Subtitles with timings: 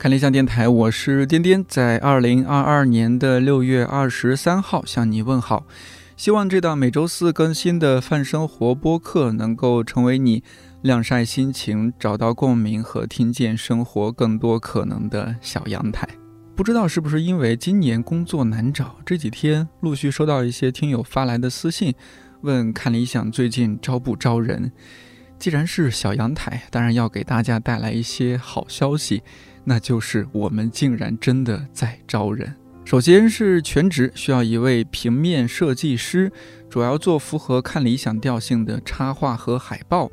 [0.00, 5.66] 看理想电台，我是颠颠，在二零二二年的六月二十三号向你问好。
[6.16, 10.42] 希望这档每周四更新的泛生活播客能够成为你
[10.80, 16.08] 晾晒心情、找到共鸣和听见生活更多可能的小阳台。
[16.56, 21.94] 不知道是不是因为今年工作难找，这几天陆续收到一些听友发来的私信，
[22.40, 24.72] 问看理想最近招不招人。
[25.38, 29.22] 既然是小阳台，当然要给大家带来一些好消息。
[29.64, 32.54] 那就是我们竟然真的在招人。
[32.84, 36.32] 首先是全职，需要一位平面设计师，
[36.68, 40.10] 主要做符合看理想调性的插画和海报，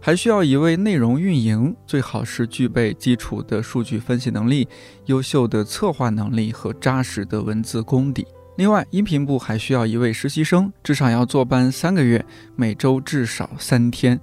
[0.00, 4.68] 还需要一位内容运营，最好是具备基础的数据分析能力、
[5.06, 8.24] 优秀的策划能力和扎实的文字功底。
[8.56, 14.20] 另外，音频部还需要一位实习生，至少要坐班三个月，每周至少三天。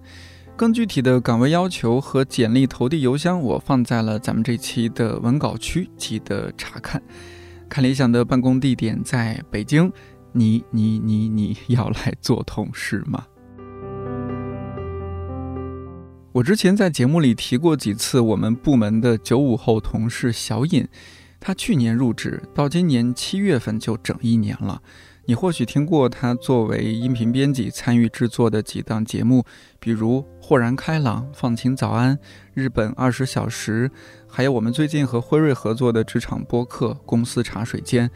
[0.58, 7.00] 更具体的岗位要求和简历投递邮箱，我放在了咱们这期的文稿区，记得查看。
[7.70, 9.92] 看理想的办公地点在北京，
[10.32, 13.24] 你你你你要来做同事吗？
[16.32, 20.88] 我之前在节目里提过几次，我们部门的九五后同事小尹，
[21.40, 24.82] 他去年入职，到今年七月份就整一年了。
[25.30, 29.44] 你或许听过他作为音频编辑参与制作的几档节目，
[29.78, 32.16] 比如《豁然开朗》《放晴早安》
[32.54, 33.90] 《日本二十小时》，
[34.30, 38.08] 还有我们最近和辉瑞合作的职场播客《公司茶水间》，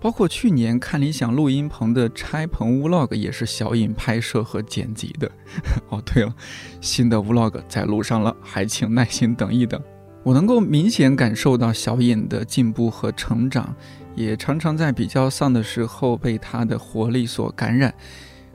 [0.00, 5.28] 包括去年看理想录音棚的拆棚 Vlog 也是小尹拍摄和剪辑的。
[5.90, 6.32] 哦，对了，
[6.80, 9.82] 新的 Vlog 在路上了，还请耐心等一等。
[10.22, 13.74] 我能够明显感受到小尹的进步和成长。
[14.14, 17.92] 也常常在比较丧的时候被他的活力所感染。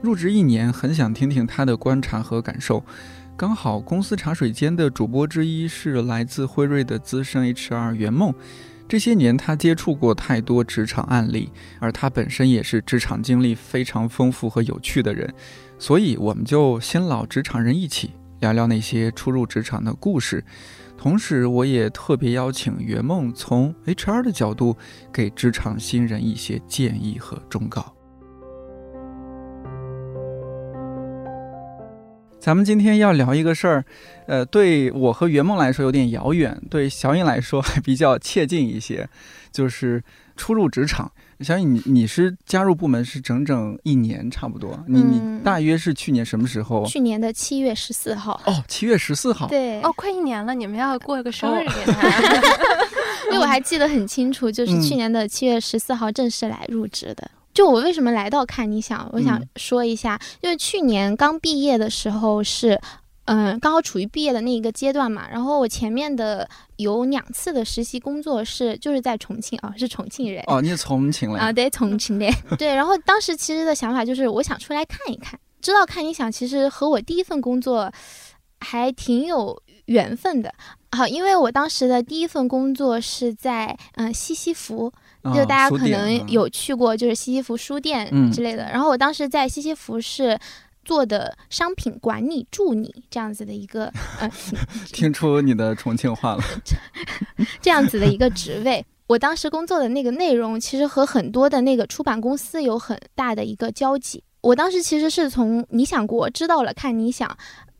[0.02, 2.84] 入职一年，很想听听他的观察和感受。
[3.36, 8.34] 刚好公司茶水间的主播之一是来自辉瑞的资深 HR 圆梦。
[8.88, 15.32] 这些年，他接触过太多职场案例，而他本身也是职场经历非常丰富和有趣的人。
[15.78, 20.44] 所以，我们就新老职场人一起聊聊那些初入职场的故事。
[20.98, 24.76] 同时，我也特别邀请圆梦从 HR 的角度
[25.14, 27.94] 给职场新人一些建议和忠告。
[32.40, 33.86] 咱们今天要聊一个事儿，
[34.26, 39.08] 呃，对我和圆梦来说有点遥远，对小颖来说还比较切近一些，
[39.52, 40.02] 就是
[40.38, 41.12] 初入职场。
[41.42, 44.82] 小颖，你你是加入部门是整整一年，差不多。
[44.88, 46.86] 你你大约是去年什么时候？
[46.86, 48.42] 去年的七月十四号。
[48.46, 49.48] 哦，七月十四号。
[49.48, 52.08] 对，哦，快一年了，你们要过个生日给他。
[53.28, 57.30] 因为我还记得很清楚，就是去年的七月十四号正式来入职的。
[57.54, 62.80] 就我为什么来到看你想，我想说一下，就是去年刚毕业的时候是。
[63.32, 71.54] 嗯，刚好处于毕业的那一个阶段嘛，然后我前面的有两次的实习工作是就是在重庆啊，是重庆人哦，你是重庆的啊？
[71.54, 72.28] 对，重庆的。
[72.58, 77.94] 对，然后当时其实的想法就是我想出来看一看，知道看你想其实和我第一份工作
[78.62, 80.52] 还挺有缘分的。
[80.94, 84.92] 好，因为我当时的第一份工作是在嗯西西弗，
[85.36, 90.38] 就大家可能有去过就是西西弗书店之类的，然后我当时在西西弗是。
[90.86, 94.32] 做的商品管理助理这样子的一个，呃，
[94.92, 96.44] 听出你的重庆话了，
[97.62, 104.24] 这样子的一个职位，我当时工作的那个内容其实和很多的那个出版公司有很大的一个交集。
[104.42, 107.38] 我当时其实是从理想国知道了看理想，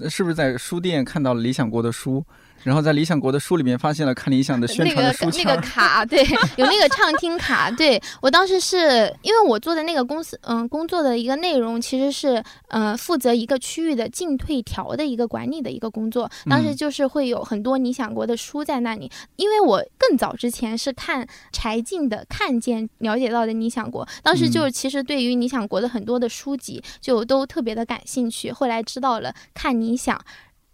[0.08, 2.24] 是不是在书店看到了理想国的书？
[2.64, 6.24] 然后在理想国的书里面发现了看理想的宣传的书签，那个卡，对，
[6.58, 7.72] 有那个畅听卡。
[7.72, 16.30] 对我当时是因为我做的那个公司，嗯，工作的一个内容其实是，呃，负责一个区域的进退调的一个管理的一个工作。
[16.50, 28.52] 当时就是会有很多理想国的书在那里，因为我更早之前是看柴静的《看见》了解到的理想国，当时就是其实对于理想国的很多的书籍就都特别的感兴趣。
[28.52, 30.20] 后来知道了看理想。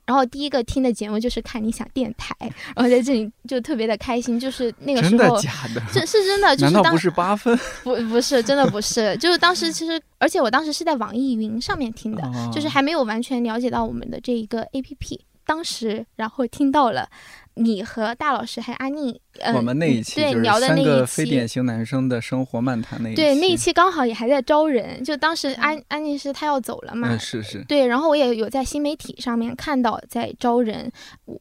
[0.05, 2.35] 然后第一个听的节目就是看你想电台，
[2.75, 5.81] 然后在这里就特别的开心，就是那个时候真的假的？
[5.91, 7.57] 是是真的，就是难道不是八分？
[7.83, 12.23] 不不是，真的不是，就是当时其实，而且我当时是在网易云上面听的，
[12.53, 17.09] 就是还没有完全了解到我们的这一个 A P P，当时然后听到了。
[17.55, 19.19] 你和大老师还有阿妮，
[19.55, 30.91] 我们那一期对聊的那个非典型男生的生活漫谈那一期，对那一期刚好也还在招人，就当时安安妮是她要走了嘛，是是，对，然后我也有在新媒体上面看到在招人，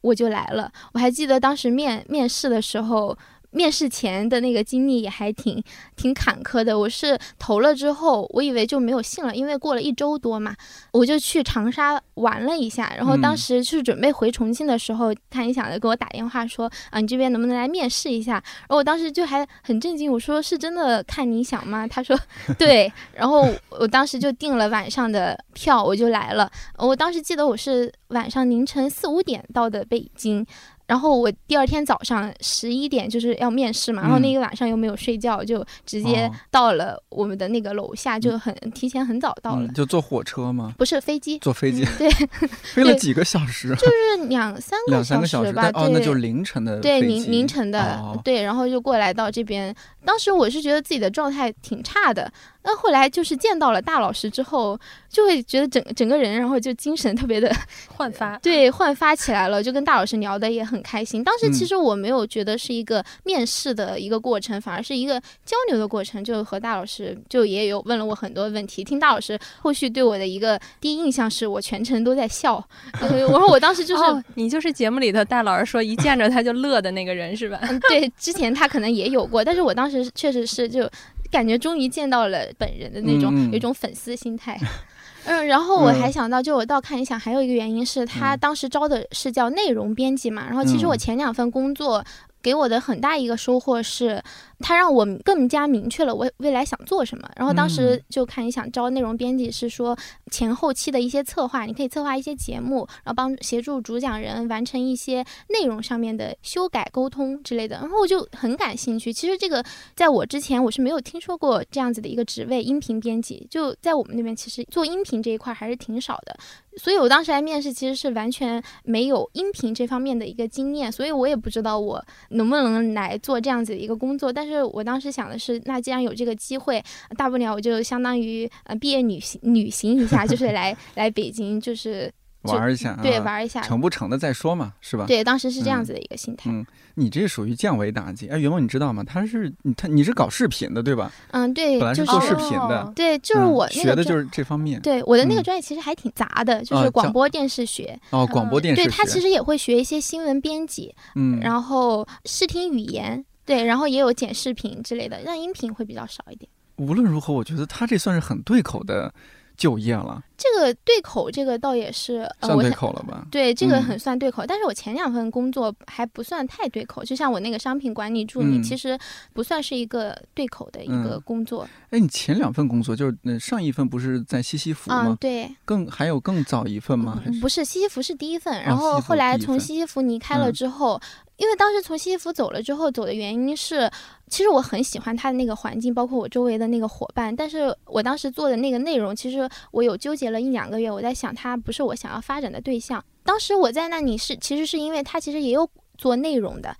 [0.02, 0.70] 我就来了。
[0.92, 3.16] 我还记得当时面面试的时候，
[3.54, 5.62] 面试前的那个经历也还挺
[5.96, 6.76] 挺坎坷的。
[6.76, 10.54] 我是投了之后，我以为就没有信了，因为过了一周多嘛，
[10.92, 12.92] 我就去长沙玩了一下。
[12.96, 18.32] 然后当时是准备回重庆的时候，看理想的给我打电话说啊，你这边能不能来面试一下？
[18.32, 21.86] 然后我当时就还很震惊，我说是真的看理想吗？
[21.86, 22.18] 他说
[22.58, 22.92] 对。
[23.14, 26.50] 然后我当时就订了晚上的票，我就来了。
[26.76, 30.44] 我当时记得我是晚上凌晨四五点到的北京。
[30.86, 39.68] 然后我第二天早上十一点就是要面试嘛，然后那个晚上又没有睡觉，就直接到了我们的那个楼下，就很提前很早到了。
[39.68, 40.74] 就坐火车吗？
[40.76, 41.84] 不是飞机，坐飞机。
[41.98, 42.10] 对，
[42.74, 43.74] 飞了几个小时？
[43.76, 45.70] 就是两三个小时吧。
[45.74, 46.78] 哦，那就凌晨的。
[46.80, 48.20] 对，凌凌晨的。
[48.22, 49.74] 对，然后就过来到这边。
[50.04, 52.30] 当时我是觉得自己的状态挺差的。
[52.64, 54.78] 那后来就是见到了大老师之后，
[55.08, 57.54] 就会觉得整整个人，然后就精神特别的
[57.94, 61.22] 焕发，对，焕发起来了，就跟大老师聊的也很开心。
[61.22, 68.82] 当时其实我没有觉得是一个面试的一个过程，反而是一个交流的过程，就和大老师就也有问了我很多问题。
[68.82, 72.56] 听大老师后续对我的一个第一印象是我全程都在笑，
[73.02, 77.60] 我说我当时就是你就是节目里头大老师说一见着他就乐的那个人是吧？
[77.90, 80.90] 对，之前他可能也有过，但是我当时确实是就。
[81.34, 84.56] 感觉终于见到了本人的那种，有一种粉丝心态。
[85.26, 90.44] 嗯，然后我还想到，就我倒看一下，还有一个原因是他当时招的是叫内容编辑嘛。
[90.46, 92.04] 然后其实我前两份工作
[92.40, 94.22] 给我的很大一个收获是。
[94.66, 99.94] 他让我更加明确了我未来想做什么，然后当时就看你想招内容编辑，是说
[100.30, 107.76] 前后期的一些策划，你可以策划一些节目，然后帮协助主讲人完成一些内容上面的修改、沟通之类的。
[107.76, 109.12] 然后我就很感兴趣。
[109.12, 109.62] 其实这个
[109.94, 116.34] 在我之前我是没有听说过这样子的一个职位，音频编辑就在我们那边，其实做音频这一块还是挺少的。
[116.78, 124.53] 所以我当时来面试，其实是完全没有音频这方面的一个经验，所以我也不知道我能不能来做这样子的一个工作，但是。
[124.56, 126.82] 是我当时想的是，那既然有这个机会，
[127.16, 132.12] 大不了我就相当于呃毕业旅行旅行一下，就是来 来北京，就是
[132.42, 135.06] 玩一下，对，玩一下，成不成的再说嘛，是吧？
[135.06, 136.50] 对，当时是这样子的一个心态。
[136.50, 136.64] 嗯，
[136.96, 138.28] 你这属于降维打击。
[138.28, 139.02] 哎，袁梦，你知道吗？
[139.02, 141.10] 他是你，他你是搞视频的对吧？
[141.30, 144.78] 嗯，对，本来是做视频的，对，就是我学的就是这方面。
[144.82, 147.98] 对，我的那个专业其实还挺杂的，就是广播电视学。
[148.10, 148.82] 哦，广播电视。
[148.82, 153.24] 对他其实也会学一些新闻编辑，嗯，然后视听语言。
[153.44, 156.50] 对，然后也有剪视频之类的，但音频会比较少一点。
[156.76, 159.12] 无论如何，我觉得他这算是很对口的。
[159.56, 163.24] 就业了，这个对口，这个倒也是算对口了吧？
[163.30, 164.44] 对，这个很算对口。
[164.44, 168.98] 但是我前两份工作还不算太对口，就像我那个商品管理助理，其实
[169.32, 171.68] 不算是一个对口的一个工作。
[171.90, 175.16] 哎，你前两份工作就是那上一份不是在西西弗吗？
[175.20, 177.22] 对，更还有更早一份吗？
[177.40, 181.00] 不是，西西弗是第一份，然后后来从西西弗离开了之后。
[181.36, 183.90] 因为当时从西西弗走了之后，走的原因是，
[184.28, 187.34] 其实我很喜欢他的那个环境，包括我周围的那个伙伴。
[187.34, 190.88] 但是我当时做的那个内容，其实我有纠结了一两个月。
[190.88, 193.04] 我在想，他不是我想要发展的对象。
[193.24, 196.76] 当时我在那里是，其实是因为他其实也有做内容的，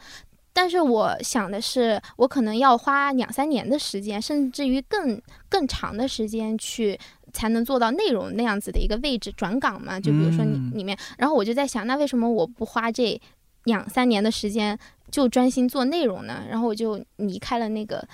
[0.53, 6.97] 但是我想的是，我可能要花两三年的时间，甚至于更更长的时间去
[7.33, 9.99] 才能做到内容那样子的一个位置转岗嘛。
[9.99, 13.21] 就比如说你里面，然后我就在想，那为什么我不花这？
[13.65, 14.79] 两三年的时间
[15.11, 18.07] 就专心做内容呢，然后我就离开了那个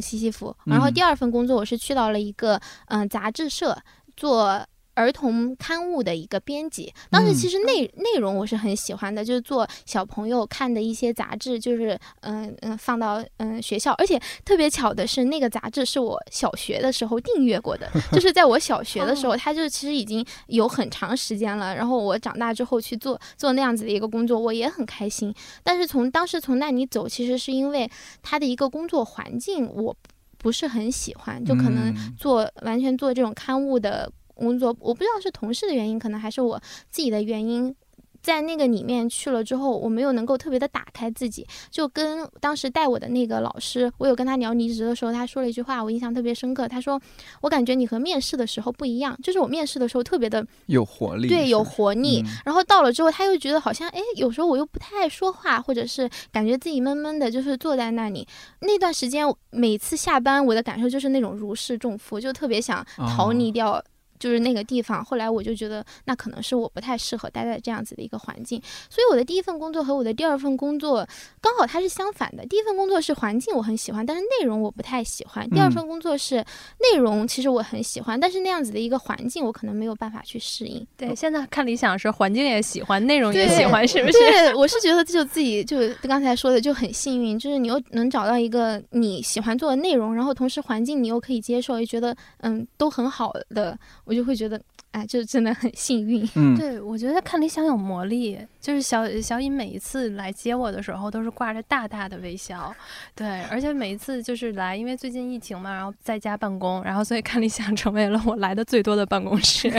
[0.00, 3.76] 西西弗，然后第二份工作我是去到了一个嗯杂志社
[4.16, 4.66] 做。
[4.96, 21.74] 儿童刊物的一个编辑，当时其实内内容我是很喜欢的，就是做小朋友看的一些杂志，就是嗯嗯放到嗯学校，而且特别巧的是，那个杂志是我小学的时候订阅过的， 就是在我小学的时候，它就其实已经有很长时间了。
[21.76, 25.34] 然后我长大之后去做做那样子的一个工作，我也很开心。
[25.62, 27.90] 但是从当时从那里走，其实是因为
[28.22, 29.94] 他的一个工作环境我
[30.38, 34.10] 不是很喜欢，就可能做完全做这种刊物的。
[34.36, 37.74] 工作我不知道是同事的原因，可能还是我自己的原因，
[38.22, 46.66] 在那个里面去了之后，我没有能够特别的打开自己，就跟当时带我的那个老师，我有跟他聊离职的时候，他说了一句话，我印象特别深刻。
[46.66, 47.00] 他说
[47.40, 52.24] ：“我感觉你和面试的时候不一样，就是我面试的时候特别的有活力，对，有活力。
[52.44, 58.26] 然后到了之后，他又觉得好像，哎，有时候我又不太爱说话，或者是感觉自己闷闷的，就是坐在那里。
[58.60, 63.80] 那段时间，每次下班，我的感受就是那种如释重负，就特别想逃离掉。”
[64.18, 71.06] 就是那个地方，后来我就觉得那可能是我不太适合待在这样子的一个环境，所以我的第一份工作和我的第二份工作
[71.40, 72.44] 刚好它是相反的。
[72.46, 76.36] 第一份工作是环境我很喜欢，但是内容我不太喜欢；第二份工作是
[76.80, 80.86] 内容其实我很喜欢，但是那样子的一个环境我可能没有办法去适应。
[80.96, 84.18] 对，现在看理想是环境也喜欢，内容也喜欢，是不是？
[84.18, 94.58] 对，我是觉得就自己就刚才说的就很幸运，就是你又能找到一个你喜欢做的内容，然后同时环境你又可以接受，也觉得嗯都很好的，我就会觉得
[94.92, 96.26] 哎，就真的很幸运。
[96.36, 102.74] 嗯，对，我觉得看理想有魔力，就是小小颖每一次来接我的时候都是挂着大大的微笑，
[103.14, 109.70] 对，而且每一次就是来，因为最近疫情嘛，然后在家办公，然后所以看理想成为了我来的最多的办公室。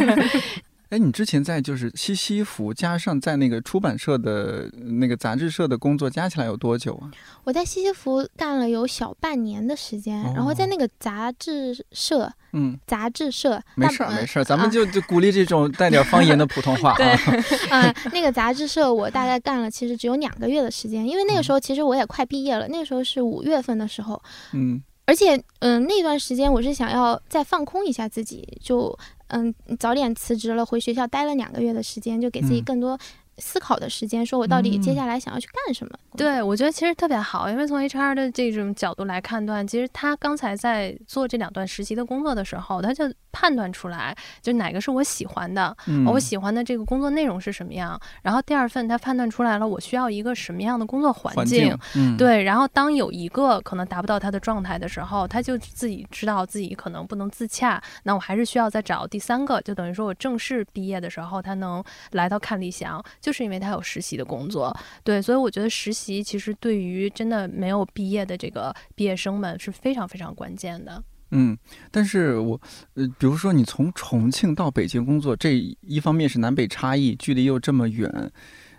[0.89, 7.11] 哎，你之前在就是西西弗加上在那个出版社的那个杂志社的工作，加起来有多久啊？
[7.43, 16.97] 我在西西弗干了有小半年的时间，然后在那个杂志社，嗯，杂志社，没事儿没事儿，咱们就就鼓励这种带点方言的普通话啊。
[17.69, 24.21] 啊，那个杂志社我大概干了，其实只有两个月的时间，因为那个时候其实我也快毕业了，那个时候是五月份的时候，
[24.53, 28.97] 嗯，而且嗯那段时间我是想要再放空一下自己，就。
[29.27, 32.97] 嗯，早点辞职了，回学校待了两个月的时间，就给自己更多。
[33.37, 35.97] 思考的时间，说我到底接下来想要去干什么？
[36.15, 45.75] 对我觉得其实特别好，因为从 HR 的这种角度来判断，其实他刚才在做这两段实习的工作的时候，他就判断出来，就哪个是我喜欢的，
[46.07, 47.99] 我喜欢的这个工作内容是什么样。
[48.23, 51.77] 然后第二份他判断出来了，我需要一个什么样的工作环境。
[52.17, 63.03] 对，然后当有一个可能达不到他的状态的时候，他就自己知道自己可能不能自洽，那我还是需要再找第三个，就等于说我正式毕业的时候，他能来到看理想。
[63.27, 71.03] 就是因为他有实习的工作，对，所以我觉得实习其实对于真的没有毕业的这个毕业生们是非常非常关键的。
[71.31, 71.57] 嗯，
[71.91, 72.61] 但是我
[72.93, 78.31] 呃，比如说你从重庆到北京工作，这一方面是南北差异，距离又这么远，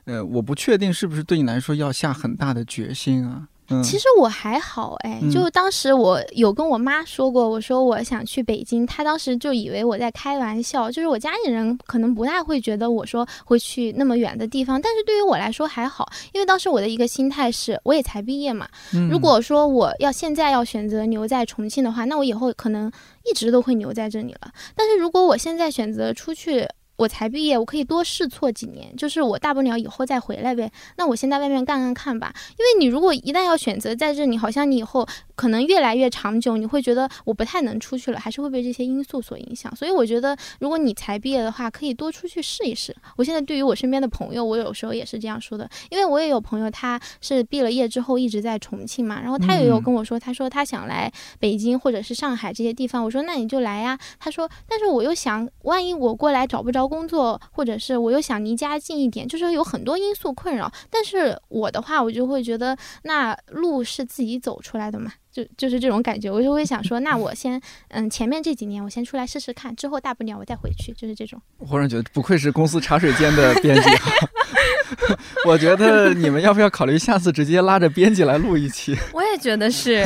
[0.06, 3.48] 呃，我不确定是不是对你来说要下很大的决心啊。
[3.82, 18.66] 其实我还好哎，就当时我有跟我妈说过，我说我想去北京，她当时就以为我在开玩笑，就是我家里人可能不大会觉得我说会去那么远的地方，但是对于我来说还好，因为当时我的一个心态是，我也才毕业嘛，
[19.10, 22.90] 如果说我要现在要选择留在重庆的话，那我以后可能
[23.30, 26.66] 一直都会留在这里了，但是如果我现在选择出去。
[26.98, 30.70] 我才毕业，我可以多试错几年，就是我大不了以后再回来呗。
[30.96, 32.34] 那我先在外面干干看吧。
[32.50, 35.06] 因为你如果一旦要选择在这里，好像你以后
[35.38, 39.72] 可能越来越长久，你会觉得我不太能出去了，还是会被这些因素所影响。
[39.76, 42.92] 所以我觉得，如果你才毕业的话，可以多出去试一试。
[43.16, 53.04] 我现在对于我身边的朋友，我有时候也是这样说的，因为我也有朋友，他是毕了业之后一直在重庆嘛，然后他也有跟我说，他说他想来北京或者是上海这些地方。
[53.04, 53.96] 我说那你就来呀。
[54.18, 56.88] 他说，但是我又想，万一我过来找不着。
[56.88, 60.72] 工作，或者是我又想离家近一点，就是有很多因素困扰。
[60.88, 66.30] 但是我的话，我就会觉得那路是自己走出来的嘛，就就是这种感觉。
[66.30, 71.40] 我就会想说，那我先嗯，前面这几年我先出来试试看，之后大不了我再回去，就是这种。
[71.58, 73.88] 忽然觉得不愧是公司茶水间的编辑。
[75.46, 78.96] 我觉得你们要不要考虑下次直接拉着编辑来录一期？
[79.12, 80.04] 我也觉得是。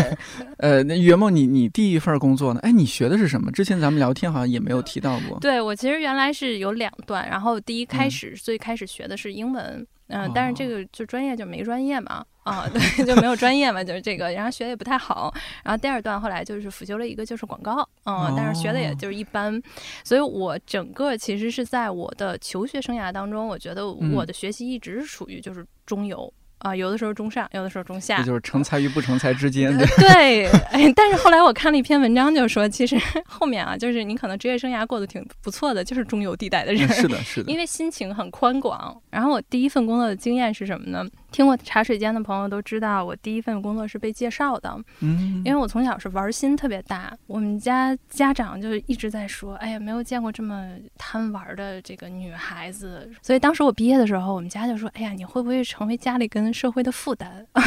[0.59, 2.61] 呃，那圆梦，你你第一份工作呢？
[2.63, 3.51] 哎，你学的是什么？
[3.53, 5.39] 之前咱们聊天好像也没有提到过。
[5.41, 9.85] 对我其实原来是有两段，然后第一开始最开始学的是英文。
[10.09, 15.33] 嗯，但是这个就专业就没专业嘛，啊， 对，就没有专业嘛，就是这个，然后学的也不太好。
[15.65, 19.63] 然后第二段后来就是辅修了一个就是广告，嗯，但是学的也就是一般。
[20.05, 26.33] 所以我整个其实是在我的求学生涯当中，我觉得我的学习一直是属于就是中游。
[26.63, 29.87] 啊，有的时候中上，有的时候中下，这就是成才与不成才之间的。
[29.99, 36.89] 对，哎，但是后来我看了一篇文章，就说其实 后面啊，就是你可能职业生涯过得挺不错的，就是中游地带的人。
[36.89, 37.51] 是的，是的。
[37.51, 38.97] 因为心情很宽广。
[39.11, 41.05] 然后我第一份工作的经验是什么呢？
[41.33, 44.79] 听过茶水间的朋友都知道，我第一份工作是被介绍的。
[45.01, 53.11] 嗯，因为我从小是玩心特别大，我们家家长就一直在说，哎呀，没有见过这么贪玩的这个女孩子。
[53.23, 57.47] 所以当时我毕业的时候，我们家就说，哎呀，你会不会成为家里跟社会的负担？
[57.55, 57.65] 啊，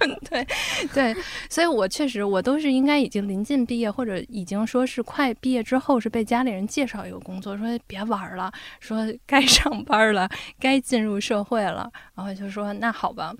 [0.30, 0.46] 对，
[0.94, 1.14] 对，
[1.50, 10.26] 所以我确实，我都是应该已经临近毕业，或者已经说是快毕业之后，是被家里人介绍一个工作，说别玩了，说该上班了，
[10.58, 12.93] 该进入社会了，然后就说那。
[12.94, 13.34] 好吧，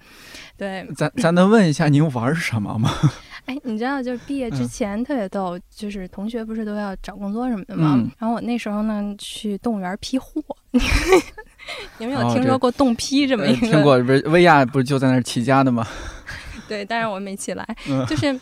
[0.57, 2.91] 对，咱咱能问一下您玩什么吗？
[3.47, 8.03] 哎，你知道，就是毕业之前特别逗，就是同学不是都要找工作什么的吗？
[8.19, 10.43] 然后我那时候呢去动物园批货，
[11.99, 13.67] 你们有听说过冻批这么一个？
[13.69, 15.87] 听过，不是薇娅不是就在那儿起家的吗？
[16.67, 17.65] 对，但是我没起来，
[18.09, 18.39] 就是。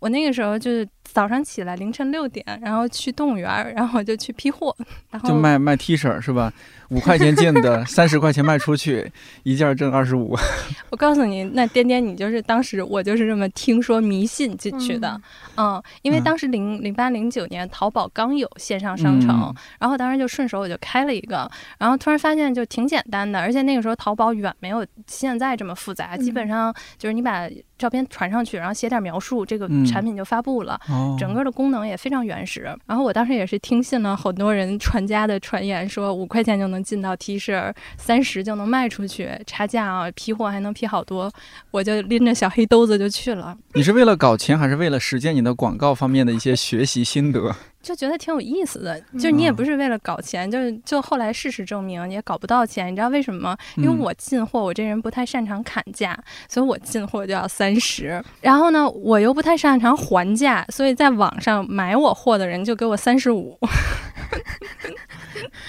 [0.00, 4.74] 我那个时候就是早上起来凌晨六点，然后去动物园，然后我就去批货，
[5.10, 6.50] 然后就卖卖 T 恤是吧？
[6.90, 9.10] 五块钱进的，三十块钱卖出去，
[9.44, 10.36] 一件挣二十五。
[10.90, 15.20] 我告诉你，那颠颠，你就是当时我就是这么听说迷信进去的，
[15.56, 30.78] 嗯，因为当时零零八零九年淘宝刚有线上商城，然后当时就顺手我就开了一个，然后突然发现就挺简单的，而且那个时候淘宝远没有现在这么复杂，基本上就是你把照片传上去，然后写点描述，这个产品就发布了，
[31.16, 32.62] 整个的功能也非常原始。
[32.86, 36.79] 然后我当时也是听信了很多人传家的传言，说五块钱就能。
[36.82, 41.30] 进到 T 恤三十就能卖出去，差价啊，批货还能批好多，
[41.70, 43.56] 我就拎着小黑兜子就去了。
[43.74, 47.54] 你是为了搞钱，还是为了实践你的广告方面的一些学习心得？
[47.80, 53.56] 就觉得挺有意思的，就是你也不是为了搞钱，就是就后来事实证明你也搞不到钱，你知道为什么吗？
[53.76, 56.14] 因为我进货，我这人不太擅长砍价，
[56.46, 58.22] 所以我进货就要三十。
[58.42, 63.58] 然后呢，我又不太擅长还价，所以在网上买我货的人就给我三十五。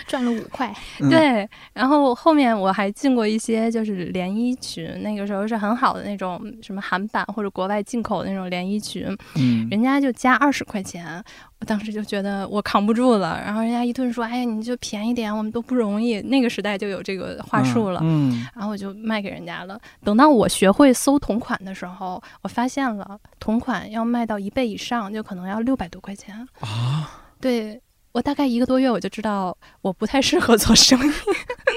[0.07, 0.73] 赚了五块，
[1.09, 1.47] 对。
[1.73, 11.23] 然后后面我还进过一些就是连衣裙，那个时候是很好的那种什么韩版或者国外进口那种连衣裙，嗯，人家就加二十块钱，
[11.59, 13.41] 我当时就觉得我扛不住了。
[13.43, 16.19] 然后人家一顿说，哎呀，你就便宜点，我们都不容易。
[16.21, 18.45] 那个时代就有这个话术了，嗯。
[18.55, 19.79] 然后我就卖给人家了。
[20.03, 27.21] 等到我学会搜同款的时候，我发现了同款要卖到一倍以上，就可能要六百多块钱啊。
[27.39, 27.81] 对。
[28.11, 31.13] 我大概一个多月，我就知道我不太适合做生意，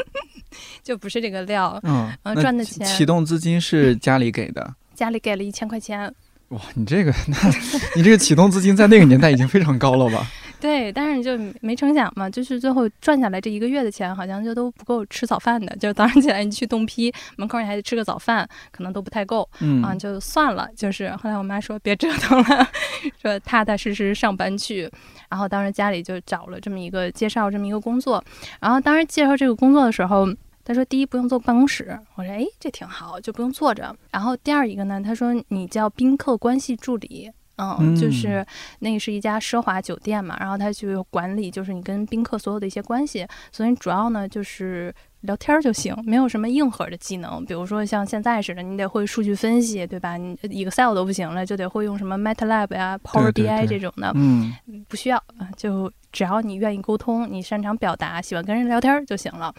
[0.82, 1.78] 就不是这个料。
[1.84, 6.12] 嗯，然后赚的钱启动资金是家里给的，家里给了一千块钱。
[6.48, 7.36] 哇，你这个， 那
[7.96, 10.26] 你这个启动资金在那个年代已经非常高了吧？
[10.64, 15.76] 对，但是你就没成想嘛，就是最后赚下来这一个月的钱，好像就都不够吃早饭的。
[15.76, 19.46] 就是早上起来你去冻批，门口你还得吃个早饭，可能都不太够。
[19.60, 20.66] 嗯啊，就算了。
[20.74, 22.66] 就是后来我妈说别折腾了，
[23.20, 24.90] 说踏踏实实上班去。
[25.28, 28.24] 然后当时家里就找了这么一个介绍这么一个工作。
[28.58, 30.26] 然后当时介绍这个工作的时候，
[30.64, 33.94] 他说第一不用坐办公室，我说哎这挺好，就不用坐着。
[34.10, 37.30] 然后第二一个呢，他说你叫宾客关系助理。
[37.58, 38.44] 嗯，就是
[38.80, 50.16] 那个是一家奢华酒店嘛，然后他就管理，就是你跟宾客所有的一些关系，所以主要呢就是聊天就行，没有什么硬核的技能，比如说像现在似的，你得会数据分析，对吧？
[50.16, 54.52] 你 Excel 都不行了，就得会用什么 MATLAB 呀、Power BI 这种的，嗯，
[54.88, 55.92] 不需要啊，就。
[56.14, 59.52] 只要你愿意沟通，你擅长表达，喜欢跟人聊天就行了。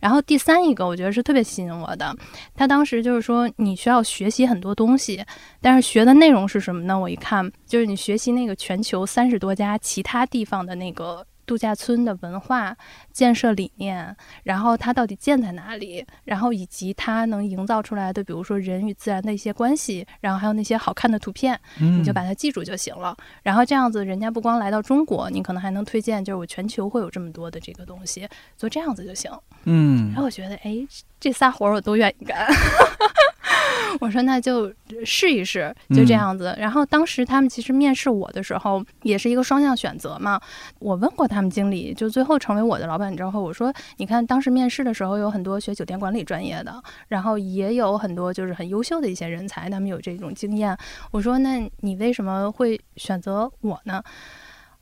[0.00, 2.12] 然后第三一个，我觉得是特别吸引我的。
[2.54, 5.24] 他当时就是说，你需要学习很多东西，
[5.60, 6.98] 但是学的内容是什么呢？
[6.98, 11.24] 我一看，就是你学习那个全球三十多家其他地方的那个。
[11.50, 12.76] 度假村的文化
[13.12, 23.16] 建设理念，然后它到底建在哪里，然后以及它能营造出来的，比如说人与自然的一些关系，然后还有那些好看的图片，你就把它记住就行了。
[23.42, 29.28] 然后这样子，人家不光来到中国，你可能还能推荐，就是我全球会有这么多的这个东西，做这样子就行。
[29.64, 30.86] 嗯，然后我觉得，哎，
[31.18, 32.46] 这仨活儿我都愿意干。
[34.00, 34.72] 我说那就
[35.04, 36.54] 试一试，就这样子。
[36.58, 40.40] 然后当时他们其实面试我的时候，也是一个双向选择嘛。
[40.78, 50.76] 我问过他们经理，就最后成为我的老板之后，我说你看当时面试的时候有很多学酒店管理专业的，然后也有很多就是很优秀的一些人才，他们有这种经验。
[51.10, 54.02] 我说那你为什么会选择我呢？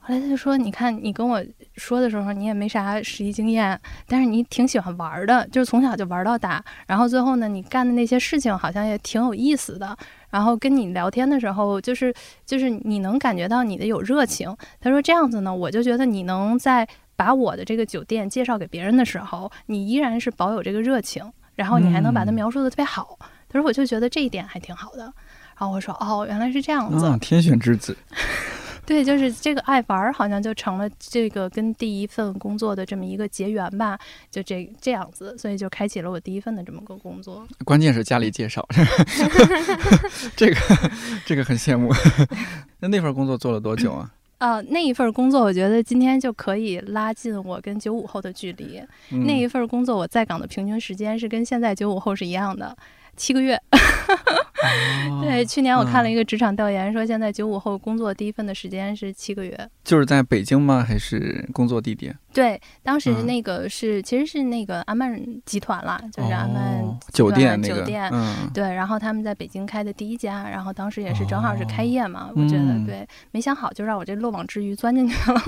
[0.08, 1.44] 后来他就说：“你看，你跟我
[1.76, 6.64] 说的时候，你也没啥实习经验，但是你挺喜欢玩的，就是从小就玩到大。
[6.86, 9.94] 然后最后呢，你干的那些事情好像也挺有意思的。
[10.30, 12.14] 然后跟你聊天的时候，就是
[12.46, 14.56] 就是你能感觉到你的有热情。
[14.80, 23.18] 他说这样子呢，我就觉得你能在把我的这个酒店介绍给别人的时候，你依然是保有这个热情，然后你还能把它描述的特别好。
[23.46, 25.02] 他说我就觉得这一点还挺好的。
[25.02, 27.94] 然后我说哦，原来是这样子，天选之子。
[28.88, 33.98] ”对，就是这个爱玩儿，好像就成了这个跟第一份工作的这么一个结缘吧，
[34.30, 37.46] 就这这样子，所以就开启了我第一份的这么个工作。
[37.66, 38.66] 关键是家里介绍，
[40.34, 40.56] 这个
[41.26, 41.92] 这个很羡慕。
[42.80, 44.10] 那那份工作做了多久啊？
[44.38, 48.82] 啊， 那一份工作，我觉得今天就可以拉近我跟九五后的距离。
[49.10, 52.74] 那一份工作，我在岗的平均时间是跟现在九五后是一样的。
[53.18, 53.60] 七个月，
[55.20, 60.84] 对，去年我看了一个职场调研，说现在九五后工作第一份的时间是七个月，就是在北京吗？
[60.86, 62.16] 还是工作地点？
[62.32, 75.42] 对，当时那个是其实是那个阿曼集团啦，就是阿曼酒店酒店，嗯，对，然后他们在北京开的第一家，然后当时也是正好是开业嘛，我觉得对，没想好就让我这漏网之鱼钻进去了。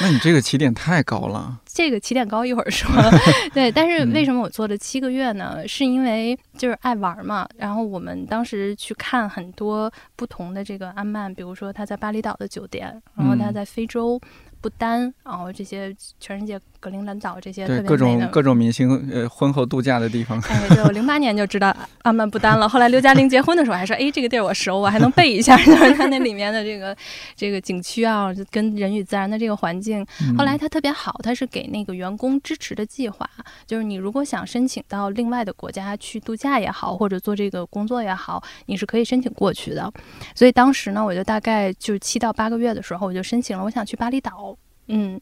[0.00, 2.90] 那你这个起点太高了，这个起点高一会儿说，
[3.54, 5.66] 对，但是为什么我做了七个月呢？
[5.68, 9.12] 是因为就是爱玩嘛，然后我们当时去看。
[9.12, 14.18] 看很多不同的这个安曼，比如说他在巴厘岛的酒店，然后他在非洲。
[14.62, 20.40] 不丹，然后这些全世界格陵兰岛这些对各种各种明星呃婚后度假的地方。
[20.50, 22.68] 哎，对我零八年就知道阿曼不丹了。
[22.68, 26.96] 后来刘嘉玲结婚的时候还说，哎，这个地儿我熟，我还能背一下， 就是它那里面的这个
[27.36, 30.04] 这个景区啊，跟人与自然的这个环境。
[30.36, 33.24] 后来它特别好，它是给那个员工支持的计划，
[33.64, 39.92] 就是你如果想申请到另外的国家去度假也好，或者做这个工作也好，你是可以申请过去的。
[40.34, 44.56] 所以当时呢，我就大概就七到八个月的时候，我就申请了，我想去巴厘岛。
[44.88, 45.20] 嗯，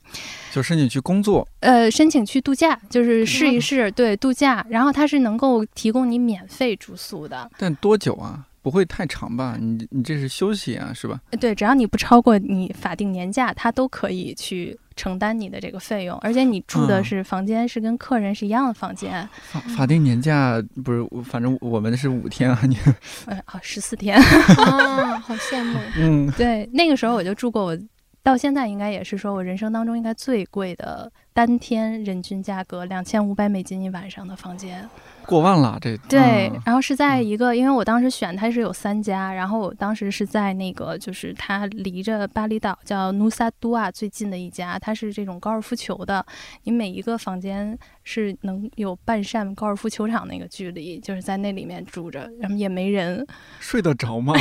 [0.53, 4.64] 就申请去工作，呃，申请去度假，就是试一试，对，度假。
[4.68, 8.46] 然后它是能够提供你免费住宿的，但多久啊？
[8.62, 9.57] 不会太长吧？
[9.59, 11.18] 你你这是休息啊，是吧？
[11.40, 16.18] 对，只要你不超过你法定年假，它都可以去承担你的这个费用。
[16.18, 19.27] 而且你住的是房间，是跟客人是一样的房间。
[19.44, 22.77] 法法定年假不是，反正我们是五天啊，你，
[23.25, 25.79] 呃啊，十四天啊，好羡慕。
[25.96, 27.79] 嗯，对，那个时候我就住过我。
[28.22, 34.88] 到现在应该也是说我人生当中应该最贵的单天人均价格两千五百美金一晚上的房间。
[35.26, 46.24] 过万了，这对，然后是在一个，因为我当时选它是有三家，然后我当时是在那个，就是它离着巴厘岛叫努萨都啊最近的一家，它是这种高尔夫球的，
[46.64, 53.24] 你每一个房间是能有半扇高尔夫球场那个距离，就是在那里面住着，然后也没人，
[53.61, 54.35] 睡得着吗？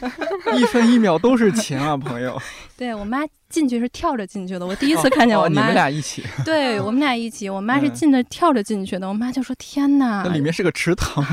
[0.56, 2.40] 一分一秒都是钱啊，朋友。
[2.76, 3.18] 对我妈
[3.50, 5.62] 进去是跳着进去的，我第一次看见我妈。
[5.62, 6.24] 你们俩一起？
[6.46, 11.22] 对我们俩一起，我妈是进的跳着进去的，我妈就说：“天哪！”里面是个池塘，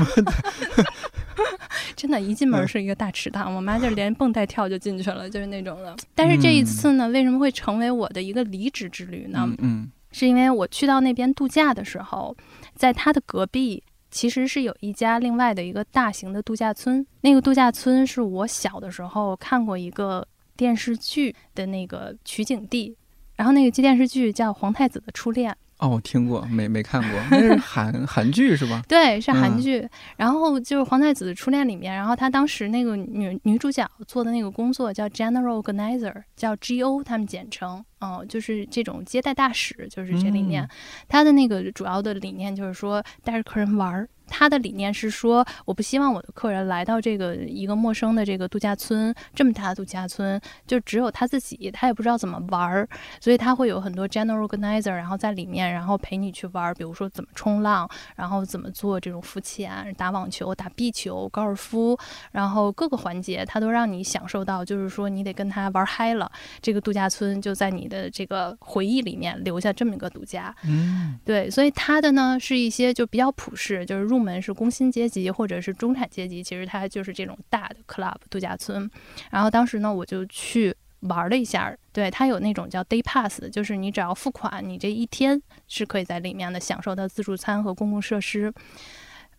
[1.96, 3.54] 真的，一进门是一个大池塘。
[3.54, 5.96] 我妈就连蹦带跳就进去了，就是那种的。
[6.14, 9.48] 但是这一次呢，为什么会成为我的一个离职之旅呢？
[9.58, 12.36] 嗯，是因为我去到那边度假的时候，
[12.74, 17.06] 在他的隔壁其实是有一家另外的一个大型的度假村。
[17.20, 20.26] 那个度假村是我小的时候看过一个
[20.58, 22.96] 电视剧的那个取景地，
[23.36, 25.52] 然后那个电视剧叫《皇太子的初恋》。
[25.78, 28.82] 哦，我听过，没没看过，那是韩韩剧是吧？
[28.90, 29.88] 对，是韩剧。
[30.16, 40.68] 然后就是《皇太子的初恋》里面，然后他当时那个女女主角做的那个工作叫 General Organizer，叫 G.O，他们简称，嗯，就是这种接待大使，就是这里面，
[41.06, 44.08] 他的那个主要的理念就是说带着客人玩儿。
[44.28, 52.88] 他的理念是说，我不希望我的客人来到这个一个陌生的这个度假村，这么大的度假村，就只有他自己，他也不知道怎么玩儿，
[53.20, 61.98] 所以他会有很多 general organizer，然后在里面，然后陪你去玩儿，比如说怎么冲浪，然后怎么做这种浮潜、打网球、打壁球、高尔夫，
[62.32, 70.54] 然后各个环节他都让你享受到，就是说你得跟他玩嗨了，这个度假村就在你的这个回忆里面留下这么一个度假。
[70.64, 74.17] 嗯，对，所以他的呢是一些就比较普世，就是入。
[74.18, 78.90] 门是工薪阶级或者是中产阶级，其实它就是这种大的 club 度假村。
[79.30, 88.52] 然后当时呢，我就去玩了一下，对它有那种叫 day pass，就是你只要付款，你这一天是可以在里面的享受到自助餐和公共设施。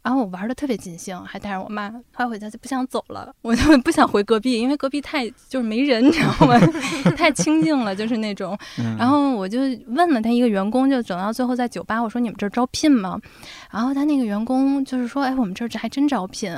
[0.02, 6.58] 然后我玩的特别尽兴，还带着我妈，后来回家就不想走了，我就不想回隔壁，因为隔壁太就是没人，你知道吗？
[7.18, 8.58] 太清静了，就是那种。
[8.98, 13.20] 然后我就问了他一个员工，就整到最后在酒吧，我说你们这儿招聘吗？
[13.70, 16.52] 然后他那个员工就是说，哎，我们这儿还真招聘。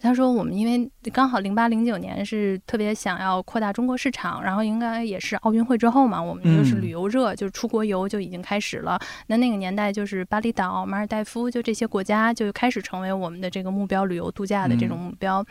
[0.00, 8.98] 他说：“我们因为刚好零八零九年是特别想要扩大中国市场，然后应该也是奥运会之后嘛，我们就是旅游热，就是出国游就已经开始了。
[9.26, 15.44] 那那个年代就是巴厘岛、马尔代夫就这些国家就开始成为我们的这个目标旅游度假的这种目标。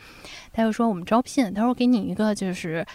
[0.52, 2.86] 他又说我们招聘，他说给你一个就是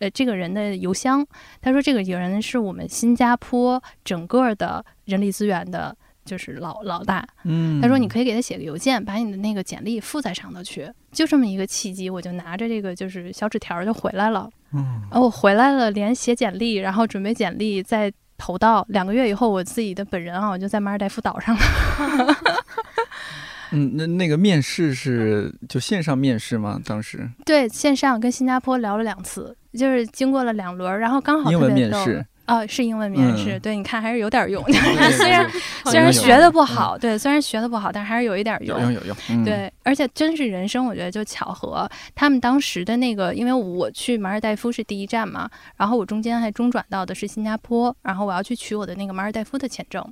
[0.00, 1.24] 呃这个人的邮箱，
[1.62, 10.90] 他说这个人是我们新加坡整个的人力资源的。”就是老老大，嗯，他说你可以给他写个邮件，把你的那个简历附在上头去。
[11.12, 14.48] 就这么一个契机，我就拿着这个就是小纸条就回来了。
[14.72, 22.36] 嗯，然后我回来了，连写简历，然后准备简历，再投到两个月以后，我自己的本人啊，我就在马尔代夫岛上了。
[23.70, 26.80] 嗯，那那个面试是就线上面试吗？
[26.84, 32.24] 当时对，线上跟新加坡聊了两次，就是经过了两轮，然后刚好英文面试。
[32.46, 34.62] 啊，是英文名，是，对，你看还是有点用。
[34.64, 35.50] 虽然
[35.86, 38.78] 虽然学的不好，对，虽然学的不好，但还是有一点用。
[38.78, 39.44] 有用有用。
[39.44, 41.88] 对，而且真是人生，我觉得就巧合。
[42.14, 50.04] 他们当时的那个，因为我去马尔代夫是第一站嘛，然后我中间还中转到的是新加坡，然后我要去取我的那个马尔代夫的签证。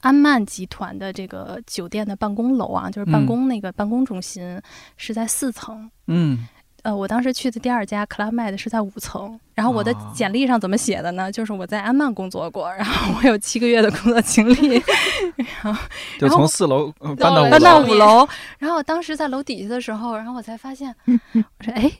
[0.00, 4.60] 安曼集团的这个酒店的办公楼啊，就是办公那个办公中心
[4.96, 5.90] 是在四层。
[6.06, 6.46] 嗯。
[6.82, 11.30] 呃，我当时去的第二家 Club Med 是在五层，然后我的简历上怎么写的呢？
[11.30, 14.82] 就是我在安曼工作过，然后我有七个月的工作经历，
[15.62, 15.82] 然后
[16.18, 20.94] 就从四楼搬到搬到五楼，然后当时在楼底下的时候，然后我才发现，
[21.32, 21.90] 我说哎。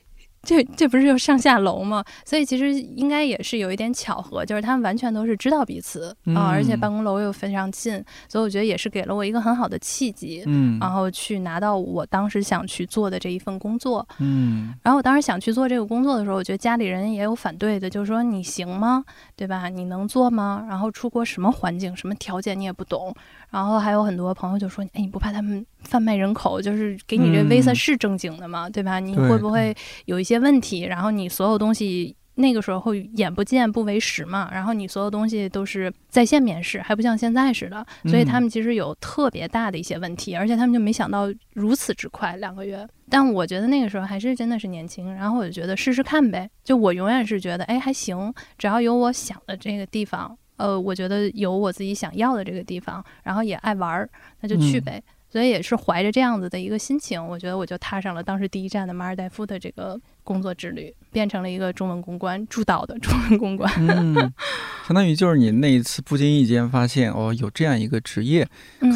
[0.42, 2.02] 这这不是就上下楼吗？
[2.24, 19.04] 所以其实应该也是有一点巧合，就是他们完全都是知道彼此啊，而且办公楼又非常近，所以我觉得也是给了我一个很好的契机，嗯，然后去拿到我当时想去做的这一份工作，嗯，然后我当时想去做这个工作的时候，我觉得家里人也有反对的，就是说你行吗？
[19.36, 19.68] 对吧？
[19.68, 20.64] 你能做吗？
[20.68, 23.14] 然后出国什么环境、什么条件你也不懂。
[23.50, 26.60] 然后还有很多朋友就说：“哎，你不怕他们贩卖人口？
[26.60, 28.68] 就是给你这 visa 是正经的吗？
[28.68, 29.00] 对吧？
[29.00, 29.74] 你会不会
[30.06, 30.82] 有一些问题？
[30.82, 34.48] 然后你所有东西那个时候眼不见不为实嘛。
[34.52, 37.84] 然后你所有东西都是在线面试，还不像现在似的。
[38.04, 42.86] 所以他们其实有特别大的一些问题，而且他们就没想到如此之快，两个月。
[43.08, 46.48] 但我觉得那个时候还是真的是年轻，然后我就觉得试试看呗。
[46.62, 54.06] 就我永远是觉得，哎，还行，只要有我想的这个地方。”呃，我觉得有我自己想要的这个地方，然后也爱玩儿，
[54.42, 55.02] 那就去呗。
[55.30, 63.72] 所以也是怀着这样子的一个心情，我觉得我就踏上了当时第一站的马尔代夫的这个工作之旅，变成了一个中文公关驻岛的中文公关。
[63.78, 64.14] 嗯，
[64.86, 68.46] 相当于就是你那一次不经意间发现，哦，有这样一个职业，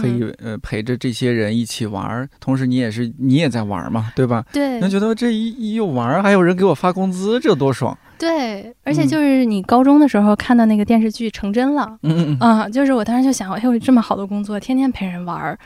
[0.00, 4.44] 可以呃陪着这些人一起玩儿，同时你也是你也在玩嘛，对吧？
[4.52, 4.80] 对。
[4.80, 7.96] 那觉得这一一又玩儿，还有人给我发工资，这多爽！
[8.18, 15.58] 对，而且就是你高中的时候看到那个电视剧成真了，嗯嗯啊，就是我当时就想，哎，我这么好的工作，天天陪人玩儿，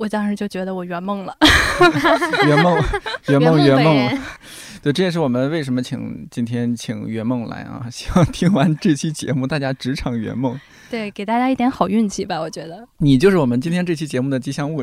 [0.00, 1.36] 我当时就觉得我圆梦了，
[2.48, 2.82] 圆梦，
[3.28, 4.18] 圆梦，圆梦。
[4.82, 10.58] 对，这也是我们为什么请今天请圆梦来啊，希望听完这期节目，大家职场圆梦。
[10.88, 12.88] 对，给大家一点好运气吧，我觉得。
[12.96, 14.82] 你就是我们今天这期节目的吉祥物。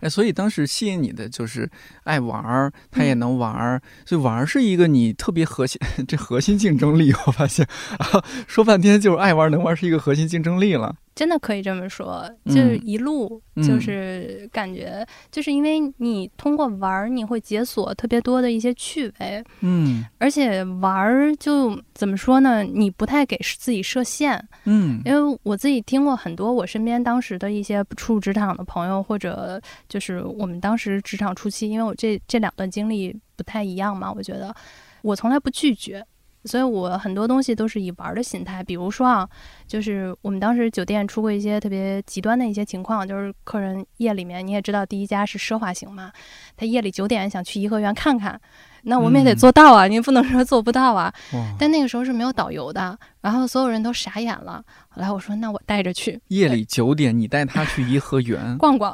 [0.00, 1.70] 哎，所以当时吸引你的就是
[2.04, 7.12] 爱玩儿，他也能玩儿，所以玩儿是一个你特别核心，这核心竞争力。
[7.26, 10.94] 我发现啊，说半天就是爱玩能玩是一个核心竞争力了。
[11.18, 19.44] 真的可以这么说，就是一路就是感觉，就是因为你通过玩儿，你会解锁特别多的一些趣味。
[19.58, 22.62] 嗯，而且玩儿就怎么说呢？
[22.62, 24.40] 你不太给自己设限。
[24.62, 34.54] 嗯，因为我自己听过很多我身边当时的一些初入职场的朋友，或者就是我们当时职场初期，因为我这这两段经历不太一样嘛，我觉得
[35.02, 36.06] 我从来不拒绝。
[36.44, 39.28] 所以我很多东西都是以玩的心态，比如说啊，
[39.66, 46.10] 就是我们当时酒店出过一些特别极端的一些情况，就是客人夜里面你也知道，第一家是奢华型嘛，
[46.56, 48.40] 他夜里九点想去颐和园看看。
[48.82, 51.12] 那我们也得做到啊，你不能说做不到啊。
[51.58, 54.62] 但那个时候是没有导游的，然后所有人都傻眼了。
[54.88, 56.18] 后来我说，那我带着去。
[56.28, 58.92] 夜里九点，你带他去颐和园 逛逛。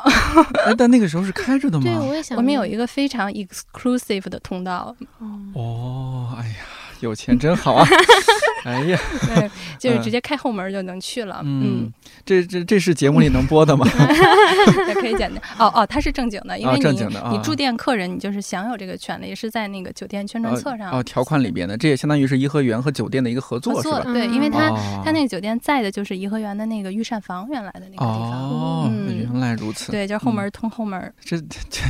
[0.64, 1.84] 哎，但那个时候是开着的吗？
[1.84, 2.36] 对，我也想。
[2.38, 4.96] 我们有一个非常 exclusive 的通道。
[5.52, 6.54] 哦，哎呀。
[7.04, 7.86] 有钱真好啊！
[8.68, 8.98] 哎呀，
[9.34, 11.42] 对，就是直接开后门就能去了。
[11.44, 11.92] 嗯，
[12.24, 13.86] 这这这是节目里能播的吗？
[15.00, 15.38] 可以剪的。
[15.58, 21.76] 哦哦，它是正经的，因为你你住店客人，你就是享有这个权利，是在那个酒店宣传册上哦条款里边的。
[21.76, 24.00] 这也相当于是颐和园和酒店的一个合作，是吧？
[24.04, 24.70] 对，因为他
[25.04, 28.10] 他那个酒店在的就是颐和园的那个御膳房，原来的那个地方。
[28.10, 29.92] 哦，原来如此。
[29.92, 31.12] 对，就是后门通后门。
[31.22, 31.82] 这这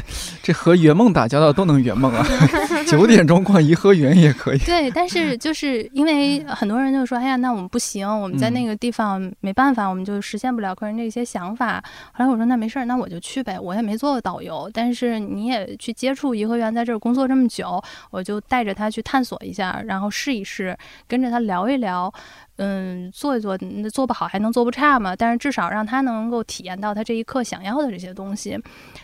[0.42, 2.26] 这和圆梦打交道都能圆梦啊！
[2.88, 4.58] 九点钟逛颐和园也可以。
[4.58, 5.04] 对，但。
[5.04, 11.82] 但是就是因为很多人就说，哎呀，那我们不行，我们在那个地方没办法，我们就实现不了客人的一些想法。
[12.12, 13.58] 后来我说，那没事儿，那我就去呗。
[13.58, 22.12] 我也没做过导游，但是你也去接触颐和园，在这儿工作这么久，我就带着他去探索一下，然后试一试，跟着他聊一聊。
[22.56, 25.16] 嗯，做一做，那做不好还能做不差嘛？
[25.16, 28.56] 但是至少让他能够体验到他这一刻想要的这些东西。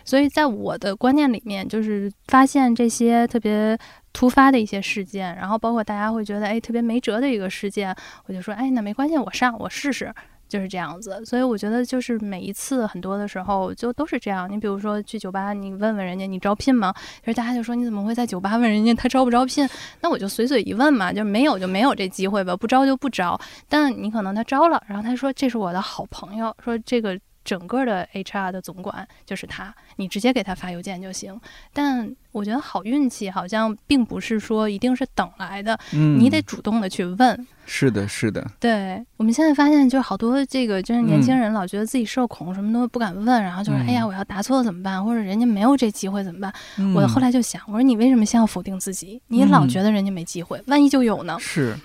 [0.05, 3.77] 所以在我的观念里面，就是发现这些特别
[4.13, 7.95] 突发的一些事件，然后包括大家会觉得哎特别没辙的一个事件，
[8.25, 10.13] 我就说哎那没关系，我上我试试。
[10.51, 14.51] 就是这样子，所以我觉得就是每一次很多的时候就都是这样。
[14.51, 16.93] 你比如说去酒吧，你问问人家你招聘吗？
[17.21, 19.65] 就是大家就说你怎么会在酒吧问人家他招不招聘？
[20.01, 23.39] 那我就随嘴一问嘛，就没有就没有这机会吧，不招就不招。
[23.69, 31.39] 但你可能他招了，然后他说这是我的好朋友，说这个整个的 HR 的总管就是他，你直接给他发邮件就行。
[31.71, 37.47] 但我觉得好运气好像并不是说一定是等来的，你得主动的去问。
[37.63, 38.45] 是的，是的。
[38.59, 45.03] 对，我们现在发现，就是好多这个就是年轻人老觉得自己社恐，什么都不敢问，然后就是哎呀，我要答错了怎么办？
[45.03, 46.53] 或者人家没有这机会怎么办？
[46.93, 49.21] 我后来就想，我说你为什么先要否定自己？
[49.27, 51.37] 你老觉得人家没机会，万一就有呢？
[51.39, 51.77] 是。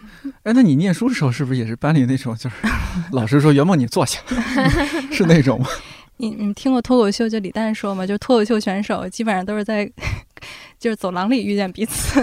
[0.42, 2.56] 哎，那你念书的时候是不是也是班里那种，就是
[3.12, 4.18] 老师说袁梦你坐下，
[5.12, 5.68] 是那种吗？
[6.18, 9.90] 你你听过脱口秀就李诞说嘛，就脱口秀选手基本上都是在
[10.79, 12.20] 就是走廊里遇见彼此，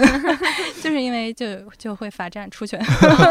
[0.84, 1.46] 就是因为就
[1.78, 2.78] 就会罚站出去。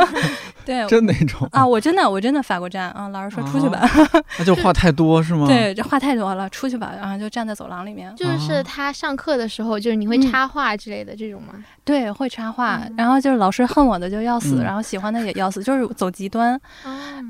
[0.65, 3.09] 对，真那种啊，我真的我真的罚过站啊。
[3.09, 3.87] 老师说出去吧，
[4.39, 5.45] 那就话太多是吗？
[5.45, 8.13] 对，这话太多了，出去吧，然后就站在走廊里面。
[8.15, 11.53] 就是他上课的时候，就是你会插话之类的这种吗？
[11.83, 16.59] 对，会插话，然后就是老师恨我的就要死，然后喜欢的也要死，就是走极端。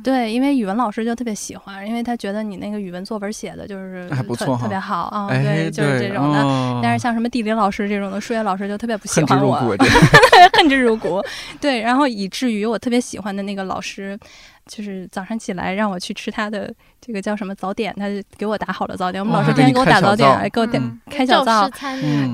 [0.04, 5.28] 对，因为语文老师就特别喜欢，因为他觉得你那个语文作文写的就是还不错，特别好啊。
[5.30, 6.80] 对，就是这种的。
[6.84, 9.76] 但是像什么地理老师这种的，数学老师就特别不喜欢我，
[10.54, 11.21] 恨之入骨。
[11.60, 14.17] 对，然后以至于我特别喜欢的那个老师。
[14.65, 16.73] 就是早上起来让我去吃他的
[17.06, 19.22] 这个叫什么早点，他就给我打好了早点。
[19.22, 21.70] 我们老师天天给我打早点，给我点开小灶。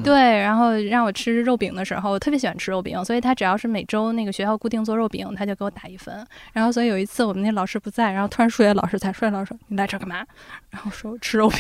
[0.03, 6.23] 对，然后让我吃肉饼的时候，我特别喜欢吃肉饼，所以他只要是每周那个学校固定做肉饼，他就给我打一分。
[6.53, 10.23] 然后所以有一次我们那老师不在，然后突然数学老师才，数学老师说你来这干嘛？
[10.69, 11.59] 然后说吃肉饼。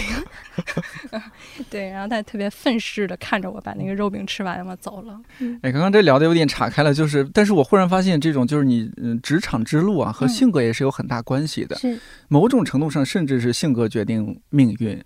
[1.71, 5.19] 对，然后他特别愤世的看着我把那个肉饼吃完了走了。
[5.63, 10.59] 哎，刚刚这聊的有点岔开了，就是，但是我忽然发现这种就是你嗯职场之路啊和性格。
[10.59, 15.01] 也是有很大关系的，是某种程度上，甚至是性格决定命运。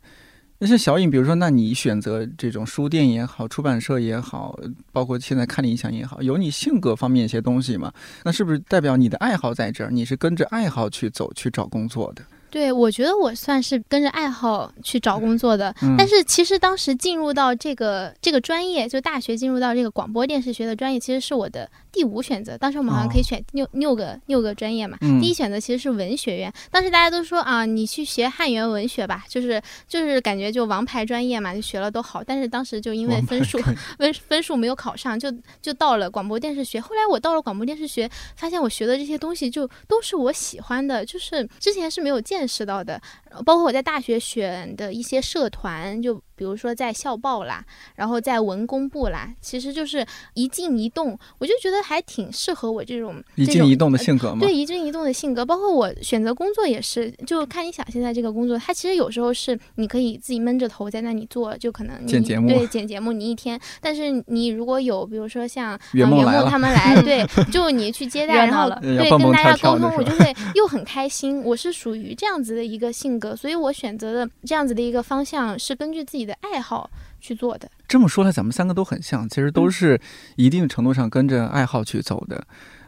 [0.60, 4.58] 那像小影，比如说，那你选择这种书店也好，出版社也好，
[4.94, 7.92] 包括现在看理想也好，有你性格方面一些东西嘛？
[8.24, 9.92] 那是不是代表你的爱好在这儿？
[9.92, 12.24] 你是跟着爱好去走，去找工作的？
[12.50, 22.58] 对，我觉得我算是跟着爱好去找工作的，但是其实当时进入到这个这个专业，就大学进入到这个广播电视学的专业，其实是我的第五选择。
[22.58, 26.54] 当时我们好像可以选六六个六个专业嘛，第一选择其实是文学院。
[26.70, 32.24] 当时大家都说啊，你去学汉语言文学吧，就是就是感觉就王牌专业嘛，就学了都好。
[32.24, 33.58] 但是当时就因为分数
[33.98, 36.80] 分分数没有考上，就就到了广播电视学。
[36.80, 42.44] 后来我到了广播电视学，发现我学的这些东西就都是我喜欢的，就是之前是没有见。
[42.46, 43.02] 识到的，
[43.46, 46.22] 包括我在大学选的一些社团，就。
[46.44, 47.64] 比如说在校报啦，
[47.96, 54.42] 然后在文工部啦，其实就是一静一动，我就觉得还挺适合我这种一静一动的性格嘛。
[54.42, 63.58] 对，一静一动的性格，包括我选择工作也是，就看你想现在这个工作，它其实有时候是你可以自己闷着头在那里做，就可能剪节目，对，剪节目你一天。
[63.80, 71.42] 但是你如果有，比如说像袁梦他们来，对， 就你去接待，然后对跟大家沟通，我就会又很开心。
[71.42, 76.33] 我是属于这样子的一个性格，所以我选择的这样子的一个方向是根据自己的。
[76.42, 80.00] 爱好去做的，这么说来，咱们三个都很像，其实都是
[80.36, 82.46] 一定程度上跟着爱好去走的。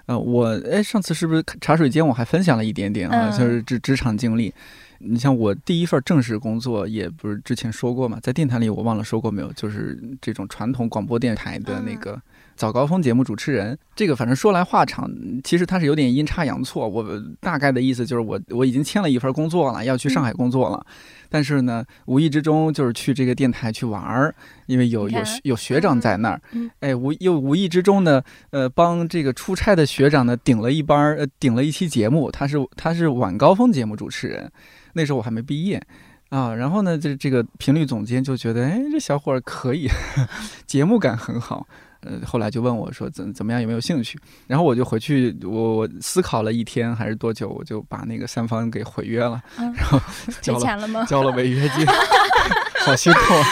[0.08, 4.53] 呃，我哎，上次是不是茶水间我还分享了一点点啊，就是职职场经历。
[4.99, 12.21] 你像我第一份正式工作，也不是之前说过嘛，在电台里我忘了说过没有，就是这种传统广播电台的那个。
[12.56, 15.10] 早高峰节目主持人，这个反正说来话长，
[15.44, 16.88] 其实他是有点阴差阳错。
[16.88, 17.06] 我
[17.41, 20.86] 大概的意思就是，我我已经签了一份工作了，要去上海工作了，
[21.30, 24.34] 但是呢，无意之中就是去这个电台去玩儿，
[24.68, 26.41] 因为有有有学长在那儿，
[26.80, 34.50] 哎，无又无意之中呢，呃，帮这个出差的学长呢顶了一班儿，呃，顶了一期节目，他是他是晚高峰节目主持人，
[34.94, 35.82] 那时候我还没毕业。
[36.30, 39.88] 啊，然后呢，这这个频率总监就觉得，哎，这小伙儿可以，
[40.65, 41.68] 节目感很好。
[42.06, 44.20] 呃，后来就问我说怎怎么样有没有兴趣？
[44.48, 50.00] 然后我就回去，我我思考了一天还是多久，我就把那个三方给毁约了，然后
[50.41, 51.86] 交了交了违约金。
[52.86, 53.43] 好心痛，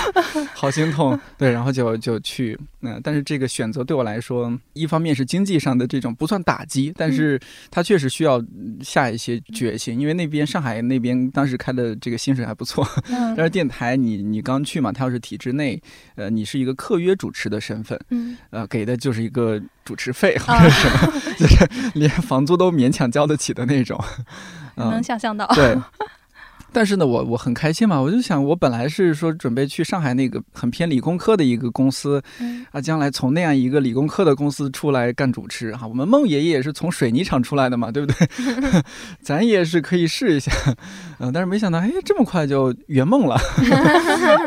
[0.53, 1.19] 好心痛。
[1.37, 7.39] 对，然后就就去，嗯，但是这个选择对我来说，一方面是经济上的这种不算打击，但是
[7.71, 8.41] 它确实需要
[8.81, 12.87] 下一些决心，因为那边上海那边当时开的这个薪水还不错，
[13.35, 15.81] 但是电台你你刚去嘛，它要是体制内，
[16.15, 23.99] 呃，你是一个客约主持的身份，嗯，呃，给的就是一个主持费或者什么，就是连房租都勉强交得起的那种，
[24.77, 25.77] 能想象到，对。
[26.73, 32.21] 但是呢，我我很开心嘛，我就想，我本来是说准备去上海那个很偏理工科的一个公司，
[32.71, 35.85] 啊，将来从那样一个理工科的公司出来干主持哈。
[35.85, 38.27] 我们孟爷爷也是从水泥厂出来的嘛，对不对？
[39.21, 40.51] 咱也是可以试一下，
[41.19, 43.37] 嗯， 但是没想到，哎，这么快就圆梦了。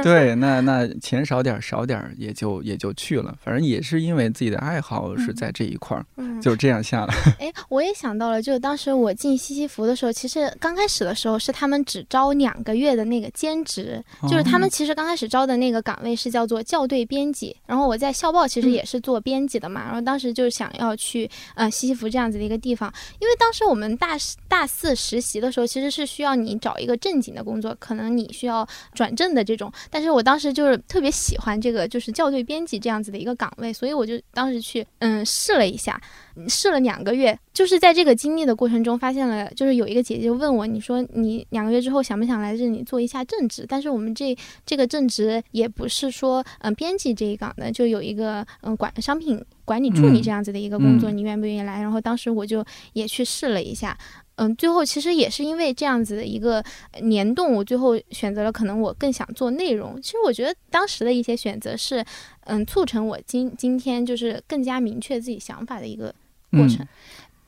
[0.02, 6.04] 对，那那钱少点少点也就也就去了，反正也是因为自己的爱好是在这一块儿，
[6.40, 7.14] 就这样下来。
[7.38, 12.15] 哎，我也想到了，就当时我进西西弗的时候，其实刚开始的时候是他们只招。
[12.16, 17.54] 招两个月的那个兼职，就是他们其实刚开始招的那个岗位是叫做校对编辑。
[17.66, 19.84] 然后我在校报其实也是做编辑的嘛。
[19.84, 24.16] 然后当时就想要去呃西西弗这样子的一个地方，因为当时我们大
[24.48, 29.70] 大四实习的时候，其实是需要你找一个正经的工作，可能你需要转正的这种。
[29.90, 36.00] 但是我当时就是特别喜欢这个就是校对编辑这样子的一个岗位，所以我就当时去嗯试了一下，
[36.48, 37.38] 试了两个月。
[37.52, 43.64] 就是在这个经历的过程中，发现了，就是有一个姐姐问我，你说你两个月之后想不想来这里做一下正职？
[43.66, 44.36] 但是我们这
[44.66, 51.80] 这个正职也不是说嗯编辑这一岗的，就有一个嗯管商品管理助理这样子的一个工作，你愿不愿意来？
[51.80, 53.96] 然后当时我就也去试了一下，
[54.34, 56.62] 嗯，最后其实也是因为这样子的一个
[57.00, 59.98] 联动，我最后选择了可能我更想做内容。
[60.02, 62.04] 其实我觉得当时的一些选择是
[62.44, 66.14] 嗯促成我今今天就是更加明确自己想法的一个
[66.50, 66.86] 过程。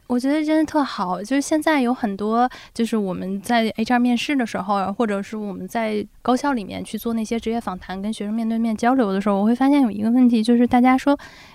[0.07, 11.15] 我觉得真的特好，就是现在有很多，就是我们在 HR 面试的时候，或者是我们在高校里面去做那些职业访谈，跟学生面对面交流的时候，我会发现有一个问题，就是大家说，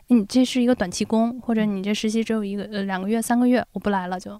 [0.09, 4.39] 你这是一个短期工，或者你这实习只有一个呃两个月、三个月，我不来了就，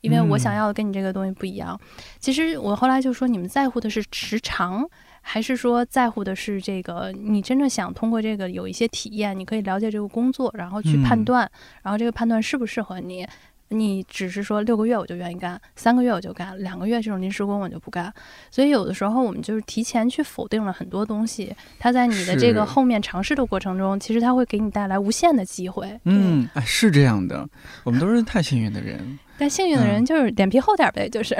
[0.00, 1.80] 因为我想要的跟你这个东西不一样。
[2.18, 4.84] 其实我后来就说，你们在乎的是时长，
[5.22, 11.50] 还是说在乎的是这个你真正想通过这个有一些体验，你可以了解这个工作，然后去判断，
[11.82, 13.26] 然后这个判断适不适合你。
[13.74, 18.12] 你只是说六个月我就愿意干，三个月我就干，两个月这种临时工我就不干。
[18.50, 25.98] 所以有的时候我们就是提前去否定了很多东西，它在你的这个后面尝试的过程中，其实它会给你带来无限的机会。
[26.04, 27.48] 嗯，哎，是这样的，
[27.84, 29.18] 我们都是太幸运的人。
[29.42, 31.36] 但幸运的人就是脸皮厚点呗，就是。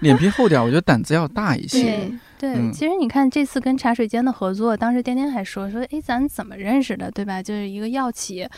[0.00, 2.08] 脸皮厚点，我觉得胆子要大一些。
[2.38, 7.42] 对，其实你看这次跟茶水间的合作，当时颠颠还说说，哎，咱怎么认识的，对吧？
[7.42, 8.48] 就是一个药企。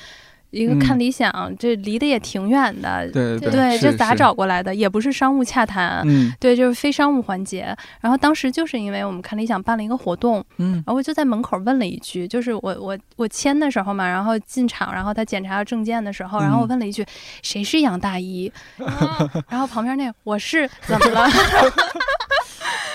[0.50, 4.74] 一个看理想，这离得也挺远的，对对，这咋找过来的？
[4.74, 7.74] 也不是商务洽谈，嗯，对，就是非商务环节。
[8.00, 17.06] 然后当时就是因为我们看理想办了一个活动，嗯，然后我就在门口问了一句，就是我我我签的时候嘛，然后进场，然后他检查证件的时候，然后我问了一句，
[17.42, 18.50] 谁是杨大一？
[19.48, 21.28] 然后旁边那我是怎么了？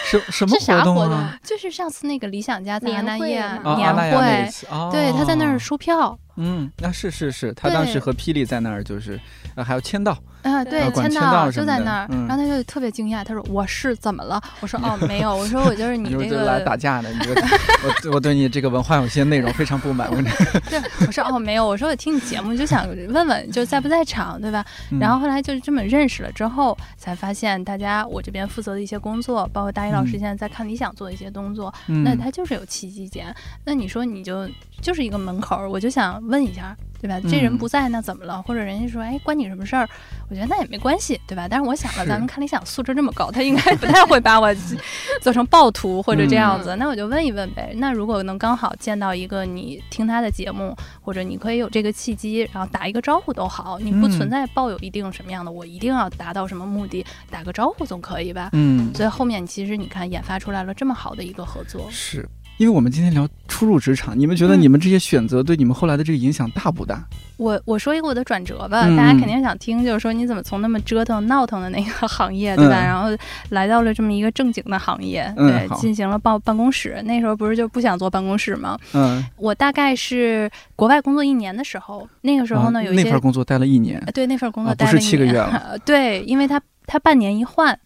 [0.06, 1.36] 什什么活动啊？
[1.42, 3.42] 就是上次那个理想家在年大业
[3.76, 4.50] 年会，
[4.92, 6.18] 对，他在那儿收票。
[6.38, 9.20] 嗯，那是是是，他当时和霹雳在那儿，就是
[9.56, 10.22] 呃还要签到。
[10.46, 17.42] 啊，对，签到就在那儿，然后他就特别惊讶，他说：“我是怎么了？”我说： “哦，没有，我说我就是你这个来打架的，你这个
[17.84, 20.08] 我我对你这个文化有些内容非常不满。
[20.14, 20.22] ”我
[20.70, 24.64] 对，我说：“哦，没有，我说我听你节目就想问问，就在不在场，对吧？”
[25.02, 33.36] 然后后来就是这么认识了之后，才发现大家我这边负责的一些工作，包括大一老师现在在看理想做的一些工作，那他就是有契机点。
[33.66, 34.48] 那你说你就
[34.80, 36.78] 就是一个门口，我就想问一下。
[37.02, 37.20] 对吧？
[37.30, 38.42] 这人不在，那怎么了？
[38.42, 39.88] 或者人家说，哎，关你什么事儿？
[40.30, 41.48] 我觉得那也没关系，对吧？
[41.48, 44.54] 但是我想了，咱们看理想素质这么高，他应该不太会把我
[45.22, 46.76] 做成暴徒或者这样子。
[46.78, 47.74] 那我就问一问呗。
[47.76, 58.50] 那如果能刚好见到一个你听他的节目，或者你可以有这个契机，然后打一个招呼都好，你不存在抱有一定什么样的，我一定要达到什么目的，打个招呼总可以吧？
[58.54, 58.94] 嗯。
[58.94, 61.88] 所以后面其实你看，研发出来了这么好的一个合作。
[61.92, 62.28] 是。
[62.58, 67.06] 因为我们今天聊初入职场，你们觉得你们这些选择对你们后来的这个影响大不大？
[67.36, 72.76] 我我说一个我的转折吧，大家肯定想听，就是说你怎么从那么折腾闹腾的那个行业，对吧？
[72.76, 73.10] 然后
[73.50, 77.02] 来到了这么一个正经的行业，对，进行了办办公室。
[77.04, 78.78] 那时候不是就不想做办公室吗？
[78.94, 87.78] 嗯，我大概是国外工作一年的时候，那个时候呢，有一些那份工作待了一年，对，那份工作不是七个月了， 对，因为他他半年一换。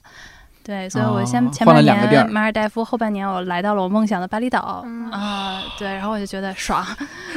[0.70, 5.63] 对，所以我先前半年马尔代夫，后半年我来到了我梦想的巴厘岛啊。
[5.80, 6.86] 对，然后我就觉得爽。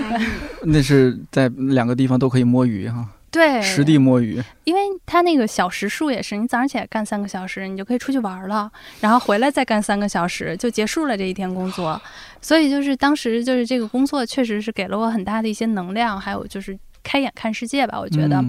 [0.64, 3.09] 那是在两个地方都可以摸鱼哈。
[3.30, 4.39] 对，实地摸鱼。
[4.64, 8.70] 因为它那个小时数也是，你早上起来干三个小时，你就可以出去玩了，
[9.01, 11.99] 然后回来再干三个小时，就结束了这一天工作。
[12.43, 16.78] 所以就是当时就是这个工作确实是给了我很大的一些能量，还有就是。
[17.03, 18.44] 开眼看世界吧，我觉得。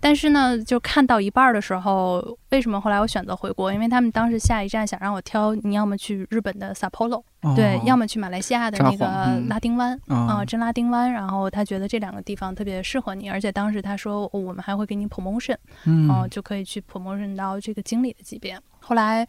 [0.00, 3.72] 但是呢，就看到一半的时候，为什么后来我选择回国？
[3.72, 7.22] 因为他们当时下一站想让我挑，你要么去日本的 Sapporo，
[7.56, 9.06] 对，要么去马来西亚的那个
[9.48, 11.12] 拉丁湾啊，真拉丁湾。
[11.12, 18.58] 然后他觉得这两个地方特别适合你，而且当时他说我们还会给你 promotion，嗯，就可以去 promotion 到这个经理的级别。
[18.80, 19.26] 后来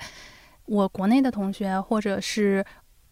[0.65, 2.65] 我国内的同学或者是。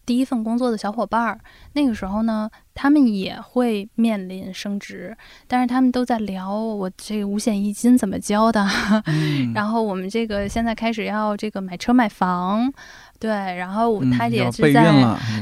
[0.08, 1.38] 第一份工作的小伙伴儿，
[1.74, 5.16] 那个时候呢，他们也会面临升职，
[5.48, 8.66] 但是他们都在聊我这个五险一金怎么交的，
[9.54, 12.72] 然后我们这个现在开始要这个买车买房，
[13.20, 14.86] 对，然后他也是在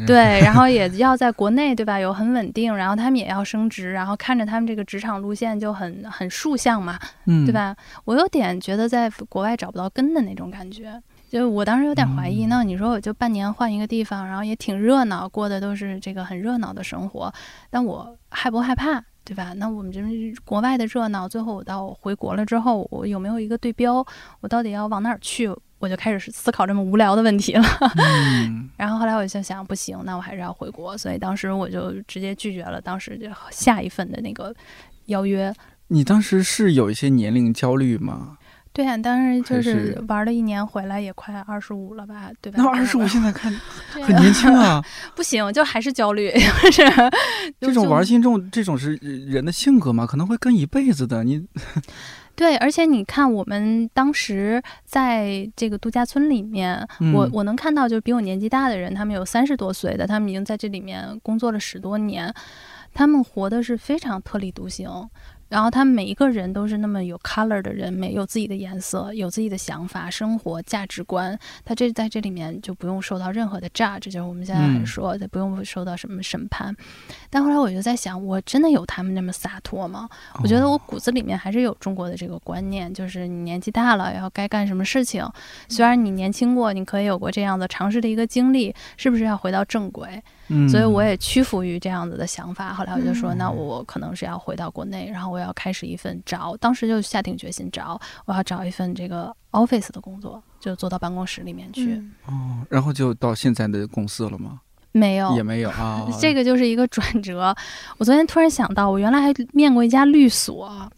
[0.08, 6.98] 对， 然后也要在国内对吧，有很稳定，然后他们也要升职，然后看着他们这个职场路线就很很竖向嘛，
[7.46, 7.76] 对吧？
[8.06, 11.00] 我有点觉得在国外找不到根的那种感觉。
[11.30, 17.34] 就我当时有点怀疑，那你说我就半年换一个地方，然后也挺热闹，过的都是这个很热闹的生活，
[17.70, 19.54] 但我害不害怕，对吧？
[19.58, 20.02] 那我们这
[20.46, 24.06] 国外的热闹，最后我到回国了之后，我有没有一个对标？
[24.40, 25.50] 我到底要往哪儿去？
[25.78, 27.64] 我就开始思考这么无聊的问题了。
[28.78, 34.56] 然后后来我就想，不行，那我还是要回国，所以当时我就直接拒绝了当时就下一份的那个
[35.08, 35.54] 邀约。
[35.90, 38.38] 你当时是有一些年龄焦虑吗？
[38.76, 42.62] 对啊，当时就是是玩了一年回来也快二十五了吧，对吧？
[42.62, 43.50] 那二十五现在看
[43.90, 44.84] 很年轻啊，
[45.16, 46.30] 不行，就还是焦虑，
[47.58, 51.24] 就是这种玩心重，这种是人的性格嘛，可能会跟一辈子的。
[51.24, 51.48] 你
[52.36, 56.78] 对，而且你看，我们当时在这个度假村里面，
[57.14, 62.34] 我嗯我能看到，就是比我年纪大的人，他们有三十多岁的，他们已经在这里面工作了十多年，
[62.94, 64.90] 他们活的是非常特立独行。
[65.48, 71.38] 然后他们每一个人都是那么有 color 的人，没有自己的颜色，有自己的想法、生活价值观。
[71.64, 76.76] 他这在这里面就不用受到任何的 judge，就是我们现在说的，不用受到什么审判。
[77.30, 80.10] 但后来我就在想，我真的有他们那么洒脱吗？
[80.42, 85.24] 我觉得我哦骨子里面还是有中国的这个观念，就是你年纪大了，然后该干什么事情。
[85.70, 90.22] 虽然你年轻过，你可以有过这样的尝试的一个经历，是不是要回到正轨？
[90.48, 92.74] 嗯，所以我也屈服于这样子的想法。
[92.74, 101.96] 后来我就说，嗯那我可能是要回到国内，然后我要开始一份找，当时就下定决心找，我要找一份这个 office 的工作，就坐到办公室里面去。
[101.96, 104.60] 嗯哦，然后就到现在的公司了吗？
[104.92, 106.08] 没有也，没有啊。
[106.22, 107.54] 这个就是一个转折。
[107.98, 110.90] 我昨天突然想到，我原来还面过一家律所。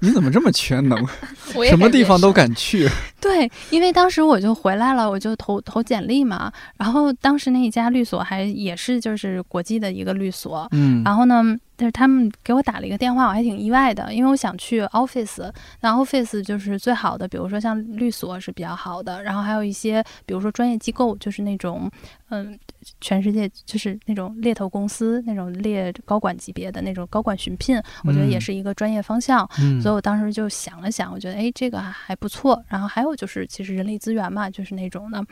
[0.00, 0.98] 你怎么这么全能？
[1.54, 2.88] 我也什么地方都敢去？
[3.20, 6.52] 对，因为当时我就回来了，我就投投简历嘛。
[6.76, 10.68] 然后当时那一家律所还也是就是国际的一个律所。
[10.72, 11.42] 嗯，然后呢，
[11.78, 15.48] 但是他们给我打了一个电话，我还挺意外的，因为我想去 office，
[15.80, 21.88] 那 office 就是最好的，比如说像律所是比较好的，然后还有一些比如说专业机构，就是那种
[22.30, 22.58] 嗯，
[23.00, 29.48] 全世界就是那种猎头公司那种猎高管级别的那种高管寻聘，我觉得也嗯是一个专业方向。
[29.60, 32.60] 嗯所以我当时就想了想，我觉得哎，这个还还不错。
[32.66, 35.24] 然后还有就是，其实人力资源嘛，就是那种的。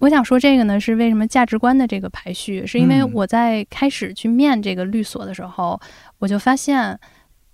[0.00, 5.80] 我想说这个呢，是为什么价值观的这个排序，是因为嗯我在开始去面这个律所的时候，
[6.18, 6.98] 我就发现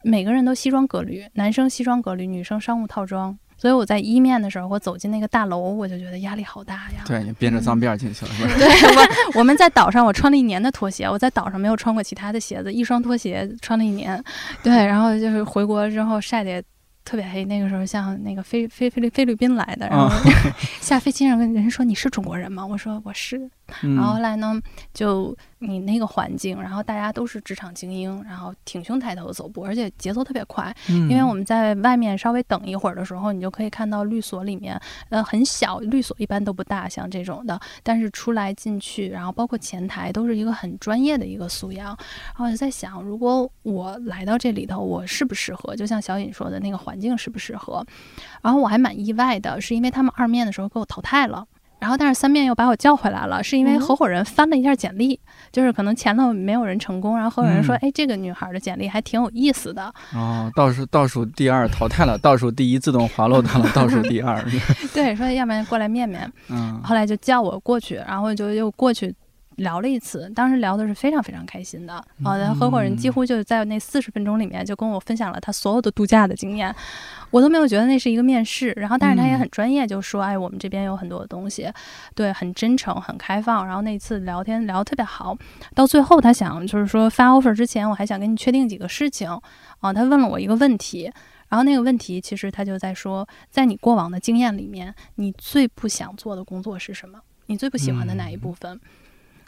[0.02, 3.36] 每个人都西装革履，男生西装革履，女生商务套装。
[3.58, 7.02] 所以我在一面的时候，我走进那个大楼，我就觉得压力好大呀。
[7.06, 8.52] 对你编着脏辫儿进去了，是吧？
[8.54, 8.96] 对
[9.34, 14.22] 我，我们在岛上，我穿了一年的拖鞋，我在岛上没有穿过其他的鞋子，一双拖鞋穿了一年。
[14.62, 16.62] 对，然后就是回国之后晒得也
[17.06, 20.10] 特别黑，那个时候像那个菲菲菲律菲律宾来的，然后
[20.82, 22.66] 下飞机上跟人说你是中国人吗？
[22.66, 23.48] 我说我是。
[23.80, 24.60] 然后来呢，
[24.94, 30.74] 就你那个环境，然后大家都是职场精英，然后挺胸抬头走步，而且节奏特别快。
[30.88, 41.86] 嗯，因为我们在外面稍微等一会儿的时候，你就可以看到律所里面，呃，很小，律所一般都不大，像这种的，但是出来进去，然后包括前台都是一个很专业的一个素养。
[41.86, 45.74] 然后我就在想，如果我来到这里头，我适不适合？
[45.74, 47.84] 就像小尹说的那个环境适不适合？
[48.42, 51.46] 然后我还蛮意外的，是因为他们二面的时候给我淘汰了。
[51.78, 55.18] 然后，但是三面又把我叫回来了，是因为嗯合伙人翻了一下简历，
[55.52, 64.42] 就是可能前头没有人成功，然后合伙人说：“嗯哎，这个女孩的简历还挺有意思的。”哦，倒数倒数第二淘汰了，倒数第一自动滑落到了 倒数第二。
[64.94, 66.30] 对，说要不然过来面面。
[66.48, 69.14] 嗯后来就叫我过去，然后就又过去
[69.56, 70.30] 聊了一次。
[70.34, 71.94] 当时聊的是非常非常开心的
[72.24, 76.74] 啊，然后合伙人几乎就在那四十分钟里面就跟我分享了他所有的度假的经验，
[77.30, 78.72] 我都没有觉得那是一个面试。
[78.76, 81.70] 然后，但是他也很专业，就说哎，我们这边有很多的东西，
[82.14, 83.66] 对，很真诚，很开放。
[83.66, 85.36] 然后那次聊天聊得特别好，
[85.74, 89.28] 到最后他想就是说发 offer 之前，我还想跟你确定几个事情
[89.80, 89.92] 啊。
[89.92, 91.12] 他问了我一个问题。
[91.48, 97.20] 然后那个问题，其实他就在说，在你过往的经验里面，你最不想做的工作是什么？
[97.46, 98.80] 你最不喜欢的哪一部分？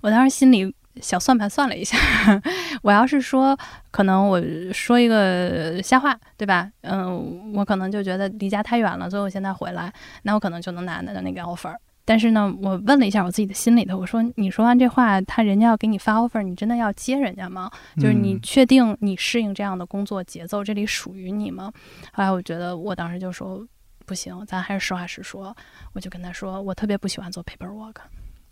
[0.01, 1.96] 我当时心里小算盘算了一下，
[2.82, 3.57] 我要是说，
[3.90, 4.40] 可能我
[4.72, 6.70] 说一个瞎话，对吧？
[6.82, 9.92] 嗯，我可能就觉得离家太远了，所以我现在回来，
[10.22, 11.74] 那我可能就能拿的那个 offer。
[12.05, 17.70] 但是呢，我问了一下我自己的心里头，我说：“你说完这话，他人家要给你发 offer，你真的要接人家吗？
[17.96, 21.70] 就是你嗯确定你适应这样的工作节奏，这里属于你吗？”
[22.14, 23.62] 后来我觉得，我当时就说
[24.07, 25.55] ：“不行，咱还是实话实说。”
[25.92, 27.96] 我就跟他说：“我特别不喜欢做 paperwork。”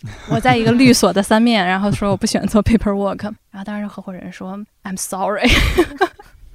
[0.28, 5.48] 我在一个律所的三面，然后说我不喜欢做 paperwork，然后当时合伙人说 I'm sorry，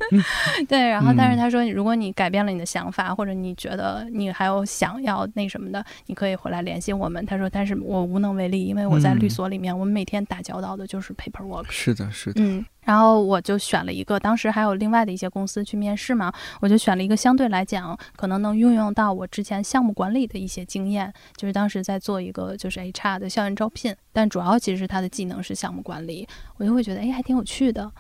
[0.68, 7.26] 对，然后但是他说如果你改变了你的想法，或者你觉得你还有想要那什么的，你可以回来联系我们。
[7.26, 11.66] 他说，但是我无能为力，因为我在律所里面，我们每天打交道的就是 paperwork。
[11.70, 26.28] 是的，是的，嗯，然后我就选了一个，当时还有另外的一些公司去面试嘛，我就选了一个相对来讲可能能运用到我之前项目管理的一些经验，就是当时在做一个就是 HR 的校园招聘，但主要其实他的技能是项目管理，
[26.58, 27.92] 我就会觉得哎还挺有趣的，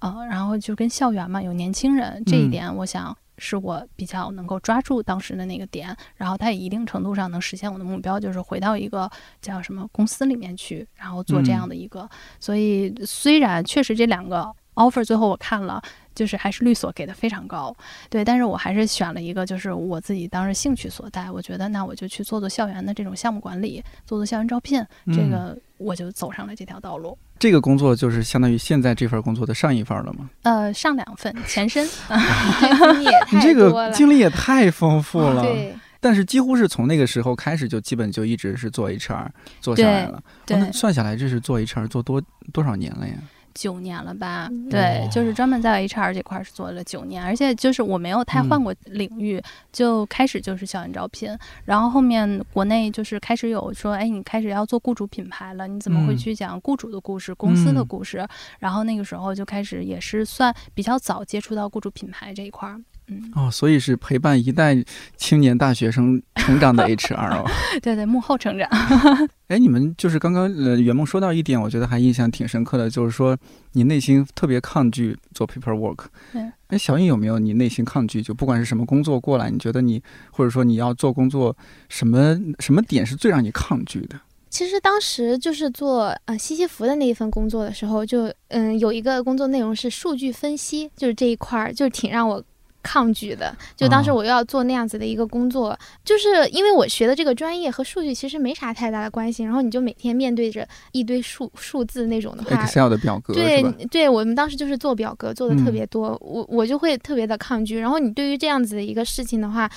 [0.00, 3.16] 呃，然后就跟校园嘛有年轻人这一嗯点，我想。
[3.38, 9.10] 是我比较能够抓住当时的那个点，然后它也一定程度上能实现我的目标，就是回到一个
[9.42, 12.08] 叫什么公司里面去，然后做这样的一个。
[12.40, 15.82] 所以虽然确实这两个 offer 最后我看了，
[16.14, 17.76] 就是还是律所给的非常高，
[18.08, 27.16] 对，但是我还是选了一个就是我自己当时兴趣所在，我觉得那我就去做做校园的这种项目管理，做做校园招聘，这个我就走上了这条道路。
[27.38, 30.30] 这个工作就是相当于现在这份工作的上一份了吗？
[30.42, 31.86] 呃，上两份，前身。
[33.30, 35.42] 你这个经历也太丰富了。
[35.42, 35.74] 对。
[35.98, 39.26] 但是几乎是从那个时候开始，就基本就一直是做 HR
[39.60, 40.22] 做下来了。
[40.44, 42.22] 对，那算下来这是做 HR 做多
[42.52, 43.14] 多少年了呀？
[43.56, 44.48] 九年了吧？
[44.70, 49.42] 对，就是专门在 HR 这块是做了九年，而且就是我没有太换过领域，
[49.72, 58.26] 就开始就是校园招聘，然后后面国内就是开始有说，哎，你开始要做雇主品牌了，你怎么会去讲雇主的故事、公司的故事？
[58.58, 62.78] 然后那个时候就开始也是算比较早接触到雇主品牌这一块儿。
[63.08, 64.76] 嗯哦，所以是陪伴一代
[65.16, 67.44] 青年大学生 成长的 HR 哦。
[67.82, 68.68] 对对，幕后成长。
[69.48, 73.36] 哎，你们就是刚刚呃，圆梦说到一点，我觉得还印象挺深刻的，就是说
[73.72, 76.06] 你内心特别抗拒做 paperwork。
[76.32, 76.42] 对。
[76.68, 78.20] 哎，小颖有没有你内心抗拒？
[78.20, 80.02] 就不管是什么工作过来，你觉得你
[80.32, 81.56] 或者说你要做工作，
[81.88, 84.18] 什么什么点是最让你抗拒的？
[84.50, 92.42] 其实当时就是做呃西西弗的那一份工作的时候，就嗯有一个工作内容是数据分析，就是这一块儿就挺让我。
[92.86, 107.78] 抗拒的，就当时我又要做那样子的一个工作，就是因为我学的这个专业和数据其实没啥太大的关系，然后你就每天面对着一堆数数字那种的话，Excel 的表格，对对，我们当时就是做表格做的特别多，我我就会特别的抗拒。
[107.78, 109.68] 然后你对于这样子的一个事情的话，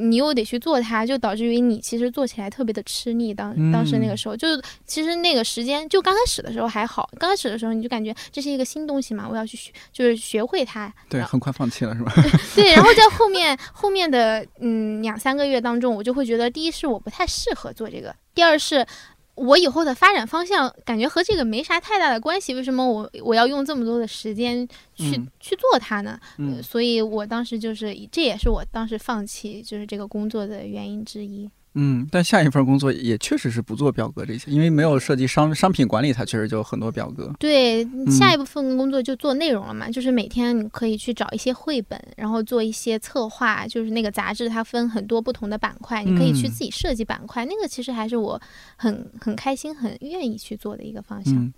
[0.00, 3.34] 你又得去做它，就导致于你其实做起来特别的吃力。
[3.34, 4.48] 当当时那个时候，就
[4.86, 10.92] 其实那个时间就刚开始的时候还好，刚开始的时候你就感觉这是一个新东西嘛，我要去学，就是学会它。
[11.08, 12.12] 对，很快放弃了是吧？
[12.54, 18.86] 对，然后在后面后面的嗯两三个月当中，我就会觉得，第一是我不太适合做这个，第二是
[19.34, 22.54] 我以后的发展方向感觉和这个没啥太大的关系。
[22.54, 26.18] 为什么我我要用这么多的时间去去做它呢？
[26.38, 31.50] 嗯，所以我当时就是这也是我当时放弃就是这个工作的原因之一。
[31.76, 37.32] 嗯，但下一份工作也确实是不做表格这些，因为没有涉及商商品管理，它确实就很多表格。
[37.38, 48.40] 对，下一部分工作就做内容了嘛，就是每天你可以去找一些绘本，然后做一些策划，就是那个杂志它分很多不同的板块，你可以去自己设计板块，那个其实还是我
[48.76, 51.34] 很很开心、很愿意去做的一个方向。
[51.34, 51.52] 嗯，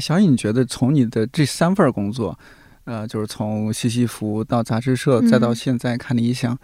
[0.00, 2.38] 小颖，你觉得从你的这三份工作，
[2.84, 6.58] 呃，就是从西西弗到杂志社，再到现在看理想。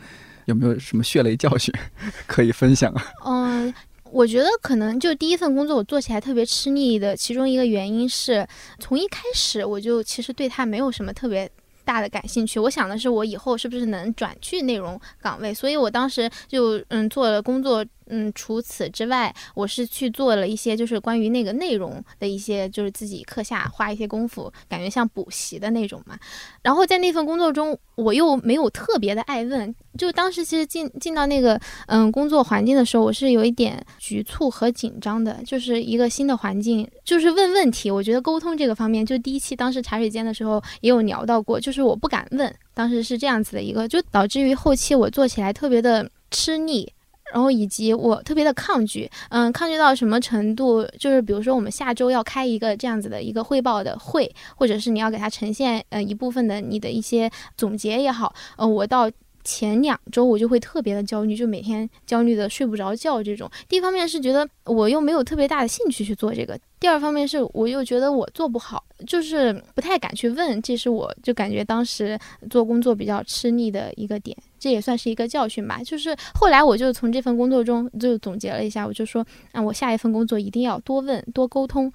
[0.47, 1.72] 有没有什么血泪教训
[2.26, 3.12] 可以分享啊？
[3.24, 3.74] 嗯，
[4.11, 8.47] 我觉得可能就第一份工作我做起来特别吃力的，其中一个原因是
[8.78, 11.51] 从一开始我就其实对他没有什么特别
[11.84, 12.59] 大的感兴趣。
[12.61, 17.84] 我想的是我以后是不是能转去内容岗位，所以我当时就嗯做了工作。
[18.07, 26.18] 嗯，除此之外，我是去做了一些就是关于那个内容的一些，就是自己课下花一些功夫，感觉像补习的那种嘛。
[26.62, 37.90] 然后在那份工作中，我又没有特别的爱问，就当时其实进进到那个嗯工作环境的时候，我是有一点局促和紧张的，就是一个新的环境，就是问问题。
[37.90, 46.92] 我觉得沟通这个方面，就第一期当时茶水间的时候也有聊到过，就是我不敢问，当时是这样子的一个，就导致于后期我做起来特别的吃力。
[47.32, 50.86] 然后以及我特别的抗拒，嗯，抗拒到什么程度？
[50.98, 59.10] 就是比如说我们下周要开一个这样子的一个汇报的会，或者是你要给他呈现呃一部分的你的一些总结也好，呃，我到。
[59.45, 63.22] 前两周我就会特别的焦虑，就每天焦虑的睡不着觉。
[63.22, 70.61] 这种第一方面是觉得我又没有特别大的兴趣去做这个，第二方面是我又觉得我做不好，就是不太敢去问。
[70.62, 72.18] 这是我就感觉当时
[72.51, 75.80] 做工作比较吃力的一个点，这也算是一个教训吧。
[75.84, 81.92] 就是后来我就从这份工作中就总结了一下，我就说，啊，我下一份工作一定要多问多沟通。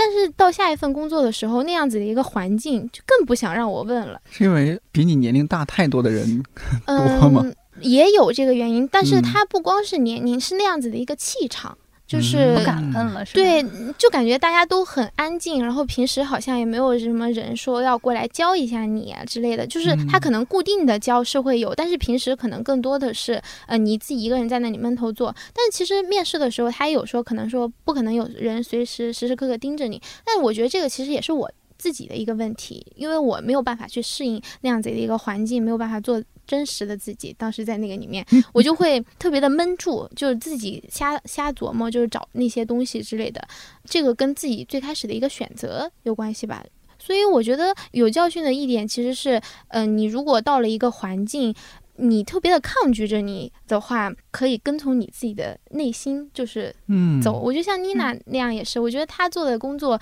[0.00, 4.18] 但是到下一份工作的时候，那样子的一个环境就更不想让我问了。
[4.30, 6.42] 是因为比你年龄大太多的人
[6.88, 7.44] 多吗？
[7.82, 11.76] 也有这个原因，但是他不光是年龄，是那样子的一个气场。
[12.10, 13.64] 就是不敢问了，对，
[13.96, 19.64] 就感觉大家都很安静，然后平时好像也没有什么人说要过来教一下你啊之类的。
[19.64, 25.32] 就是他可能固定的教是会有，但是平时可能更多的是呃你自己一个人在那里闷头做。
[25.54, 30.02] 但其实面试的时候他也有说，可能说不可能有人随时时时刻刻盯着你。
[30.24, 31.48] 但我觉得这个其实也是我
[31.78, 36.20] 自己的一个问题，因为我没有办法去适应那样子的一个环境，没有办法做。
[36.50, 43.40] 真实的自己，当时在那个里面，我就会特别的闷住，就是自己瞎瞎琢磨，就是找那些东西之类的。
[43.84, 46.64] 这个跟自己最开始的一个选择有关系吧。
[46.98, 51.54] 所以我觉得有教训的一点其实是，嗯，你如果到了一个环境，
[51.94, 57.38] 你特别的抗拒着你的话，可以跟从你自己的内心，就是嗯走。
[57.38, 60.00] 我就像妮娜那样也是，我觉得她做的工作。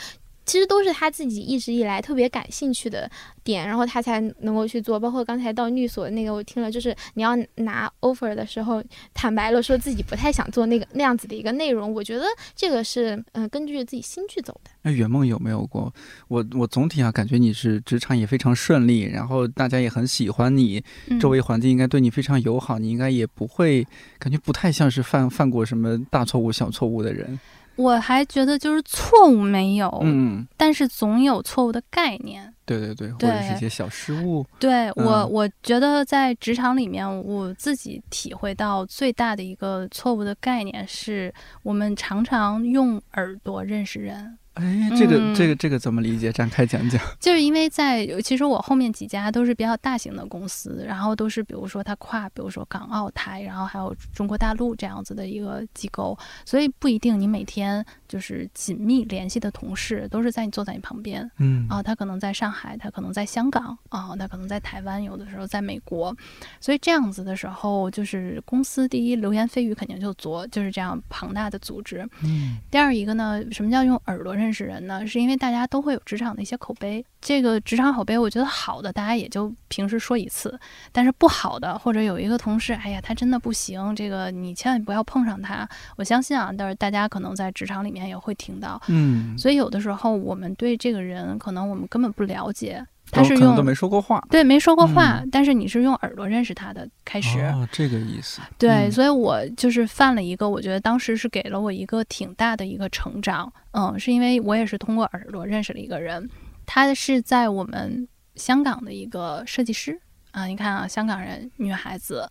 [0.49, 3.09] 其实都是他自己一直以来特别感兴趣的
[3.45, 4.99] 点，然后他才能够去做。
[4.99, 8.83] 包括刚才到律所那个，我听了，就是你要拿 offer 的时候，
[9.13, 11.93] 坦白了说自己不太想做那个那样子的一个内容。
[11.93, 12.25] 我觉得
[12.57, 14.71] 这个是嗯，根据自己心去走的。
[14.81, 15.93] 那圆梦有没有过？
[16.29, 20.83] 我我总体啊，感觉你是职场也非常顺利，然后大家也很喜欢你，
[21.21, 23.87] 周围环境应该对你非常友好，你应该也不会
[24.19, 27.39] 感觉不太像是犯犯过什么大错误、小错误的人。
[27.79, 32.53] 我还觉得就是错误没有，嗯，但是总有错误的概念。
[32.67, 34.45] 对对对，或者是一些小失误。
[34.59, 44.37] 对我，我觉得在职场里面，我自己体会到最大的一个错误的概念是，我们常常用耳朵认识人。
[44.59, 46.33] 哎，这个这个这个怎么理解？
[46.33, 47.01] 展开讲讲。
[47.21, 66.15] 就是因为在其实我后面几家都是比较大型的公司，然后都是比如说它跨，比如说港澳台，然后还有中国大陆这样子的一个机构，所以不一定你每天就是紧密联系的同事都是在你坐在你旁边，嗯啊，他可能在上海，他可能在香港啊，他可能在台湾，有的时候在美国，
[66.61, 72.05] 所以这样子的时候，就是公司第一流言蜚语肯定就多，就是这样庞大的组织。
[72.25, 74.48] 嗯，第二一个呢，什么叫用耳朵认？
[74.49, 77.05] 认识人呢，是因为大家都会有职场的一些口碑。
[77.21, 80.49] 这个职场口碑，我觉得好的，大家也就平时说一次；
[80.91, 85.69] 但是不好的，或者有一个同事，哎呀，他真的不行，这个你千万不要碰上他。
[85.97, 88.81] 我相信啊，但是大家可能在职场里面也会听到。
[88.89, 92.83] 嗯，所以有的时候我们对这个人，可能我们根本不了解。
[93.11, 98.41] 他是用都没说过话，对，没说过话，但是你是用耳朵认识他的开始，哦，这个意思。
[98.59, 106.29] 对，所以我就是犯了一个，我觉得当时是给了我一个挺大的一个成长，嗯，是因为我也是通过耳朵认识了一个人，
[106.67, 108.07] 他是在我们
[108.37, 110.01] 香港的一个设计师
[110.33, 112.31] 啊，你看啊，香港人女孩子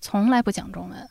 [0.00, 1.08] 从来不讲中文，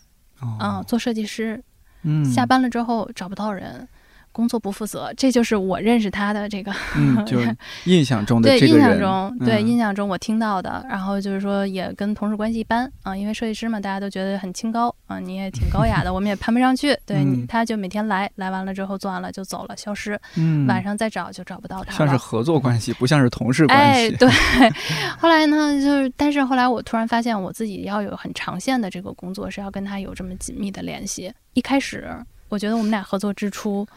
[0.59, 1.63] 嗯，做设计师，
[2.03, 3.87] 嗯，下班了之后找不到人。
[4.36, 7.39] 工作不负责，这就是我认识他的这个，嗯， 就
[7.86, 16.93] 印象中的对印象中，对印象中我听到的，然后就是说也跟同事关系一般啊，因为设计师嘛，大家都觉得很清高啊，你也挺高雅的， 我们也攀不上去。
[17.05, 20.19] 对，他就每天来，来完了之后做完了就走了，消失。
[20.36, 21.97] 嗯，晚上再找就找不到他了。
[21.97, 24.09] 像是合作关系，不像是同事关系。
[24.09, 24.29] 哎，对。
[25.17, 31.33] 后来呢，就是但是后来我突然发现，我自己要有很长线的这个工作是要跟他有这么紧密的联系。
[31.53, 32.13] 一开始
[32.49, 33.88] 我觉得我们俩合作之初。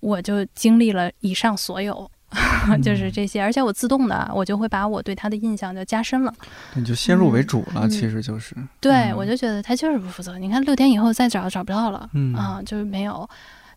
[0.00, 2.10] 我就经历了以上所有，
[2.82, 6.34] 就是这些，而且我自动的，我就会把我对他的印象就加深了。
[6.74, 8.56] 你就先入为主了，其实就是。
[8.80, 10.38] 对，我就觉得他就是不负责。
[10.38, 13.28] 你看六天以后再找找不到了，啊，就是没有。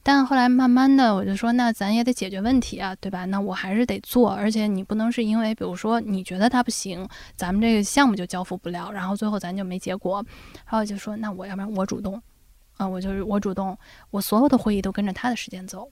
[0.06, 3.24] 但后来慢慢的，我就说，那咱也得解决问题啊，对吧？
[3.24, 7.08] 那我还是得做，而且你不能是因为，比如说你觉得他不行，
[7.38, 10.22] 咱们这个项目就交付不了，然后最后咱就没结果。
[10.66, 12.22] 然后就说，那我要不然我主动，
[12.76, 13.78] 啊，我就是我主动，
[14.12, 15.90] 我所有的会议都跟着他的时间走。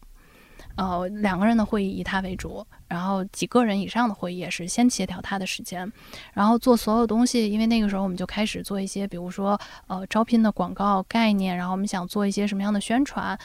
[0.76, 5.92] 呃，两个人的会议以他为主，然后几个人以上的会议也是先协调他的时间，
[6.34, 7.52] 然后做所有东西。
[7.52, 13.38] 因为那个时候我们就开始做一些，比如说呃招聘的广告概念，然后我们想做一些什么样的宣传，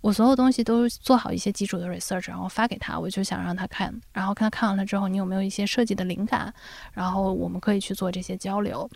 [0.00, 6.52] 我所有东西都做好一些基础的 research，然后发给他，我就想让他看，然后看他看完了之后，你有没有一些设计的灵感，
[6.92, 8.88] 然后我们可以去做这些交流。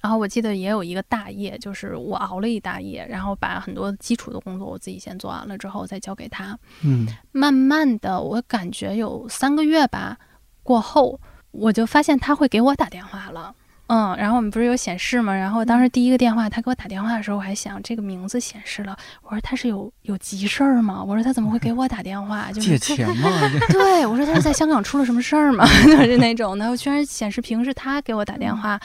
[0.00, 6.58] 然后我记得也有一个大夜，就是我熬了一大夜，然后把很多基础的工作我自己先做完了之后再交给他。
[6.82, 10.16] 嗯，慢慢的，我感觉有三个月吧
[10.62, 11.20] 过后，
[11.50, 13.54] 我就发现他会给我打电话了。
[13.88, 15.34] 嗯，然后我们不是有显示吗？
[15.34, 21.02] 然后当时第一个电话他给我打电话的时候，我还想这个名字显示了，我说他是有有急事儿吗？
[21.02, 22.52] 我说他怎么会给我打电话？
[22.52, 23.28] 借钱吗？
[23.68, 25.66] 对，我说他是在香港出了什么事儿吗？
[25.84, 28.80] 就是那种的，我居然显示屏是他给我打电话，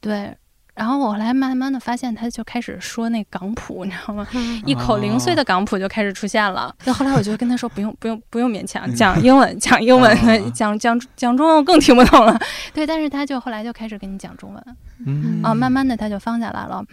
[0.00, 0.34] 对。
[0.74, 4.26] 然后我后来慢慢的发现，他就开始说那港普，你知道吗？
[4.66, 6.74] 一口零碎的港普就开始出现了。
[6.84, 12.38] 那后来我就跟他说，不用不用不用勉强，讲英文讲英文，讲 讲讲中文我更听不懂了。
[12.74, 16.84] 对，但是他就后来就开始跟你讲中文，啊，慢慢的他就放下来了。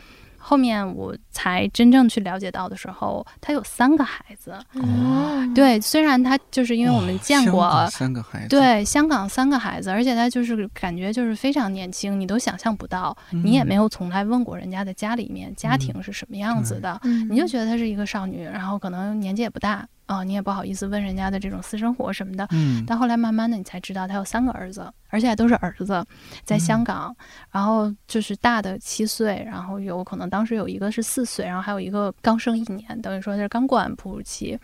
[0.41, 4.51] 后面我才真正去了解到的时候，他有三个孩子。
[4.73, 19.87] 哦，对，虽然他就是因为我们见过三个孩子，对，香港三个孩子，而且他就是感觉就是非常年轻，你都想象不到，你也没有从来问过人家的家里面家庭是什么样子的，你就觉得她是一个少女，然后可能年纪也不大。
[20.11, 22.45] 哦，你也不好意思问人家的这种私生活什么的。
[22.51, 26.05] 嗯，但后来慢慢的，你才知道他有三个儿子，而且都是儿子，
[26.43, 27.15] 在香港。
[27.49, 34.59] 然后就是大的七岁，然后有可能当时有一个是四岁，然后还有一个刚生一年，等于说他是刚过完哺乳期。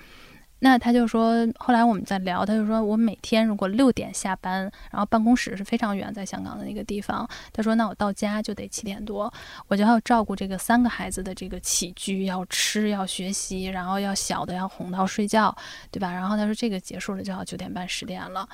[0.60, 7.28] 那他就说，后来我们在聊，他就说我每天如果六点下班，然后办公室是非常远，在香港的那个地方。
[7.54, 9.32] 他说，那我到家就得七点多，
[9.68, 15.56] 我就要照顾这个三个孩子的这个起居，要吃，要学习，然后要小的要哄到睡觉，
[15.92, 16.12] 对吧？
[16.12, 18.48] 然后他说这个结束了就要九点半十点了。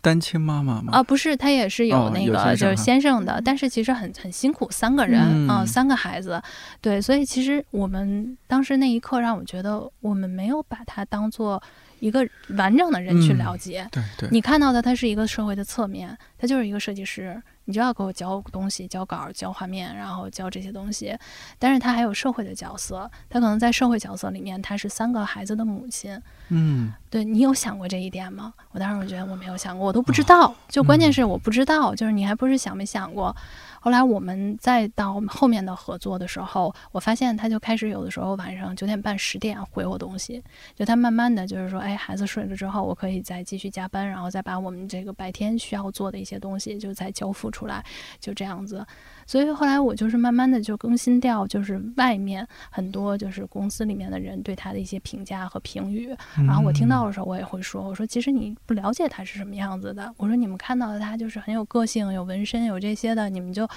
[0.00, 0.92] 单亲妈妈吗？
[0.92, 6.42] 啊，不是，她也是有那个就是先生的，但是其实很很辛苦，三个人啊，三个孩子，
[6.80, 11.62] 对，所以其实我们当时那一刻让我觉得，我们没有把她当做
[12.00, 13.86] 一个完整的人去了解。
[13.92, 17.40] 对对，你看到的他是一个社会的侧面，他就是一个设计师。
[17.66, 21.16] 你就要给我交东西、交稿、交画面，然后交这些东西。
[21.56, 26.20] 但是他还有社会的角色，他可能在社会角色里面，他是三个孩子的母亲。
[26.48, 28.52] 嗯，对你有想过这一点吗？
[28.72, 30.52] 我当时我觉得我没有想过，我都不知道。
[30.68, 33.36] 就关键是我不知道，就是你还不是想没想过。
[33.80, 40.42] 后来我们再到后面的合作的时候，我发现他就开始有的时候晚上九点半、十点回我东西，
[40.74, 47.84] 就他慢慢的就是说，哎，孩子睡了之后，我可以再继续加班，然后再把我们这个白天需要做的一些东西就再交付出来，
[48.20, 48.86] 就这样子。
[49.30, 63.68] 所以后来我就是慢慢的就更新掉，就是外面很多就是公司里面的人对他的一些评价和评语，然后我听到的时候，我也会说，我说其实你不了解他是什么样子的，我说你们看到的他就是很有个性，有纹身，有这些的，你们就。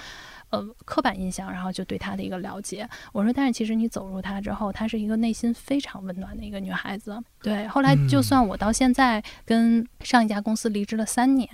[0.50, 2.88] 呃，刻板印象，然后就对她的一个了解。
[3.12, 7.18] 我说，但是其实你走入她之后，她是一个内心非常温暖的一个女孩子。
[7.44, 11.48] 对，后来就算我到现在跟上一家公司离职了三年，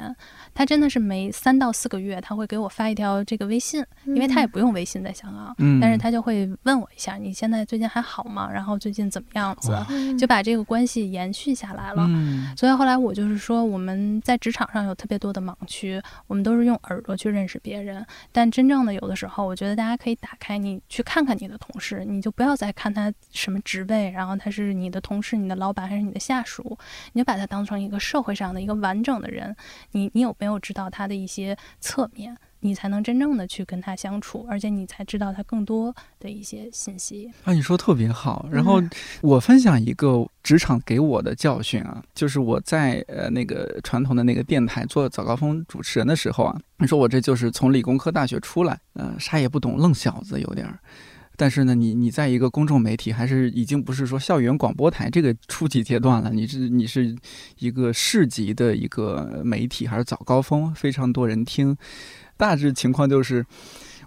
[0.55, 8.49] 他真的是每三到四个月，他会给我发一条这个微信，因为他也不用微信在香港，但是他就会问我一下，你现在最近还好吗？
[8.49, 9.75] 然后最近怎么样子？
[10.17, 12.09] 就把这个关系延续下来了。
[12.57, 18.91] 所以后来我就是说，我们在职场上有特别多的盲区，我们都是用耳朵去认识别人，但真正的。
[18.91, 26.77] 有的时候，我觉得大家可以打开你去看看你的同事，你就不要再看他什么职位，然后他是你的同事、你的老板还是你的下属，
[27.13, 29.55] 你就把他当成一个社会上的一个完整的人。
[29.93, 32.37] 你你有没有知道他的一些侧面？
[32.63, 37.55] 你才能真正的去跟他相处，而且你才知道他更多的一些信息啊！
[37.55, 38.47] 你说特别好。
[38.53, 38.83] 然后
[39.23, 50.79] 我分享一个职场给我的教训啊，就是我在呃那个传统的那个电台做早高峰主持人的时候啊，你说我这就是从理工科大学出来，呃，啥也不懂，愣小子有点儿。
[51.41, 57.17] 但是呢，你你在一个公众媒体，还是已经不是说校园广播台这个初级阶段了，你是你是
[57.61, 61.75] 一个市级的一个媒体，还是早高峰，非常多人听。
[62.37, 63.43] 大致情况就是，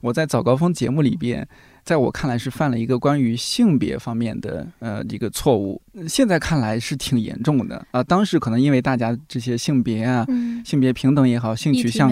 [0.03, 1.47] 我在早高峰节目里边，
[1.85, 5.81] 在我看来是犯了一个关于性别方面的呃一个错误。
[6.09, 8.03] 现在看来是挺严重的啊。
[8.03, 10.27] 当时可能因为大家这些性别啊、
[10.65, 12.11] 性别平等也好，性取向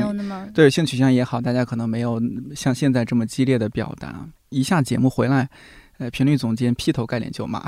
[0.54, 2.18] 对性取向也好，大家可能没有
[2.56, 4.26] 像现在这么激烈的表达。
[4.48, 5.50] 一下节目回来，
[5.98, 7.62] 呃，频率总监劈头盖脸就骂，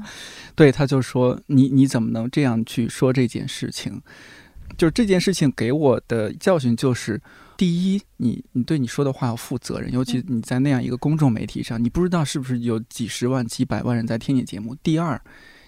[0.54, 4.02] 对他就说：“你你怎么能这样去说这件事情？”
[4.76, 7.18] 就是这件事情给我的教训就是。
[7.56, 14.74] 第一，你你对你说的话要负责任，尤其你在那样一个公众媒体上，你不知道是不是有几十万、几百万人在听你节目。
[14.82, 15.20] 第二，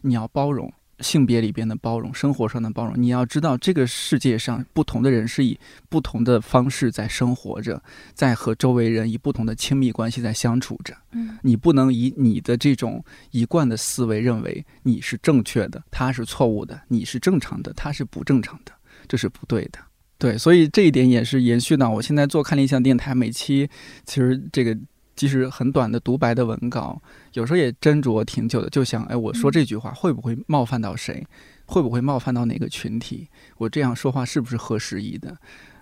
[0.02, 2.94] 你要包容性别里边的包容，生活上的包容。
[2.96, 5.58] 你要知道，这个世界上不同的人是以
[5.88, 7.82] 不同的方式在生活着，
[8.14, 10.96] 在和周围人以不同的亲密关系在相处着。
[11.12, 18.72] 嗯，你不能以你的这种一贯的思维认为你是正确的，他是错误的；你是正常的，他是不正常的，
[19.08, 19.78] 这是不对的。
[20.24, 23.68] 对，所以这一点也是延续到我现在做看理想电台，每期
[24.06, 24.74] 其实这个
[25.14, 26.98] 即使很短的独白的文稿，
[27.34, 31.22] 有时候也斟酌挺久的，就想，哎，我说这句话会不会冒犯到谁？
[31.66, 33.28] 会不会冒犯到哪个群体？
[33.58, 35.36] 我这样说话是不是合时宜的？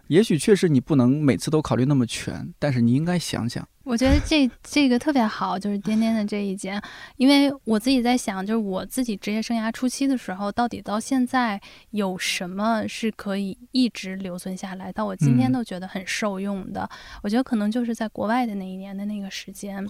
[0.08, 3.68] 也许确实你不能每次都考虑那么全，但是你应该想想。
[3.84, 6.80] 我觉得这这个特别好，就是颠颠的这一件，
[7.16, 11.60] 因为我自己在想，就是我自己职业生涯初期的时候，到底到现在
[11.90, 16.88] 有什么是可以一直留存下来，到我今天都觉得很受用的。
[17.22, 19.82] 我觉得可能就是在国外的那一年的那个时间，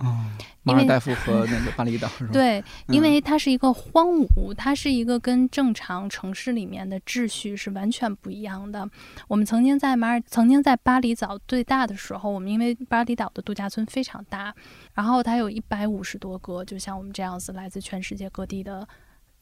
[0.62, 2.08] 马尔代夫和那个巴厘岛？
[2.32, 8.88] 对，因为它是一个荒芜，它是一个跟正常城市里面的秩序是完全不一样的。
[9.28, 13.81] 我们曾经在马尔，曾经在巴厘岛最大的时候，我们因为巴厘岛的度假村。
[13.86, 14.54] 非常大，
[14.94, 18.86] 然后它有一百五十多个，就像我们这样子，来自全世界各地的。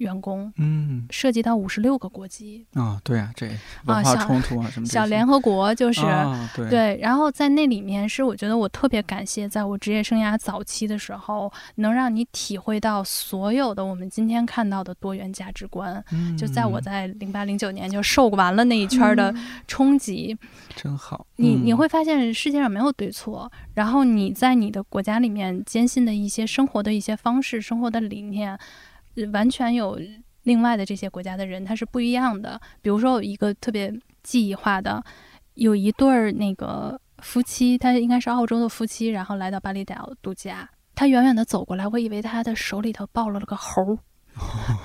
[0.01, 3.47] 员工，嗯，涉及到五十六个国籍啊，对啊，这
[3.85, 6.03] 文化冲突啊什么小联合国就是，
[6.57, 6.69] 对。
[6.69, 16.03] 对，然后在那里面是我觉得我特别感谢，在我职业生涯早期的时候，能让你体会到所有的我们今天看到的多元价值观，
[16.39, 19.35] 就在我在零八零九年就受完了那一圈的
[19.69, 20.37] 冲击，
[20.75, 28.59] 真好，你你会发现世界上没有对错，然后你在你的国家里面坚信的一些生活的一些方式、生活的理念。
[29.29, 29.99] 完全有
[30.43, 32.61] 另外的这些国家的人他是不一样的。
[32.83, 33.93] 比如说有一个特别
[34.23, 35.03] 记忆化的，
[35.55, 40.69] 有一对儿那个夫妻，他应该是澳洲的夫妻，然后来到巴厘岛度假。
[40.95, 43.99] 他远远的走过来，我以为他的手里头抱了了个猴儿，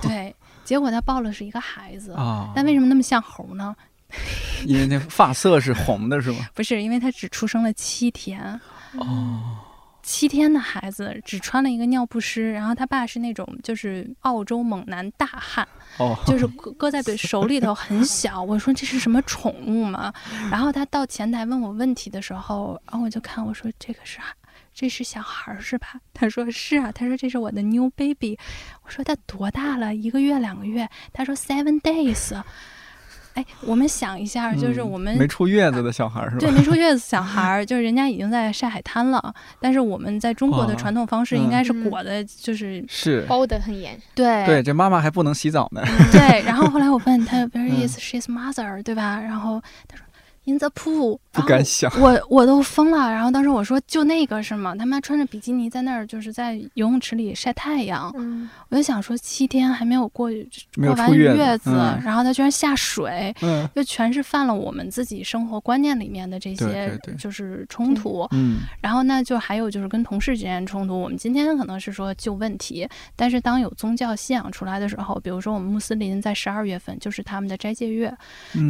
[0.00, 0.34] 对，
[0.64, 2.52] 结果他抱了是一个孩子啊。
[2.54, 3.74] 但为什么那么像猴呢？
[4.66, 6.46] 因为那发色是红的，是吗？
[6.54, 8.60] 不是，因为他只出生了七天
[8.98, 9.58] 哦。
[10.06, 15.66] 七天的孩子只穿了一个尿不湿，然后他爸是那种就是澳洲猛男大汉，
[15.98, 18.40] 哦，就是搁搁在手里头很小。
[18.40, 20.12] 我说这是什么宠物吗？
[20.48, 24.20] 然后他到前台问我问题的时候，然后我就看我说这个是
[24.72, 25.94] 这是小孩是吧？
[26.14, 28.38] 他说是啊，他说这是我的 new baby。
[28.84, 29.92] 我说他多大了？
[29.92, 30.88] 一个月两个月？
[31.12, 32.32] 他说 seven days。
[33.36, 36.38] 哎，我们想一下，就是我们没出月子的小孩是吧？
[36.40, 39.34] 对，没出月子小孩，就是人家已经在晒海滩了。
[39.60, 43.96] 但是我们在中国的传统方式应该是裹的，就是是包的很严。
[44.14, 45.82] 对对，这妈妈还不能洗澡呢。
[46.10, 48.82] 对，然后后来我问他，Where is she's mother？
[48.82, 49.20] 对吧？
[49.20, 50.05] 然后他说。
[50.46, 53.10] In the pool，不敢想，我我都疯了。
[53.10, 54.76] 然后当时我说，就那个是吗？
[54.76, 58.12] 他妈穿着比基尼在那儿，就是在游泳池里晒太阳。
[58.16, 60.30] 嗯，我就想说，七天还没有过
[60.76, 61.72] 过完月子，
[62.04, 68.24] 然后他居然下水，嗯，就全是犯了我们自己生活观念里面的这些就是冲突。
[68.30, 70.96] 嗯，然后那就还有就是跟同事之间冲突。
[70.96, 78.16] 我们今天可能是说就问题，但是当有宗教信仰出来的时候，比如说我们穆斯林在十二月份就是他们的斋戒月，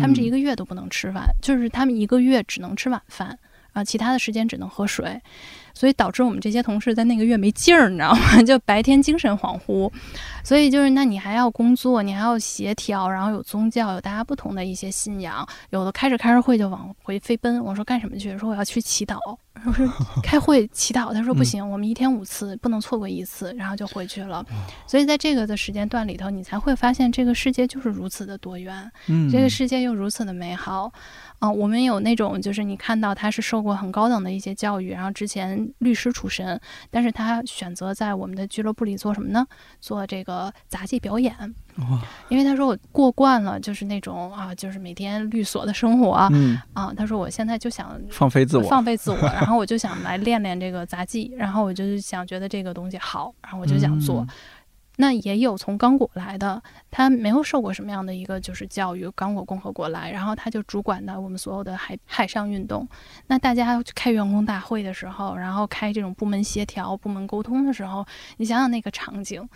[0.01, 1.66] 他们这一个月都不能吃饭，就是。
[1.69, 3.39] 他们一个月只能吃晚饭
[3.73, 5.21] 啊，其他的时间只能喝水，
[5.75, 8.43] 所以导致我们这些同事在那个月没劲儿，你知道吗？
[8.45, 9.93] 就白天精神恍惚，
[10.43, 17.63] 所以就是那你还要工作，你还要协调，然后有宗教，有大家不同的一些信仰，有的开着开着会就往回飞奔。
[17.63, 18.37] 我说干什么去？
[18.39, 19.19] 说我要去祈祷。
[19.65, 19.89] 我说
[20.23, 21.15] 开会祈祷。
[21.15, 24.45] 他说不行，我们一天五次，不能错过一次，然后就回去了。
[24.87, 28.91] 所以在这个的时间段里头，你才会发现这个世界就是如此的多元，
[29.33, 30.93] 这个世界又如此的美好。
[31.39, 36.59] 啊，我们有那种，就是你看到他是受过很高等的一些教育，然后之前律师出身，
[36.91, 39.47] 但是他选择在我们的俱乐部里做什么呢？
[39.81, 41.35] 做这个杂技表演。
[41.77, 42.01] 哇！
[42.31, 46.27] 因为他说我过惯了，就是那种啊，就是每天律所的生活。
[46.33, 46.59] 嗯。
[46.73, 54.27] 啊，他说我现在就想放飞自我，放飞自我， 然后我就想来练练这个杂技，然后我就想觉得这个东西好，然后我就想做。
[54.97, 62.89] 那也有从刚果来的，他没有受过什么样的一个就是教育，刚果共和国来，然后他就主管的我们所有的海海上运动。
[63.27, 68.07] 那大家开员工大会的时候，然后开这种部门协调、部门沟通的时候，
[68.39, 69.47] 你想想那个场景，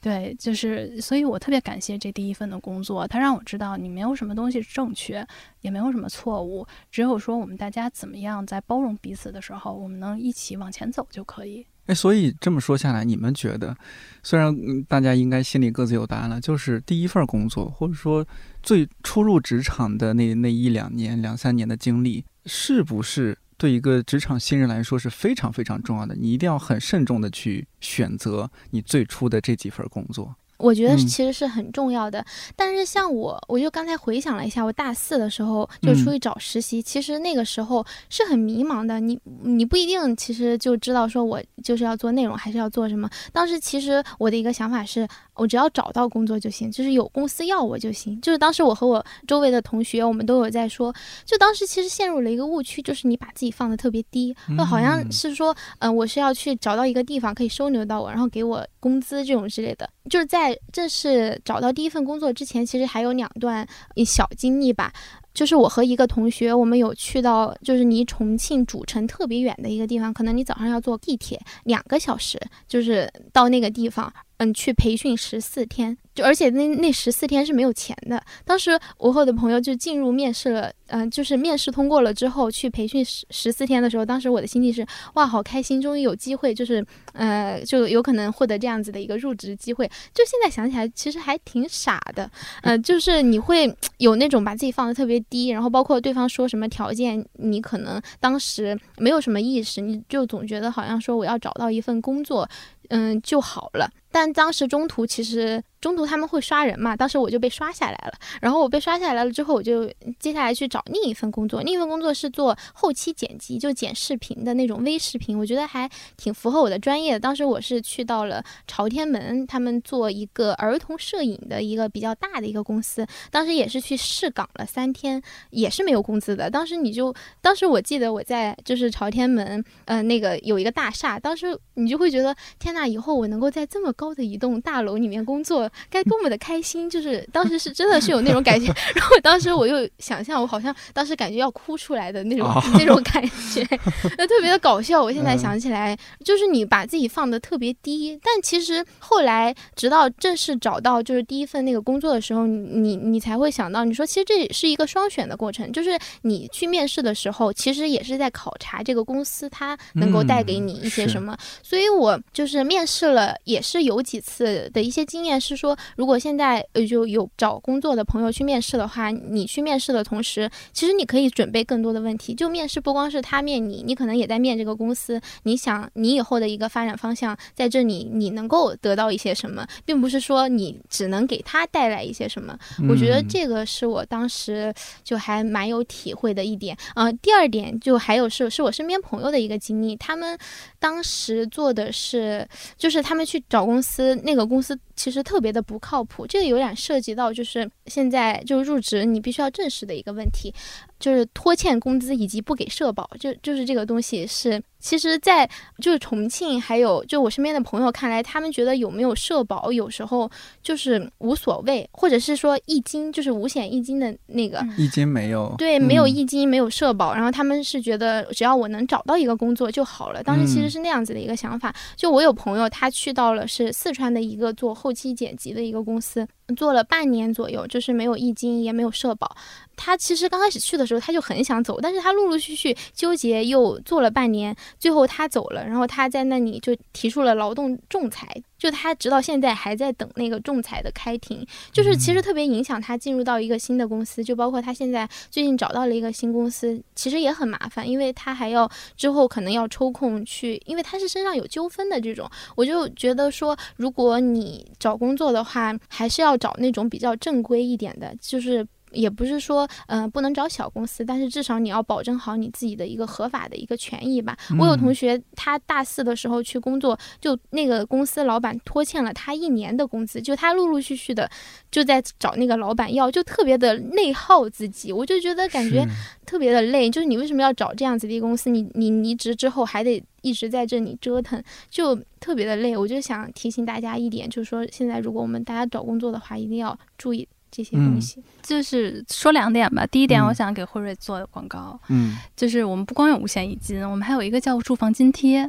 [0.00, 5.24] 对，就是，所以我特别感谢这第一份的工作，他让我知道你没有什么东西正确，
[5.60, 11.64] 也没有什么错误，只有说我们大家怎么样在包容彼此的时候，我们能一起往前走就可以。
[11.86, 13.76] 哎，所以这么说下来，你们觉得，
[14.22, 14.54] 虽然
[14.84, 18.24] 大家应该心里各自有答案了，就是第一份工作，或者说
[18.62, 26.14] 最初入职场的那那一两年、两三年的经历，是不是对一个职场新人来说是非常非常重要的？
[26.14, 30.34] 你一定要很慎重的去选择你最初的这几份工作。
[30.62, 39.00] 我觉得其实是很重要的，但是像我，我就刚才回想了一下，我大四的时候就出去找实习，其实那个时候是很迷茫的。
[39.00, 43.10] 你你不一定其实就知道说我就是要做内容，还是要做什么。
[43.32, 48.20] 当时其实我的一个想法是，我只要找到工作就行，就是有公司要我就行。
[48.20, 60.58] 就是当时我和我周围的同学，我们都有在说，就当时其实陷入了一个误区，就是你把自己放的特别低，那好像是说，嗯，我是要去找到一个地方可以收留到我，然后给我工资这种之类的，就是在。
[60.72, 63.66] 正式找到第一份工作之前，其实还有两段
[64.06, 64.92] 小经历吧。
[65.34, 74.12] 就是我和一个同学，我们有去到就是离重庆主城特别远的一个地方，可能你早上要坐地铁两个小时，就是到那个地方。
[74.42, 78.20] 嗯，去培训十四天，就而且那那十四天是没有钱的。
[78.44, 84.84] 当时我和我的朋友就进入面试了，嗯，就是面试通过了之后去培训十十四天的时候，当时我的心里是
[85.14, 89.86] 哇，好开心，终于有机会，就是呃，就有可能获得这样子的一个入职机会。
[90.12, 92.28] 就现在想起来，其实还挺傻的，
[92.62, 102.48] 嗯，就是你会有那种把自己放的特别低，然后包括对方说什么条件，你可能当时没有什么意识，你就总觉得好像说我要找到一份工作。
[102.88, 103.88] 嗯，就好了。
[104.12, 108.12] 但当时中途其实中途他们会刷人嘛，当时我就被刷下来了。
[108.40, 109.90] 然后我被刷下来了之后，我就
[110.20, 117.20] 接下来去找另一份工作，另一份工作是做后期剪辑，就剪视频的那种微视频，我觉得还挺符合我的专业的。
[117.20, 126.50] 当时我是去到了朝天门，他们做一个儿童摄影的一个比较大的一个公司，当时也是去试岗了三天，也是没有工资的。
[126.50, 136.90] 当时你就，当时我记得我在就是朝天门，呃，那个有一个大厦，当时你就会觉得天呐，以后我能够在这么高的一栋大楼里面工作，该多么的开心！
[136.90, 143.22] 就是当时是真的是有那种感觉， 然后当时我又想象我好像当时感觉要哭出来的那种那种感
[143.54, 143.64] 觉，
[144.18, 145.00] 那特别的搞笑。
[145.00, 161.36] 我现在想起来，就是你把自己放的特别低，但其实后来直到正式找到就是第一份那个工作的时候，你你才会想到，你说其实这也是一个双选的过程，就是你去面试的时候，其实也是在考察这个公司它能够带给你一些什么。
[161.62, 172.32] 所以我就是面试了，也是有几次的一些经验是说，如果现在呃就有找工作的朋友去面试的话，你去面试的同时，其实你可以准备更多的问题。
[172.34, 175.20] 就面试不光是他面你，你可能也在面这个公司。
[175.42, 182.56] 你想你以后的一个发展方向在这里，你能够得到一些什么，并不是说你只能给他带来一些什么。
[182.88, 184.72] 我觉得这个是我当时
[185.02, 186.76] 就还蛮有体会的一点。
[186.94, 190.38] 呃，第二点就还有是是我身边朋友的一个经历，他们
[190.78, 196.26] 当时做的是，就是他们去找公司，那个公司其实特别的不靠谱。
[196.26, 200.52] 这个有点涉及到就是现在就入职你必须要正视的一个问题。
[200.98, 205.44] 就是拖欠工资以及不给社保，就就是这个东西是，其实，在
[205.80, 210.30] 就是重庆，还有就我身边的朋友看来，他们觉得有没有社保有时候
[210.62, 220.22] 就是无所谓，或者是说一金就是五险一金的那个一金没有，对，没有一金没有社保，然后他们是觉得只要我能找到一个工作就好了。
[220.22, 221.74] 当时其实是那样子的一个想法。
[221.96, 226.26] 就我有朋友，他去到了是四川的一个做后期剪辑的一个公司。
[226.56, 229.36] 做了半年左右，就是没有一金，也没有社保。
[229.76, 235.64] 他其实刚开始去的时候，他就很想走，但是他陆陆续续纠结，又做了半年，最后他走了。
[235.64, 238.28] 然后他在那里就提出了劳动仲裁，
[238.62, 244.22] 就他直到现在还在等那个仲裁的开庭，就是其实特别影响他进入到一个新的公司。
[244.22, 252.30] 就包括他现在最近找到了一个新公司，其实也很麻烦，因为他还要之后可能要抽空去，因为他是身上有纠纷的这种。
[252.54, 256.36] 我就觉得说，如果你找工作的话，还是要。
[256.42, 264.36] 找那种比较正规一点的，就是也不是说，嗯，不能找小公司，但是至少你要保证好你自己的一个合法的一个权益吧。
[264.58, 271.30] 我有同学，他大四的时候去工作，就那个公司老板拖欠了他一年的工资，就他陆陆续续的
[271.70, 274.92] 就在找那个老板要，就特别的内耗自己。
[274.92, 275.86] 我就觉得感觉
[276.24, 278.50] 特别的累，就是你为什么要找这样子的公司？
[278.50, 280.02] 你你离职之后还得。
[280.22, 282.76] 一直在这里折腾，就特别的累。
[282.76, 288.20] 我就想提醒大家一点，就是说现在如果我们大家找工作的话，一定要注意这些东西。
[288.42, 289.86] 就是说两点吧。
[289.86, 291.78] 第一点，我想给辉瑞做广告。
[291.88, 295.48] 嗯，就是我们不光有五险一金，我们还有一个叫住房津贴。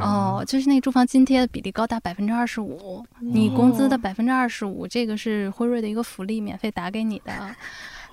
[0.00, 7.54] 哦，就是那个住房津贴的比例高达百分之二十五，你工资的百分之二十五，这个是辉瑞的一个福利，免费打给你的。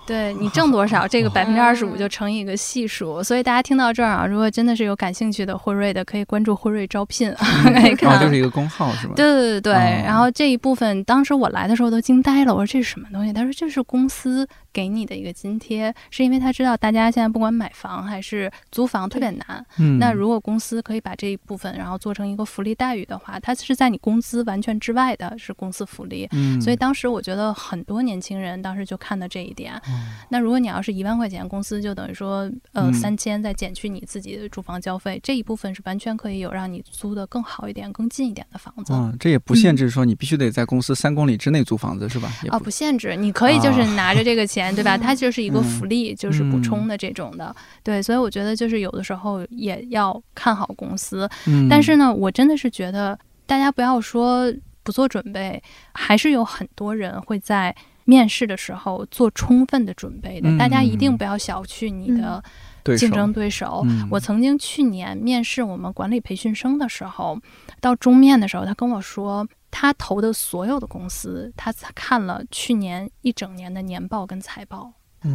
[0.07, 3.21] 对你挣 多少，这个百分之二十五就乘以一个系数。
[3.21, 7.31] 所以大家听到这儿啊，如果真的是有感兴趣的辉瑞的，可以关注辉瑞招聘，
[7.75, 8.19] 可以看。
[8.19, 9.13] 就是一个公号是吧？
[9.15, 9.73] 对对对对。
[9.73, 13.33] 然后这一部分，当时我来的时候都惊呆了，我说这是什么东西？
[13.33, 14.47] 他说这是公司。
[14.77, 19.65] 给你的一个津贴，是因为他知道大家现在不管买房还是租房特别难。
[19.79, 26.29] 嗯，那如果公司可以把这一部分然后做成一个福利待遇的话，它是在你工资完全之外的，是公司福利。
[26.31, 29.73] 嗯，所以当时我觉得很多年轻人当时就看到这一点。
[30.29, 38.93] 那如果你要是一万块钱，公司就等于说呃三千再减去你自己的住房交费，这一部分是完全可以有让你租的更好一点、更近一点的房子。
[38.93, 42.31] 嗯，这也不限制说你必须得在公司三公里之内租房子是吧？
[42.51, 44.66] 哦，不限制，你可以就是拿着这个钱。
[44.73, 44.97] 对吧？
[44.97, 47.55] 它就是一个福利，就是补充的这种的。
[47.83, 51.29] 对，所以我觉得就是有的时候也要看好公司。
[51.69, 54.53] 但是呢，我真的是觉得大家不要说
[54.83, 55.61] 不做准备，
[55.93, 60.57] 还是有很多人会在面试的时候做充分的准备的。
[60.57, 62.43] 大家一定不要小觑你的
[62.97, 63.85] 竞争对手。
[64.09, 67.39] 我曾经去年面试我们管理培训生的时候，
[67.81, 69.47] 到中面的时候，他跟我说。
[69.69, 74.91] 他投的所有的公司，他看了去年一整年的年报跟财报。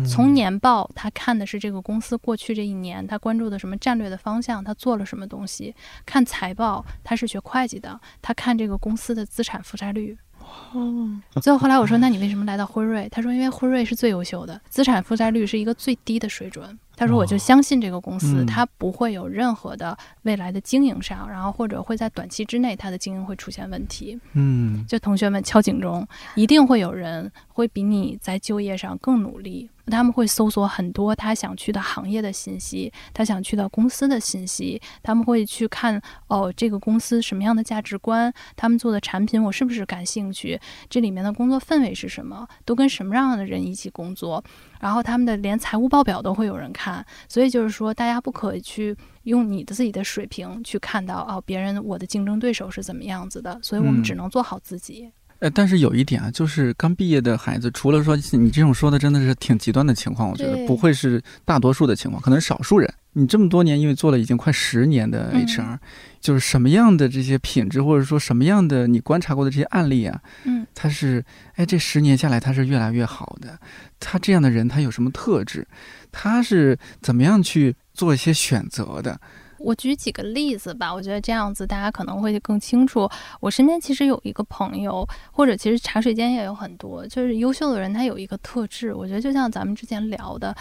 [0.09, 5.74] 从年报，他看的是这个公司过去这一年他关注的什么战略的方向，他做了什么东西。
[6.07, 10.16] 看财报，他是学会计的，他看这个公司的资产负债率。
[10.72, 11.20] 哦。
[11.43, 13.09] 最后后来我说，那你为什么来到辉瑞？
[13.11, 16.78] 他说，因为辉瑞是最优秀的，资产负债率是一个最低的水准。
[16.97, 24.18] 他说：“我就相信这个公司，嗯它不会有任何的未来的经营上，然后或者会在短期之内它的经营会出现问题。
[24.34, 29.68] 嗯就同学们敲警钟，一定会有人会比你在就业上更努力。
[29.86, 40.58] 他们会搜索很多他想去的行业的信息，他想去的公司的信息，他们会去看哦，这个公司什么样的价值观，他们做的产品我是不是感兴趣，
[40.88, 44.42] 这里面的工作氛围是什么，都跟什么样的人一起工作，
[44.83, 55.09] 然后他们的连财务报表都会有人看，所以就是说，大家不可以去用你的自己的水平去看到哦，别人我的竞争对手是怎么样子的，所以我们嗯只能做好自己。
[55.38, 62.92] 呃，但是有一点啊，就是刚毕业的孩子，除了说你这种说的真的是挺极端的情况，我觉得不会是大多数的情况，可能少数人。
[63.14, 65.79] 你这么多年，因为做了已经快十年的嗯 HR，、
[66.21, 71.25] 就是什么样的这些品质，或者说什么样的你观察过的这些案例啊，嗯，他是
[71.57, 73.59] 哎这十年下来他是越来越好的，
[74.01, 75.67] 他这样的人他有什么特质？
[76.11, 79.21] 他是怎么样去做一些选择的？
[79.63, 83.09] 我举几个例子吧，我觉得这样子大家可能会更清楚。
[83.41, 90.55] 我身边其实有一个朋友，或者其实茶水间也有很多，就是优秀的人，他有一个特质，我觉得就像咱们之前聊的，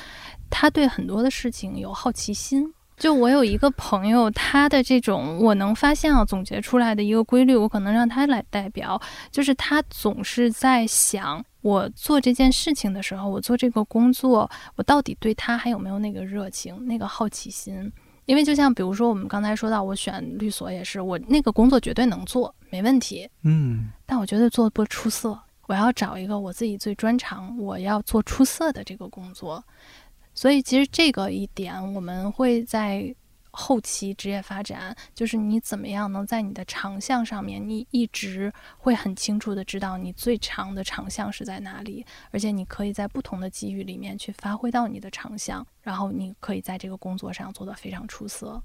[0.49, 2.73] 他对很多的事情有好奇心。
[2.97, 9.01] 就我有一个朋友，他的这种我能发现啊，总结出来的一个规律，我可能让他来代表，
[9.31, 17.91] 就是他总是在想，我做这件事情的时候，我做这个工作，我到底对他还有没有那个热情、那个好奇心？
[18.25, 25.37] 因为就像比如说我们刚才说到，我选律所也是，我那个工作绝对能做，没问题，嗯但我觉得做的不出色。
[25.67, 29.63] 我要找一个我自己最专长，我要做出色的这个工作。
[30.33, 33.13] 所以其实这个一点，我们会在
[33.51, 48.61] 后期职业发展，就是你怎么样能在你的长项上面，你一直会很清楚的知道你最长的长项是在哪里，而且你可以在不同的机遇里面去发挥到你的长项，然后你可以在这个工作上做得非常出色。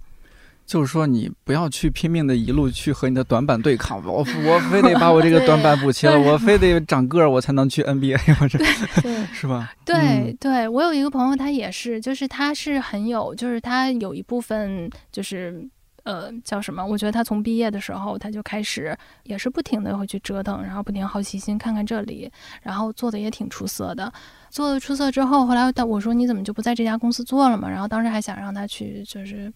[0.66, 8.58] 就是说，你不要去拼命的一路去和你的短板对抗，我 我非得把我这个短板补齐了，我非得长个儿，我才能去 NBA 或者
[9.02, 9.72] 对， 是吧？
[9.84, 15.64] 对、嗯对，我有一个朋友，他也是，就是他是很有，就是他有一部分就是
[16.02, 16.84] 呃叫什么？
[16.84, 22.28] 我觉得他从毕业的时候他就开始也是不停的会去折腾，然后不停好奇心看看这里，
[22.62, 24.12] 然后做的也挺出色的。
[24.50, 27.68] 做的出色之后，后来他我说你怎么就不在这家公司做了嘛？
[27.70, 29.52] 然后当时还想让他去就是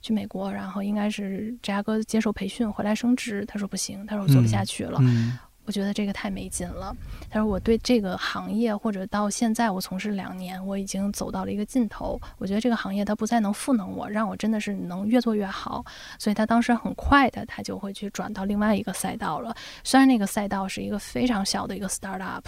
[0.00, 3.44] 去美国，然后应该是芝加哥接受培训回来升职。
[3.46, 4.98] 他说不行，他说我做不下去了。
[5.02, 6.94] 嗯我觉得这个太没劲了。
[7.30, 12.20] 他说我对这个行业或者到现在我从事两年，我已经走到了一个尽头。
[12.36, 15.82] 我觉得这个行业它不再能赋能我，让我真的是能越做越好。
[16.18, 19.56] 所以他当时很快的他就会去转到另外一个赛道了。
[19.82, 22.42] 虽然那个赛道是一个非常小的一个 startup。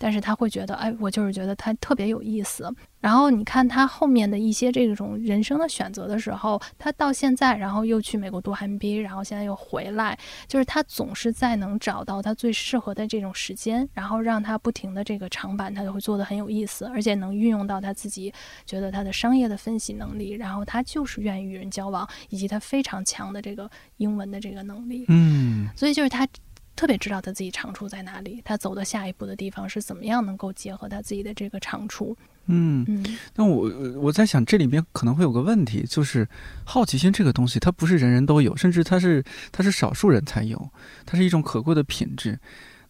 [0.00, 2.72] 但是他会觉得，哎，我就是觉得它特别有意思。
[3.00, 18.32] 然后你看他后面的一些这种人生的选择的时候，他到现在，然后又去美国读 MBA，然后现在又回来，就是他总是在能找到他最适合的这种时间，然后让他不停的这个长板，他就会做的很有意思，而且能运用到他自己
[18.66, 25.04] 觉得他的商业的分析能力，然后他就是愿意与人交往，以及他非常强的这个英文的这个能力。
[25.08, 26.26] 嗯所以就是他
[26.74, 32.16] 特别知道他自己长处在哪里，他走的下一步的地方是怎么样能够结合他自己的这个长处。
[32.48, 33.04] 嗯。
[33.36, 33.70] 那，我
[34.00, 36.28] 我在想，这里面可能会有个问题，就是
[36.64, 39.22] 好奇心这个东西，它不是人人都有，甚至它是
[39.52, 40.70] 它是少数人才有，
[41.06, 42.38] 它是一种可贵的品质。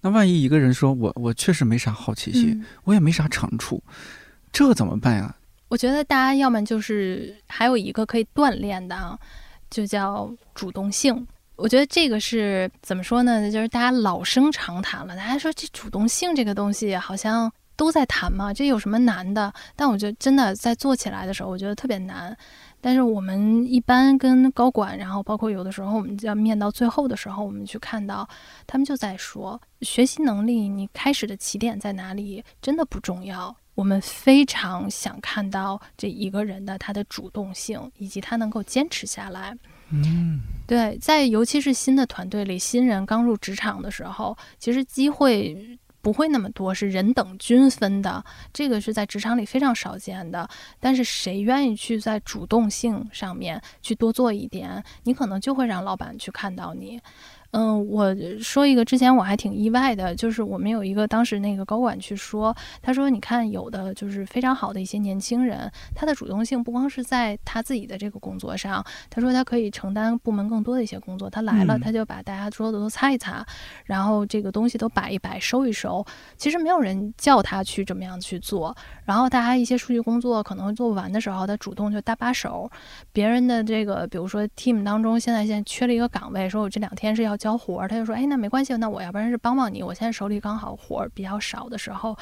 [0.01, 3.83] 那万一一个人说我我确实没啥好奇心，嗯我也没啥长处，
[4.53, 5.35] 这怎么办呀？
[5.69, 9.19] 我觉得大家要么就是还有一个可以锻炼的啊，
[9.69, 11.27] 就叫主动性。
[11.57, 13.51] 我觉得这个是怎么说呢？
[13.51, 19.51] 就是大家老生常谈了，大家说这主动性这个东西好像都在谈嘛，这有什么难的？
[19.77, 22.37] 但我觉得真的在做起来的时候，我觉得特别难。
[22.81, 28.29] 但是我们一般跟高管，然后包括有的时候我们要面到最后的时候，我们去看到
[28.67, 33.55] 他们就在说，学习能力你开始的起点在哪里，真的不重要。
[33.75, 39.57] 我们非常想看到这一个人的他的主动性，以及他能够坚持下来。
[39.91, 45.79] 嗯对，在尤其是新的团队里，新人刚入职场的时候，其实机会
[46.09, 50.49] 不会那么多，是人等均分的，这个是在职场里非常少见的。
[50.81, 56.99] 但是谁愿意去在主动性上面去多做一点，你可能就会让老板去看到你。
[57.53, 73.43] 嗯，我说一个之前我还挺意外的，就是我们有一个当时那个高管去说，他说你看有的就是非常好的一些年轻人，他的主动性不光是在他自己的这个工作上，他说他可以承担部门更多的一些工作，他来了他就把大家桌子都擦一擦，
[73.87, 76.05] 然后这个东西都摆一摆收一收，
[76.37, 78.77] 其实没有人叫他去怎么样去做，
[79.07, 82.71] 然后大家一些数据工作可能做不完的时候，他主动就搭把手，
[83.11, 87.38] 别人的这个比如说 team 当中现在现在缺了一个岗位，说我这两天是要。
[87.39, 89.83] 交活儿，他就说：“哎，那没关系，那我要不然是帮帮你。
[89.83, 92.15] 我现在手里刚好活儿比较少的时候。”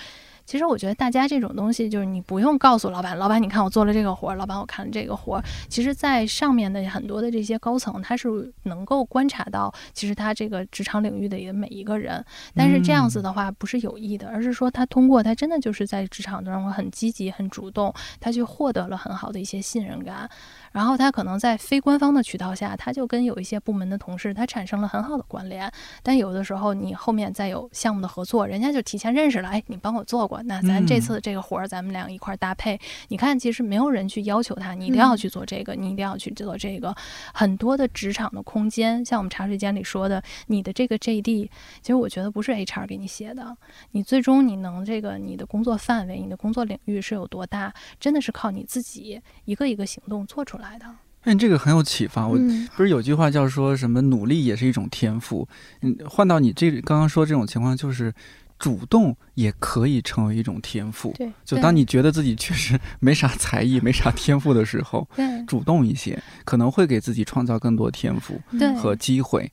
[0.47, 5.45] 其实我觉得大家这种东西，就是你不用告诉老板，老板你看我做了这个活儿，老板我看了这个活儿。
[5.69, 8.29] 其实，在上面的很多的这些高层，他是
[8.63, 12.25] 能够观察到，其实他这个职场领域的每一个人。
[12.55, 20.31] 但是这样子的话，不是有意的，而是说他通过他真的就是在职场中很积极、很主动，他去获得了很好的一些信任感。
[20.77, 25.73] 然后他可能在非官方的渠道下，他就跟有一些部门的同事，他产生了很好的关联。
[26.03, 30.43] 但有的时候，你后面再有项目的合作，人家就提前认识了，哎，你帮我做过。
[30.43, 32.79] 那咱这次这个活儿，咱们俩一块儿搭配。
[33.09, 36.95] 你看，其实没有人去要求他，你一定要去做这个，你一定要去做这个。
[37.33, 41.49] 很多的职场的空间，像我们茶水间里说的，你的这个 JD，
[41.81, 43.57] 其实我觉得不是 HR 给你写的。
[43.93, 50.87] 你最终你能这个你的工作范围、你的工作领域是有多大，真的是靠你自己一个一个行动做出来的。
[51.23, 52.27] 哎，这个很有启发。
[52.27, 52.39] 我
[52.77, 55.49] 不是有句话叫说什么努力也是一种天赋。
[55.83, 58.13] 嗯，换到你这刚刚说这种情况，就是。
[58.59, 61.13] 主动也可以成为一种天赋。
[61.19, 65.07] 对，就当你觉得自己确实没啥才艺、 没啥天赋的时候，
[65.47, 68.41] 主动一些，可能会给自己创造更多天赋
[68.81, 69.53] 和机会。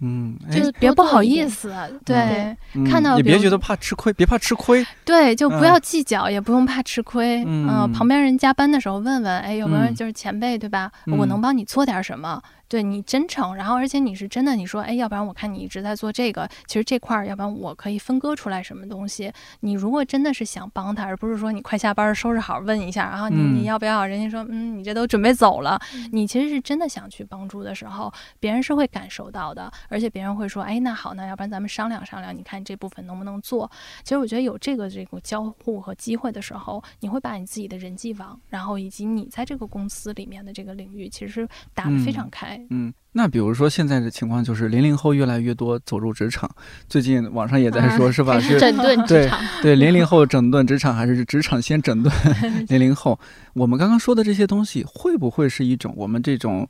[0.00, 1.72] 嗯，就别不好意思，
[2.04, 2.54] 对，
[2.90, 4.84] 看到也别觉得怕吃亏，别怕吃亏。
[5.04, 7.42] 对，就不要计较，也不用怕吃亏。
[7.46, 10.90] 嗯，旁边人加班的时候问问，哎，有没有就是前辈，对吧？
[11.18, 12.42] 我能帮你做点什么？
[12.74, 19.32] 对你真诚，然后而且你是真的，你说哎，要不然我看你一直在做这个，其实这块儿，要不然我可以分割出来什么东西。
[19.60, 24.04] 你如果真的是想帮他，而不是说你快下班收拾好问一下，然后你你要不要？
[24.04, 25.80] 人家说嗯，你这都准备走了，
[26.10, 33.70] 你其实是真的想去帮助的时候，别人是会感受到的，而且别人会说哎，那好，那要不然咱们商量商量，你看这部分能不能做？
[34.02, 42.56] 其实我觉得有这个这个交互和机会的时候，你会把你自己的人际网，然后以及你在这个公司里面的这个领域，其实打得非常开。
[42.56, 42.63] 嗯，
[43.12, 46.50] 那比如说现在的情况就是零零后越来越多走入职场，
[46.88, 48.40] 最近网上也在说，是吧？
[48.40, 49.40] 是整顿 职场。
[49.62, 52.12] 对，零零后 整顿职场，还是职场先整顿
[52.68, 53.18] 零零后？
[53.54, 56.68] 我们刚刚说的这些东西，会不会是一种我们这种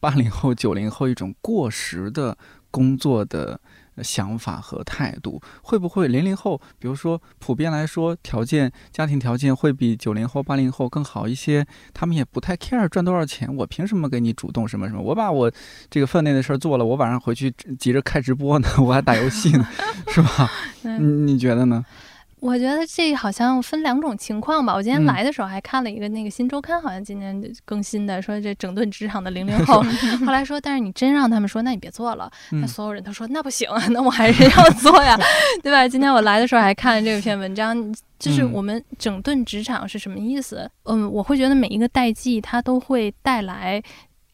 [0.00, 2.36] 八零后、九零后一种过时的
[2.70, 3.60] 工作的？
[4.02, 11.66] 想法和态度会不会零零后，比如说普遍来说，条件家庭条件会比九零后、八零后更好一些？
[11.92, 15.02] 他们也不太 care 赚多少钱，我凭什么给你主动什么什么？
[15.02, 15.50] 我把我
[15.90, 19.68] 这个分内的事儿做了，我晚上回去急着开直播呢， 我还打游戏呢，
[20.08, 20.50] 是吧？
[20.82, 21.84] 你你觉得呢？
[22.44, 24.74] 我觉得这好像分两种情况吧。
[24.74, 29.82] 我今天来的时候还看了一个那个新周刊，好像今年更新的，说这整顿职场的零零后。
[30.26, 32.30] 后来说，但是你真让他们说，那你别做了。
[32.50, 35.18] 那所有人都说那不行，那我还是要 做呀，
[35.62, 35.88] 对吧？
[35.88, 37.74] 今天我来的时候还看了这篇文章，
[38.18, 40.70] 就是我们整顿职场是什么意思？
[40.82, 43.82] 嗯，我会觉得每一个代际它都会带来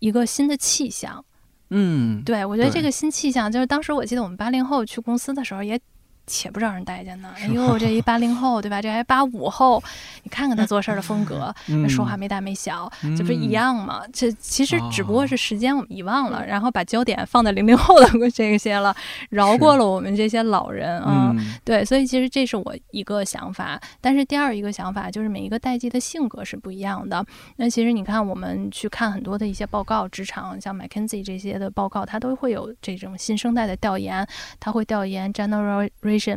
[0.00, 1.24] 一个新的气象。
[1.68, 5.80] 嗯，对，我觉得这个新气象就是当时我记得我们八零后去公司的时候也。
[6.30, 7.28] 且不让人待见呢。
[7.36, 8.80] 哎呦，这一八零后，对吧？
[8.80, 9.82] 这还八五后，
[10.22, 11.52] 你看看他做事的风格，
[11.88, 14.02] 说话没大没小，这不是一样吗？
[14.12, 18.94] 这其实只不过是时间我们遗忘了，然后把焦点放在零零后的 这些了，
[19.30, 21.34] 饶过了我们这些老人啊。
[21.64, 23.80] 对，所以其实这是我一个想法。
[24.00, 27.26] 但是第二一个想法就是每一个代际的性格是不一样的。
[27.56, 34.24] 那其实你看，我们去看很多的一些报告，职场像 McKinsey 这些的报告，它都会有这种新生代的调研，
[34.60, 35.90] 它会调研 general。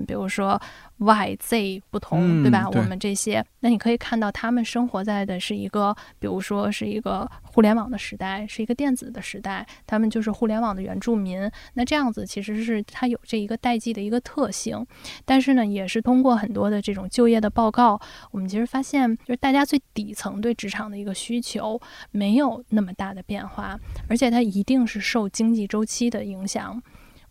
[0.06, 0.60] 比如说
[0.98, 2.70] Y、Z 不同，对吧？
[2.70, 11.50] 我们这些，那你可以看到他们生活在的是一个，比如说是一个互联网的时代，是一个电子的时代，他们就是互联网的原住民。
[11.74, 14.86] 那这样子其实是它有这一个代际的一个特性，
[15.26, 18.00] 但是呢，也是通过很多的这种就业的报告，
[18.32, 21.80] 我们其实发现，就是大家最底层对职场的一个需求
[22.12, 23.78] 没有那么大的变化，
[24.08, 26.82] 而且它一定是受经济周期的影响。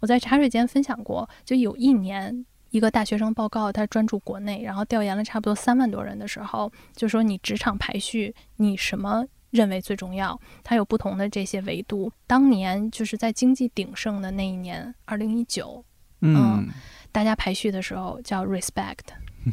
[0.02, 10.38] 我在茶水间分享过，就有一年一个大学生报告，他专注国内，然后调研了差不多三万多人的时候，就说你职场排序，你什么认为最重要？
[10.64, 12.10] 它有不同的这些维度。
[12.26, 15.84] 当年就是在经济鼎盛的那一年，二零一九，
[16.20, 16.66] 嗯，
[17.12, 19.04] 大家排序的时候叫 respect，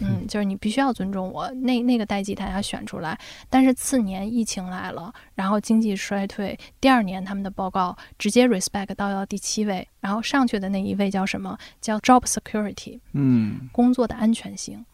[0.02, 1.50] 嗯，就是你必须要尊重我。
[1.52, 3.18] 那那个代际大家选出来，
[3.50, 11.58] 但是次年疫情来了，然后经济衰退，第二年他们的报告直接 respect 到到第七位，然后上去的那一位叫什么？
[11.82, 14.86] 叫 job security，嗯，工作的安全性。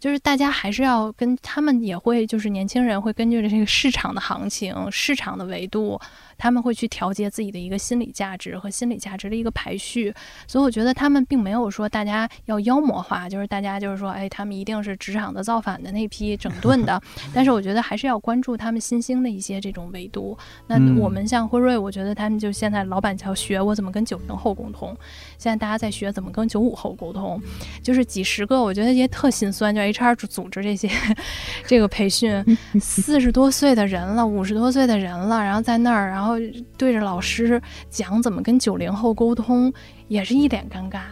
[0.00, 5.98] 就是大家还是要跟他们也会，就是年轻人会根据这个市场的行情、市场的维度。
[6.36, 10.14] 他们会去调节自己的一个心理价值和心理价值的一个排序，
[10.46, 17.00] 所以我觉得他们并没有说大家要妖魔化，就是大家就是说，哎，他们一定是职场的造反的那批整顿的。
[17.32, 20.36] 但是我觉得还是要关注他们新兴的一些这种维度。
[20.66, 24.96] 那我们像辉瑞，我觉得他们就现在老板要学我怎么跟九零后沟通，
[25.38, 27.40] 现在大家在学怎么跟九五后沟通，
[27.82, 30.90] 就是几十个，我觉得也特心酸，就 HR 组织这些
[31.66, 32.44] 这个培训，
[32.80, 36.23] 四十多岁的人了，五十多岁的人了，然后在那儿，然后。
[36.24, 36.38] 然后
[36.78, 37.60] 对着老师
[37.90, 39.70] 讲怎么跟九零后沟通，
[40.08, 41.02] 也是一脸尴尬。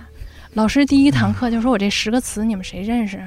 [0.54, 3.22] 老师第一堂课就说：“我这十个词你们谁认识？”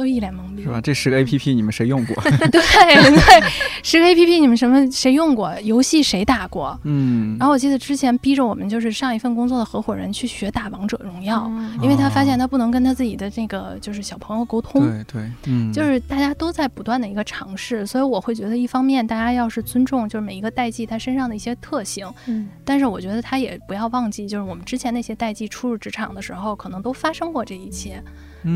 [0.00, 0.80] 都一脸懵逼，是吧？
[0.80, 2.16] 这十个 A P P 你们谁用过？
[2.50, 3.50] 对对，
[3.82, 5.54] 十个 A P P 你们什么谁用过？
[5.60, 6.78] 游戏谁打过？
[6.84, 7.36] 嗯。
[7.38, 11.52] 然后我记得之前逼着我们就是上一份工作的合伙人去学打王者荣耀，
[11.82, 14.80] 因为他发现他不能跟他自己的那个就是小朋友沟通。
[14.80, 15.70] 对对，嗯。
[15.70, 22.48] 就是大家都在不断的一个尝试，所以我会觉得一方面大家要是尊重就是每一个代际他身上的一些特性，嗯。
[22.64, 28.02] 但是我觉得他也不要忘记，就是我们之前那些代际初入职场的时候，可能都发生过这一切。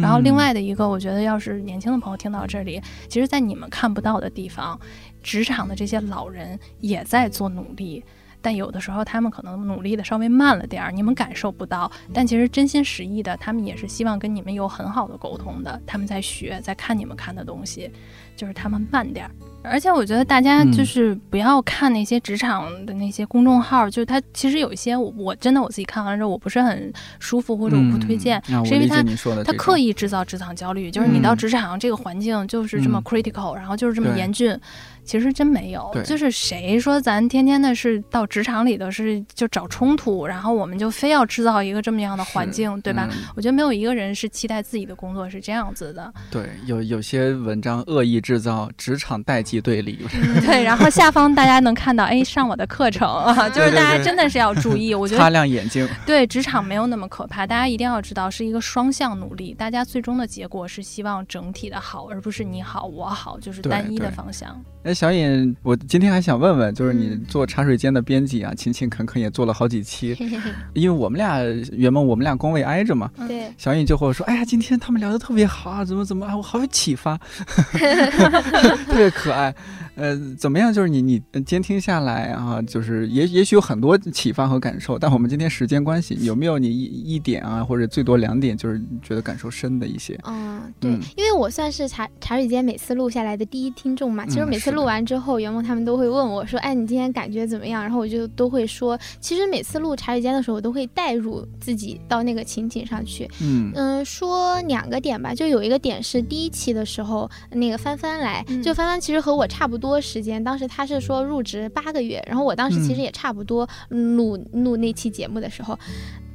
[0.01, 4.78] 然后另外的一个，我觉得要是年轻的朋友听到这里，其实，在你们看不到的地方，
[5.23, 8.02] 职场的这些老人也在做努力，
[8.40, 17.90] 但有的时候他们可能努力的稍微慢了点儿，你们感受不到，但其实真心实意的，他们也是希望跟你们有很好的沟通的，他们在学，在看你们看的东西，
[18.36, 19.31] 就是他们慢点儿。
[19.65, 29.03] 而且我觉得大家就是不要看那些职场的那些公众号，就是它其实有一些，我我真的我自己看完之后我不是很舒服，或者我不推荐，是因为它
[29.43, 34.57] 它刻意制造职场焦虑，就是你到职场这个环境就是这么 critical，然后就是这么严峻。
[35.05, 43.09] 其实真没有，就是谁说咱天天的是到职场里头是就找冲突，然后我们就非要制造一个这么样的环境，对吧？
[43.36, 46.12] 我觉得没有一个人是期待自己的工作是这样子的。
[46.31, 49.98] 对，有有些文章恶意制造职场代际对立。
[50.40, 54.94] 对， 然后下方大家能看到，哎，上我的课程 啊，就是大家真的是要注意。
[54.97, 55.86] 我觉得擦亮眼睛。
[56.06, 64.59] 对，职场没有那么可怕，大家一定要知道是一个双向努力，大家最终的结果是希望整体的好，而不是你好我好，就是单一的方向。
[64.93, 70.15] 小尹，我今天还想问问，就是你做茶水间的编辑啊，勤勤恳恳也做了好几期，
[70.74, 71.40] 因为我们俩
[71.73, 77.16] 原本我们俩工位挨着嘛，对，小尹就和我说，哎呀，今天他们聊的特别好啊，怎么怎么啊，我好有启发
[77.73, 79.55] 特别可爱。
[79.96, 80.72] 呃，怎么样？
[80.72, 90.18] 就是你你监听下来啊，就是也也许有很多启发和感受，但我们今天时间关系，有没有你一一点啊，或者最多两点，就是觉得感受深的一些？
[90.24, 94.26] 嗯，对，因为我算是茶茶水间每次录下来的第一听众嘛。
[94.26, 103.30] 其实每次录完之后，袁梦他们都会问我说：“哎，你今天感觉怎么样？”然后我就都会说，其实每次录茶水间的时候，我都会带入自己到那个情景上去。
[103.40, 109.84] 嗯嗯，说两个点吧，就有一个点是第一期的时候，那个帆帆来，就帆帆其实和我差不多。
[109.85, 115.78] 多时间，当时他是说入职八个月，然后我当时其实也差不多录录那期节目的时候。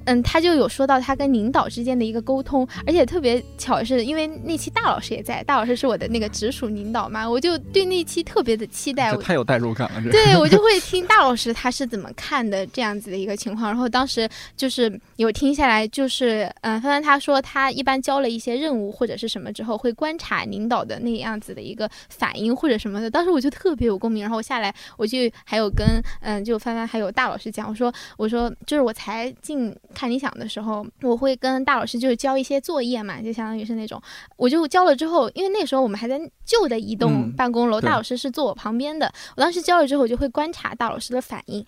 [0.10, 9.16] 嗯，他就有说到他跟领导之间的一个沟通，而且特别巧是，因为那期大老师也在，大老师是我的那个直属领导嘛，我就对那期特别的期待。
[9.18, 14.28] 太有代入感了，对，我就会 听大老师他是怎么看的这样子的一个情况，然后当时
[14.58, 25.86] 就是有听下来，就是嗯，帆帆他说他一般交了一些任务或者是什么之后，会观察领导的那样子的一个反应或者什么的，当时我就特别有共鸣，然后我下来我就还有跟
[26.22, 29.70] 嗯，就帆帆还有大老师讲，我说我说就是我才进。
[30.00, 34.02] 看理想的时候，我会跟大老师就是交一些作业嘛，就相当于是那种，
[34.38, 41.66] 我就交了之后，因为那时候我们还在旧的一栋办公楼，大老师是坐我旁边的，我当时交了之后，我就会观察大老师的反应，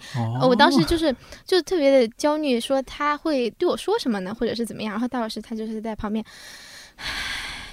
[0.47, 1.13] 我当时就是
[1.45, 6.23] 就特别的焦虑，说他会对我说什么呢，或者是怎么样，然后大老师他就是在旁边。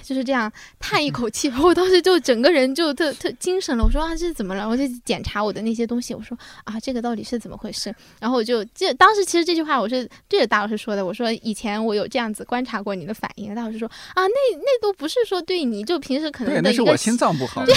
[0.09, 3.83] 就是这样叹一口气，我当时就整个人就特特精神了。
[3.83, 4.67] 我说啊，这是怎么了？
[4.67, 6.15] 我就检查我的那些东西。
[6.15, 7.93] 我说啊，这个到底是怎么回事？
[8.19, 11.05] 然后我就这当时其实这句话我是对着大老师说的。
[11.05, 13.53] 我说以前我有这样子观察过你的反应。
[13.53, 17.63] 大老师说啊，那那都不是说对你就平时可能那是我心脏不好。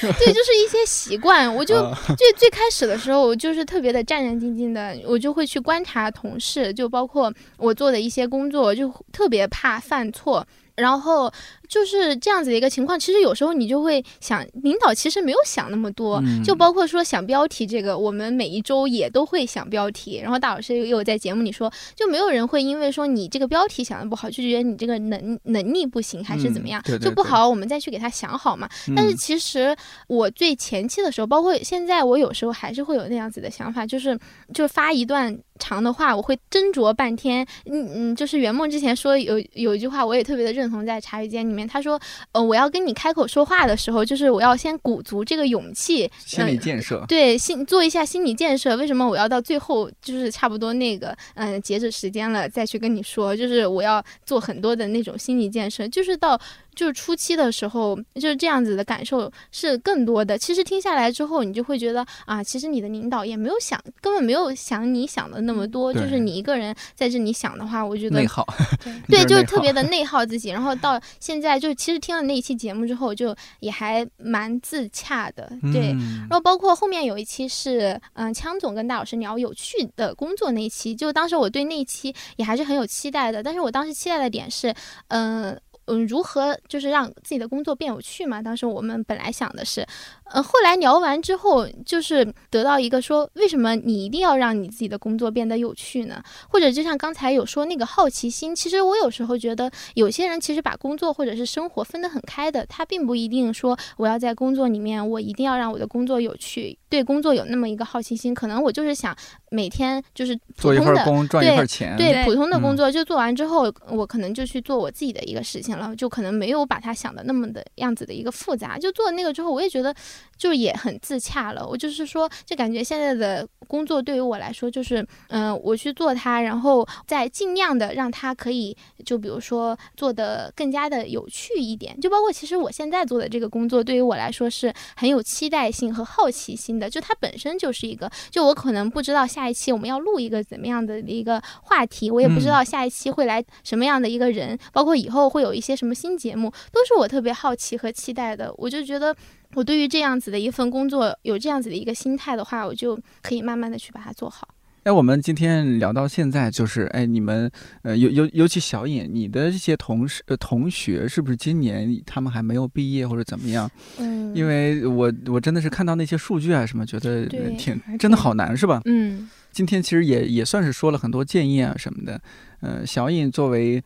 [0.00, 1.54] 对，就是一些习惯。
[1.54, 1.76] 我就
[2.16, 10.44] 最最开始的时候，我就是特别的战战兢兢的，我就会去观察同事，就包括我做的一些工作，就特别怕犯错。
[10.76, 11.32] 然后
[11.72, 13.00] 就是这样子的一个情况。
[13.00, 20.20] 其实有时候你就会想，领导其实没有想那么多，就包括说想标题这个，我们每一周也都会想标题。
[20.22, 28.68] 然后大老师又有在节目里说，就没有人会因为说你这个标题想的不好，就觉得你这个能能力不行还是怎么样，就不好，我们再去给他想好嘛。
[28.94, 29.74] 但是其实
[30.08, 34.18] 我最前期的时候，包括现在，我有时候还是会有那样子的想法，就是
[34.52, 35.38] 就发一段。
[35.58, 42.00] 长的话我会斟酌半天，嗯嗯，就是圆梦之前说有有一句话我也特别的认同，在茶余间里面，他说，
[42.32, 48.76] 呃，我要跟你开口说话的时候，就是我要先鼓足这个勇气，心理建设，对，心做一下心理建设。
[48.76, 53.36] 为什么我要到最后就是差不多那个嗯截止时间了再去跟你说？
[53.36, 56.40] 就是我要做很多的那种心理建设，就是到。
[56.74, 60.36] 就是初期的时候，就是这样子的感受是更多的。
[60.38, 65.92] 其实听下来之后，你就会觉得啊，其实你的领导也没有想，根本没有想你想的那么多。
[65.92, 68.46] 就是你一个人在这里想的话，我觉得内耗，
[69.08, 70.50] 对，就是特别的内耗自己。
[70.50, 75.50] 然后到现在，就其实听了那一期节目之后，就也还蛮自洽的。
[75.72, 75.90] 对，
[76.28, 83.42] 然后包括后面有一期是嗯，枪总跟大老师聊有趣的工作那一期，就当时我对那一期也还是很有期待的。
[83.42, 84.74] 但是我当时期待的点是，
[85.08, 85.60] 嗯。
[85.86, 88.40] 嗯，如何就是让自己的工作变有趣嘛？
[88.40, 89.86] 当时我们本来想的是，
[90.32, 96.22] 呃，后来聊完之后，就是得到一个说，为什么你一定要让你自己的工作变得有趣呢？
[96.48, 109.14] 或者就像刚才有说那个好奇心，其实我有时候觉得，有些人其实把工作或者是生活分得很开的，他并不一定说我要在工作里面，我一定要让我的工作有趣，对工作有那么一个好奇心，可能我就是想
[109.50, 115.76] 每天就是做一份工赚一份钱，对普通的工作就做完之后，我可能就去做我自己的一个事情。
[115.76, 119.94] 了，就可能没有把他想的那么的样子的一个复杂，就做那个之后，我也觉得
[120.36, 121.66] 就也很自洽了。
[121.66, 128.76] 我就是说，就感觉现在的工作对于我来说，就是嗯，我去做它，然后再尽量的让它可以，
[129.06, 131.98] 就比如说做的更加的有趣一点。
[131.98, 136.90] 就包括其实我现在做的这个工作，对于我来说是很有期待性和好奇心的。
[136.90, 145.62] 就它本身就是一个，就我可能不知道下一期我们要录一个怎么样的一个话题，我也不知道下一期会来什么样的一个人，包括以后会有一。
[145.62, 149.14] 些什么新节目都是我特别好奇和期待的，我就觉得
[149.54, 154.48] 我对于这样子的一份工作有这样子的一个心态的话，我就可以慢慢的去把它做好。
[154.84, 157.48] 哎，我们今天聊到现在，就是哎，你们
[157.82, 163.70] 呃，尤尤尤其小尹，你的这些同事呃同学是不是今年他们还没有毕业或者怎么样？
[163.98, 167.26] 嗯，因为我我真的是看到那些数据啊什么，觉得
[167.56, 168.80] 挺真的好难是吧？
[168.86, 172.20] 嗯，今天其实也也算是说了很多建议啊什么的。
[172.62, 173.82] 嗯，小尹作为。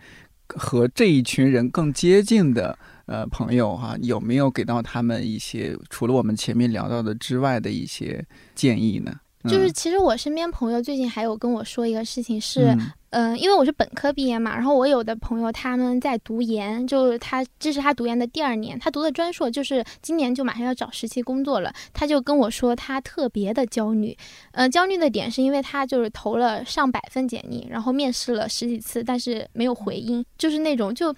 [0.55, 8.25] 和这一群人更接近的呃朋友哈，有没有给到他们一些除了我们前面聊到的之外的一些
[8.55, 9.13] 建议呢？
[9.49, 12.77] 就是其实我身边朋友最近还有跟我说一个事情是。
[13.11, 24.15] 嗯，因为我是本科毕业嘛，然后我有的朋友他们在读研，就是他这是他读研的第二年，他读的专硕就是今年就马上要找实习工作了，他就跟我说他特别的焦虑，
[24.51, 31.15] 呃，焦虑的点是因为他就是投了上百份简历，然后面试了十几次，但是没有回音，就是那种就，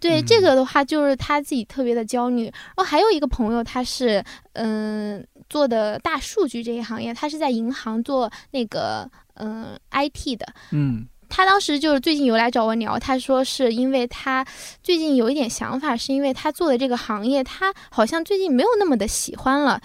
[0.00, 2.44] 对这个的话就是他自己特别的焦虑。
[2.44, 4.22] 然后还有一个朋友他是
[4.52, 11.06] 嗯做的大数据这一行业，他是在银行做那个嗯 IT 的，嗯。
[11.26, 14.46] 他当时就是最近有来找我聊，他说是因为他
[14.84, 19.80] 最近有一点想法，是因为他做的这个行业，他好像最近没有那么的喜欢了。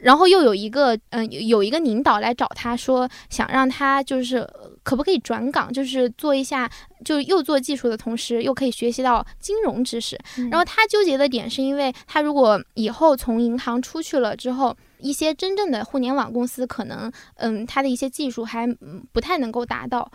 [0.00, 4.48] 然后又有一个嗯，有一个领导来找他说，想让他就是
[4.86, 6.70] 可不可以转岗，就是做一下，
[7.04, 10.16] 就又做技术的同时，又可以学习到金融知识。
[10.48, 18.64] 然后他纠结的点是因为他如果以后从银行出去了之后，一些真正的互联网公司可能嗯，他的一些技术还
[19.12, 20.08] 不太能够达到。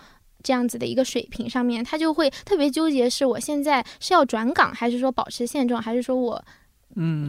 [0.44, 6.44] 这样子的一个水平上面，他就会特别纠结，是我现在是要转岗，还是说保持现状，还是说我。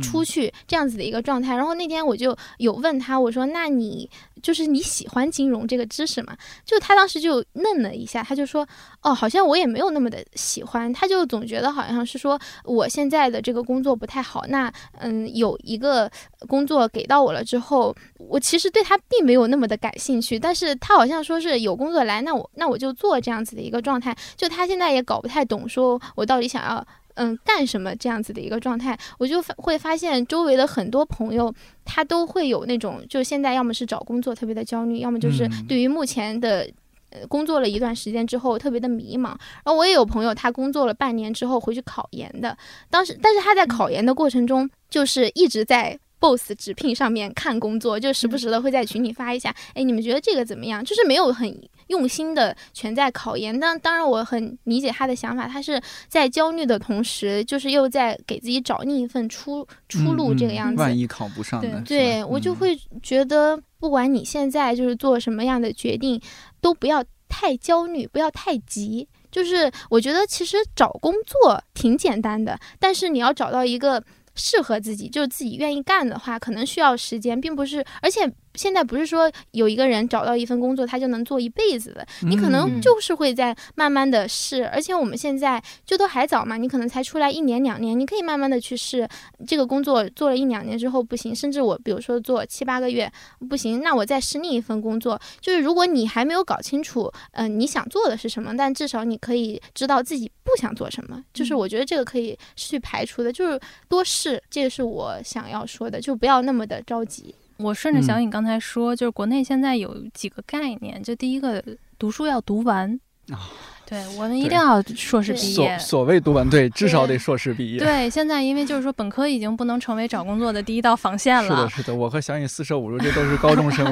[0.02, 4.08] 出去这样子的一个状态，然后那天我就有问他，我说：“那你
[4.42, 6.36] 就是你喜欢金融这个知识吗？”
[6.66, 8.66] 就他当时就愣了一下，他就说
[9.02, 14.44] ：“哦，好像我也没有那么的喜欢。”他就总觉得好像是说我现在的这个工作不太好。
[14.48, 16.10] 那嗯，有一个
[16.48, 20.38] 工作给到我了之后，我其实对他并没有那么的感兴趣。
[20.38, 24.16] 但是他好像说是有工作来，那我那我就做这样子的一个状态。
[24.36, 26.84] 就他现在也搞不太懂，说我到底想要。
[27.14, 31.52] 嗯，干什么这样子的一个状态，我就发会发现周围的很多朋友，
[31.84, 36.68] 他都会有那种，就现在要么是找工作特别的焦虑，要么就是对于目前的，
[37.10, 39.28] 呃，工作了一段时间之后特别的迷茫。
[39.28, 42.56] 然后我也有朋友，他工作了半年之后回去考研的，
[42.90, 45.98] 当时，但是他在考研的过程中，就是一直在。
[46.22, 50.84] boss 直聘上面看工作，就时不时的会在群里发一下，哎，你们觉得这个怎么样？
[50.84, 51.52] 就是没有很
[51.92, 53.60] 用心的全在考研。
[53.60, 60.80] 但当然，我很理解他的想法，他是在焦虑的同时，就是又在给自己找另一份出出路，这个样子。
[60.80, 61.82] 万一考不上呢？
[61.86, 66.20] 对我就会觉得，不管你现在就是做什么样的决定，
[66.60, 69.06] 都不要太焦虑，不要太急。
[69.30, 74.02] 就是我觉得其实找工作挺简单的，但是你要找到一个
[74.34, 78.30] 适合自己，就是自己愿意干的话，可能需要时间，并不是，而且。
[78.54, 82.06] 现在不是说有一个人找到一份工作，他就能做一辈子的。
[82.20, 89.08] 你可能就是会在慢慢的试，而且我们现在就都还早嘛，你可能才出来一年两年，你可以慢慢的去试
[89.46, 90.06] 这个工作。
[90.10, 93.10] 做了一两年之后不行，甚至我比如说做七八个月
[93.48, 95.18] 不行，那我再试另一份工作。
[95.40, 101.22] 就是如果你还没有搞清楚，嗯，你想做的是什么，但至少你可以知道自己不想做什么。
[101.32, 107.34] 就是我觉得这个可以去排除的，就是多试，这个是我想要说的，就不要那么的着急。
[107.58, 111.62] 我顺着小颖刚才说，就是国内现在有几个概念，就第一个，
[111.98, 112.98] 读书要读完
[113.28, 113.50] 啊，
[113.84, 115.78] 对我们一定要硕士毕业。
[115.78, 117.78] 所所谓读完，对，至少得硕士毕业。
[117.78, 121.42] 对，现在因为就是说本科已经不能成为找工作的第一道防线了。
[121.42, 123.86] 是的，是的，我和小颖四舍五入，这都是高中生。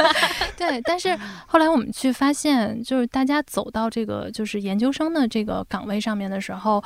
[0.56, 6.82] 对，但是后来我们去发现，就是大家走到这个就是研究生的这个岗位上面的时候，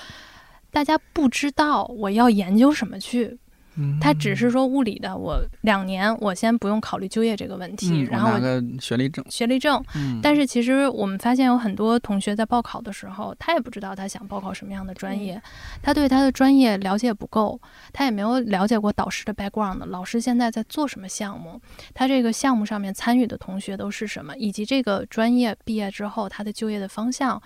[0.70, 3.38] 大家不知道我要研究什么去。
[4.00, 9.82] 他只是说物理的，我两年我先不用考虑就业这个问题，然后拿个学历证，学历证。
[10.22, 15.40] 但是其实我们发现有很多同学在报考的时候，他也不知道他想报考什么样的专业，
[15.82, 17.60] 他对他的专业了解不够，
[17.92, 21.60] 他也没有了解过导师的 background，老师现在在做什么项目，
[21.92, 27.42] 他这个项目上面参与的同学都是什么，以及这个专业毕业之后他的就业的方向。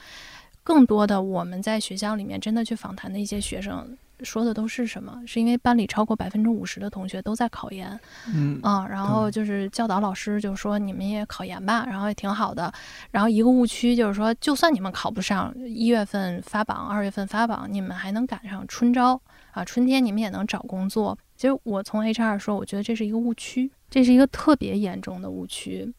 [0.64, 3.96] 更多的我们在学校里面真的去访谈的一些学生。
[4.22, 5.22] 说的都是什么？
[5.26, 7.98] 是因为班里超过百分之五十的同学都在考研，
[8.32, 12.72] 嗯啊，然后就是教导老师就说你们也考研吧，然后也挺好的。
[13.10, 19.20] 然后一个误区就是说，就算你们考不上，一月份发榜，二月份发榜，你们还能赶上春招
[19.52, 21.16] 啊，春天你们也能找工作。
[21.36, 25.92] 其实我从 HR 说，我觉得这是一个误区，这是一个特别严重的误区。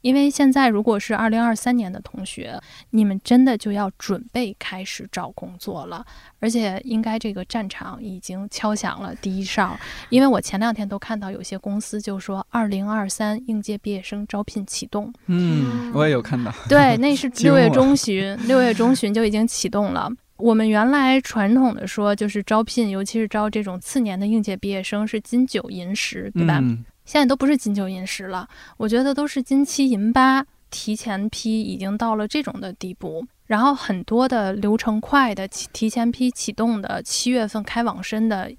[0.00, 2.60] 因为现在如果是二零二三年的同学，
[2.90, 6.04] 你们真的就要准备开始找工作了，
[6.40, 9.76] 而且应该这个战场已经敲响了第一哨。
[10.10, 15.12] 因为我前两天都看到有些公司就说二零二三应届毕业生招聘启动。
[15.26, 16.52] 嗯，我也有看到。
[16.68, 20.10] 对，那 是六月中旬，六月中旬就已经启动了。
[20.36, 26.60] 我们原来传统的说就是招聘，尤其是招这种次年的应届毕业生是金九银十，对吧？
[27.04, 33.26] 现在都不是金九银十了，我觉得都是金七银八，提前批已经到了这种的地步。
[33.46, 38.50] 然后很多的流程快的提前批启动的，七月份开网申的，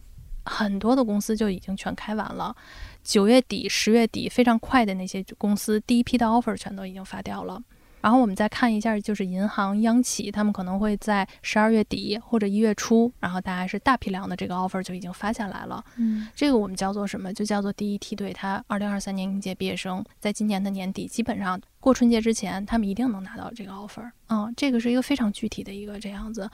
[0.46, 2.56] 很多的公司就已经全开完了。
[3.04, 7.60] 九月底、十月底非常快的那些公司，第一批的 offer 全都已经发掉了。
[8.06, 15.84] 然后我们再看一下，就是银行、央企，他们可能会在十二月底或者一月初，然后大概是大批量的这个 offer 就已经发下来了。
[15.98, 17.34] 嗯，这个我们叫做什么？
[17.34, 18.32] 就叫做第一梯队。
[18.32, 24.08] 他二零二三年应届毕业生，在今年的年底，基本上过春节之前，他们一定能拿到这个 offer。
[24.30, 26.48] 嗯，这个是一个非常具体的一个这样子。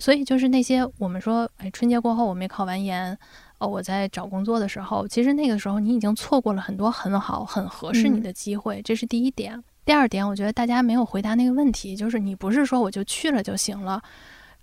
[0.00, 3.16] 所以就是那些我们说，哎，春节过后我没考完研，
[3.58, 8.82] 哦，我在找工作的时候，其实那个时候你已经错过了很多很好、很合适你的机会。
[8.82, 9.62] 这是第一点。
[9.84, 14.00] 第二点，我觉得大家没有回答那个问题，就是你不是说我就去了就行了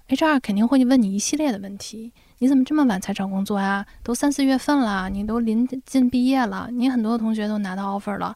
[0.08, 2.14] ，HR 肯定会问你一系列的问题。
[2.38, 3.86] 你怎么这么晚才找工作呀？
[4.02, 8.34] 都三四月份了，你都临近毕业了，你很多同学都拿到 offer 了，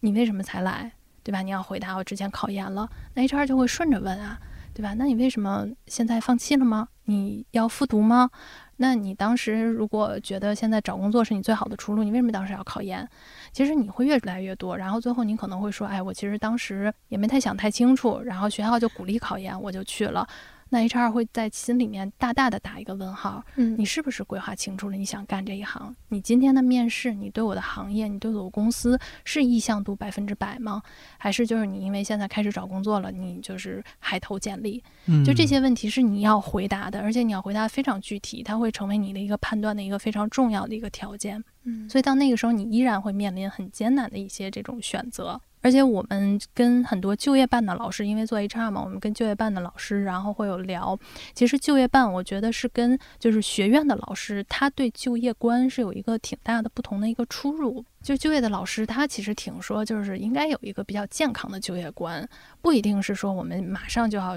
[0.00, 0.92] 你为什么才来？
[1.24, 1.42] 对吧？
[1.42, 4.38] 你要回答我之前考研了，那 HR 就会顺着问啊，
[4.78, 4.94] 对吧？
[4.94, 6.86] 那你为什么现在放弃了吗？
[7.06, 8.30] 你要复读吗？
[8.76, 13.04] 那你当时如果觉得现在找工作是你最好的出路，你为什么当时要考研？
[13.50, 20.24] 其实你会越来越多，然后最后你可能会说，哎，我其实当时也没太想太清楚，然后学校就鼓励考研，我就去了。
[20.70, 25.94] 那 HR 会在心里面大大的打一个问号，嗯，你是不是规划清楚了你想干这一行？
[26.08, 30.82] 你今天的面试，你对我的行业，你对我公司是意向度百分之百吗？
[31.16, 34.82] 还是就是你因为现在开始找工作了，你就是还投简历？
[35.06, 41.42] 嗯，就这些问题是你要回答的，而且你要回答非常具体，它会成为你的一个判断的一个非常重要的一个条件。
[41.64, 45.40] 嗯，所以到那个时候，你依然会面临很艰难的一些这种选择。
[45.60, 50.98] 而且我们跟很多就业办的老师，因为做 HR 嘛，我们跟就业办的老师，然后会有聊。
[51.34, 57.84] 其实就业办，我觉得是跟就是学院的老师，他对就业观是有一个挺大的不同的一个出入。
[58.00, 62.26] 就就业的老师，他其实挺说，就是应该有一个比较健康的就业观，
[62.62, 64.36] 不一定是说我们马上就要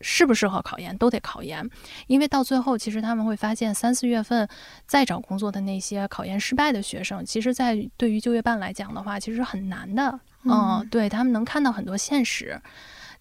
[0.00, 1.68] 适不适合考研都得考研，
[2.06, 4.48] 因为到最后，其实他们会发现三四月份
[4.86, 10.18] 再找工作的那些考研失败的学生，其实在对于就业办来讲的话，其实很难的。
[10.44, 12.60] 嗯，对他们能看到很多现实。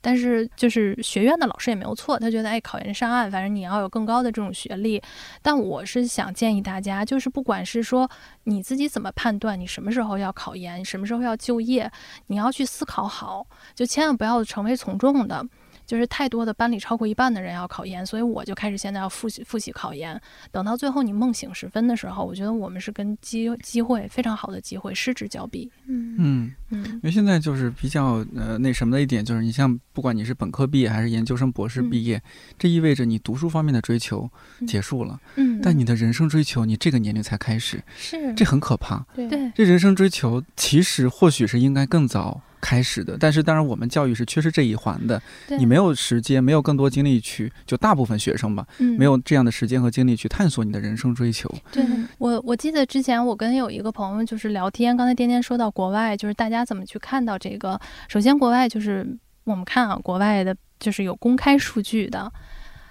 [0.06, 5.02] 但是就是学院的老师也没有错，他觉得哎，考研上岸，反正你要有更高的这种学历。
[5.42, 8.12] 但我是想建议大家，就是不管是说
[8.44, 11.90] 你自己怎么判断，你什么时候要考研，什么时候要就业，
[12.28, 15.46] 你要去思考好，就千万不要成为从众的。
[15.94, 20.20] 就是太多的班里超过一半的人要考研，所以我就开始现在要复习复习考研。
[20.52, 25.72] 等到最后你梦醒时分的时候，我觉得我们是跟机机会非常好的机会失之交臂。
[25.86, 32.20] 嗯嗯嗯，因为现在就是比较呃那什么的一点，就是你像不管你是本科毕业还是研究生博士毕业，
[32.58, 34.28] 这意味着你读书方面的追求
[34.66, 35.22] 结束了。
[35.36, 39.06] 嗯，但你的人生追求你这个年龄才开始，是这很可怕。
[39.14, 42.42] 对，这人生追求其实或许是应该更早。
[42.64, 45.22] 开始的，但是当然，我们教育是缺失这一环的。
[45.60, 48.66] 你没有时间，没有更多精力去，就大部分学生吧，
[48.98, 51.54] 没有这样的时间和精力去探索你的人生追求。
[51.74, 51.86] 对
[52.18, 57.78] 我，我记得之前我跟有一个朋友就是聊天，刚才颠颠说到国外，就是大家怎么去看到这个。
[58.08, 59.06] 首先，国外就是
[59.44, 62.32] 我们看啊，国外的就是有公开数据的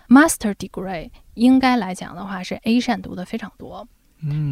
[0.09, 3.89] ，master degree 应该来讲的话是 A 线读的非常多。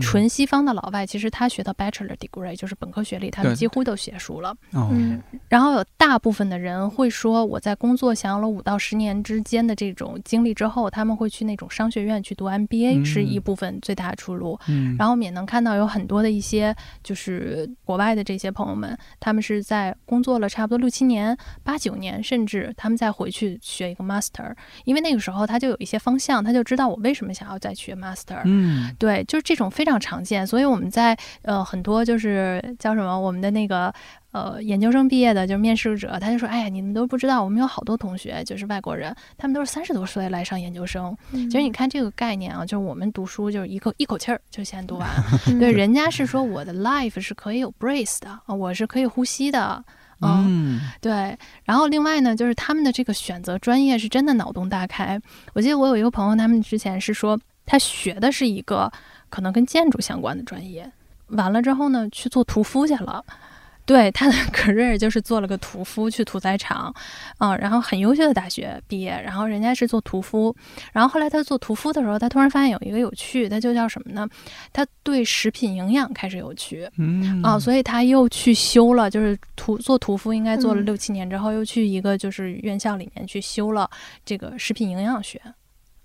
[0.01, 4.53] 纯西方的老外，其实他学的 bachelor degree 就是本科学历，他们几乎都学熟了。
[4.73, 14.59] 嗯，然后有大部分的人会说，我在工作享有了五到十年之间的这种经历之后，他们会去那种商学院去读 MBA，是一部分最大的出路。
[14.67, 16.75] 嗯，然后我们也能看到有很多的一些
[17.05, 24.53] 就是国外的这些朋友们，他们是在工作了差不多六七年、八九年，甚至他们再回去学一个 master，
[24.85, 28.43] 因为那个时候他就有一些方向，他就知道我为什么想要再学 master。
[28.47, 29.60] 嗯，对，就是这。
[29.61, 33.93] 种非常常见，所以我们在呃很多就是叫什么我们的那个
[34.33, 41.17] 呃研究生毕业的，就是面试者，他就说：“哎呀，你们都不知道，我们有好多同学就是外国人，他们都是三十多岁来上研究生。
[41.33, 45.09] 其实你看这个概念啊，就是我们读书就是一口一口气儿就先读完，
[45.61, 49.83] 对，人家是说我的 life 是可以有 breath 的，我是可以呼吸的，
[50.21, 51.37] 嗯，对。
[51.65, 55.21] 然后另外呢，就是他们的这个选择专业是真的脑洞大开。
[55.55, 58.91] 我记得我有一个朋友，他们之前是说他学的是一个。
[59.31, 60.91] 可能跟建筑相关的专业，
[61.29, 63.25] 完了之后呢，去做屠夫去了。
[63.87, 66.95] 对他的 career 就是做了个屠夫，去屠宰场，
[67.39, 70.55] 啊，然后很优秀的大学毕业，然后人家是做屠夫，
[70.93, 74.29] 然后后来他做屠夫的时候，他突然发现有一个有趣，他就叫什么呢？
[74.73, 83.91] 他对食品营养开始有趣，嗯，啊，所以他又去修了，就是屠做屠夫应该做了六七年之后，又去一个就是院校里面去修了
[84.25, 85.41] 这个食品营养学。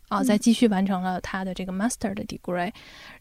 [0.08, 2.72] 啊，再继续完成了他的这个 master 的 degree，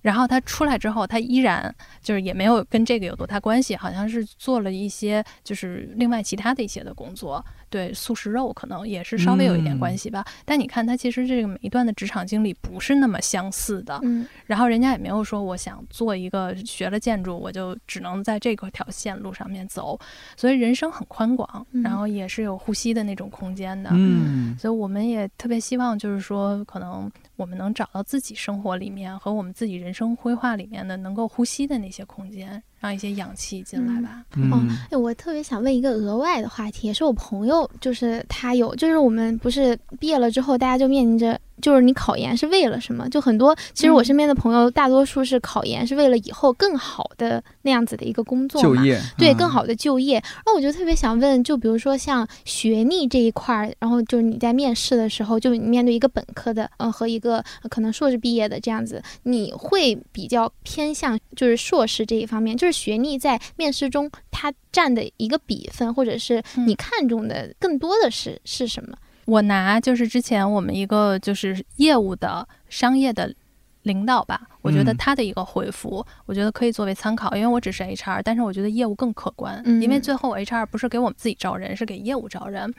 [0.05, 7.43] 然后他出来之后，他依然就是也没有跟这个有多大关系，好像是做了一些就是另外其他的一些的工作。
[7.71, 19.99] 对素食肉可能也是稍微有一点关系吧，但你看他其实这个每一段的职场经历不是那么相似的，嗯，然后人家也没有说我想做一个学了建筑我就只能在这个条线路上面走，
[20.37, 27.11] 所以人生很宽广，然后也是有呼吸的那种空间的，嗯，所以我们也特别希望就是说可能。
[27.37, 34.25] 我们能找到自己生活里面和我们自己人生规划里面的能够呼吸的那些空间，让一些氧气进来吧。
[34.51, 34.61] 哦，
[34.91, 41.41] 哎，我特别想问一个额外的话题，也是我朋友，就是他有，就是我们不是毕业了之后，大家就面临着。
[41.65, 43.09] 就是你考研是为了什么？
[43.09, 50.23] 就很多，其实我身边的朋友大多数是考研是为了以后更好的那样子的一个工作就业，对更好的就业。
[50.45, 68.95] 那我就特别想问，就比如说像学历这一块儿，然后就是你在面试的时候，就你面对一个本科的，嗯，和一个可能硕士毕业的这样子，你会比较偏向就是硕士这一方面，就是学历在面试中它占的一个比分，或者是你看中的更多的是是什么？
[69.27, 73.35] 我拿就是之前我们一个就是业务的商业的
[73.83, 82.73] 领导吧，我觉得他的一个回复，我觉得可以作为参考，因为我只是 HR，但是我觉得业务更可观，因为最后 HR 不是给我们自己招人，是给业务招人。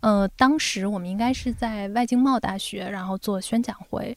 [0.00, 4.16] 呃，当时我们应该是在外经贸大学，然后做宣讲会，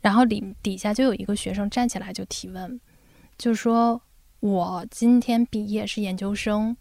[0.00, 2.80] 然后里底下就有一个学生站起来就提问，
[3.38, 4.00] 就说
[4.40, 6.76] 我今天毕业是研究生，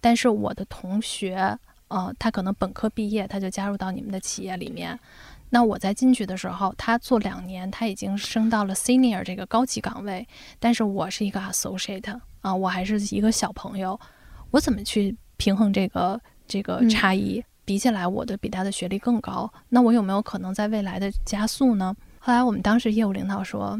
[0.00, 1.58] 但是我的同学。
[1.90, 4.98] 呃，他可能本科毕业，他就加入到你们的企业里面。
[5.50, 10.26] 那我在进去的时候，他做两年，他已经升到了 senior 这个高级岗位，
[10.58, 13.98] 但是我是一个 associate 啊，我还是一个小朋友，
[14.50, 17.44] 我怎么去平衡这个这个差异？
[17.64, 21.94] 比起来，我的比他的学历更高，那我有没有可能在未来的加速呢？
[22.18, 23.78] 后来我们当时业务领导说。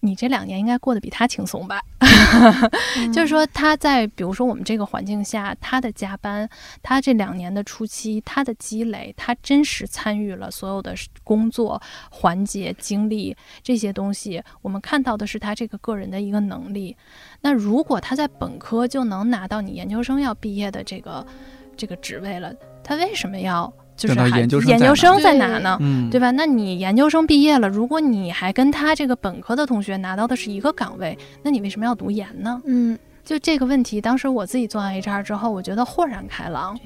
[0.00, 1.80] 你这两年应该过得比他轻松吧？
[3.12, 6.48] 就是说他在比如说我们这个环境下，他的加班，
[6.82, 11.80] 他这两年的初期，他的积累，他真实参与了所有的工作
[12.10, 16.96] 环节、经历这些东西，我们看到的是他这个个人的一个能力。
[17.40, 21.26] 那如果他在本科就能拿到你研究生要毕业的这个
[21.76, 22.52] 这个职位了，
[22.82, 23.72] 他为什么要？
[23.96, 25.78] 就是研究研究生在哪呢？
[26.10, 26.30] 对吧？
[26.32, 32.60] 那你研究生毕业了，如果你还跟他这个本科的同学拿到的是一个岗位，那你为什么要读研呢？
[32.66, 36.78] 嗯，就这个问题，当时我自己做完 HR 之后，我觉得豁然开朗。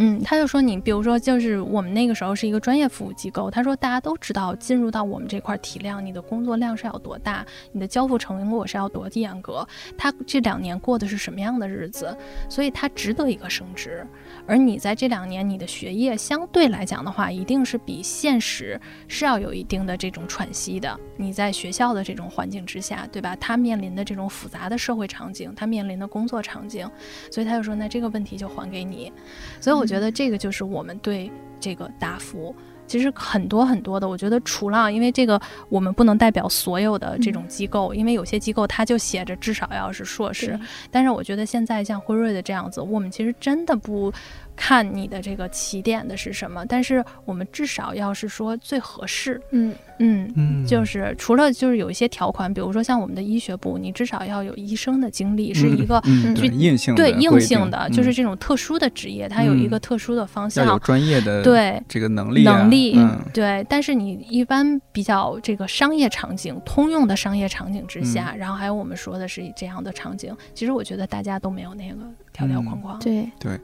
[0.00, 3.50] 嗯，他就说你，比如说，就是我们那个时候是一个专业服务机构。
[3.50, 9.66] 他说大家都知道，进入到我们这块体量，你的工作量是要多大，你的交付成果是要多严格。
[9.96, 12.16] 他这两年过的是什么样的日子？
[12.48, 14.06] 所以他值得一个升职。
[14.48, 20.98] 而你在这两年，你的学业相对来讲的话，一定是比现实是要有一定的这种喘息的。
[21.18, 23.36] 你在学校的这种环境之下，对吧？
[23.36, 26.88] 他面临的这种复杂的社会场景，他面临的工作场景，
[27.30, 29.12] 所以他就说，那这个问题就还给你。
[29.60, 29.88] 所以我。
[29.88, 32.54] 觉得这个就是我们对这个答复，
[32.88, 34.08] 其实很多很多的。
[34.08, 40.58] 我觉得除了，因为这个我们不能代表所有的这种机构，因为有些机构它就写着至少要是硕士。
[40.90, 44.12] 但是我觉得现在像辉瑞的这样子，我们其实真的不。
[44.58, 49.74] 看你的这个起点的是什么，但是我们至少要是说最合适，嗯。
[50.00, 56.00] 嗯嗯，就是除了就是有一些条款，比如说像我们的医学部，你至少要有医生的经历，是一个
[56.36, 61.82] 对硬性对硬性的，就是这种特殊的职业，它有一个特殊的方向，有专业的对。
[61.88, 62.96] 这个能力能力
[63.34, 71.96] 对，但是你一般比较这个商业场景通用的商业场景之下，然后还有我们说的是这样的场景，其实我觉得大家都没有那个
[72.32, 73.28] 条条框框，对。
[73.40, 73.58] 对。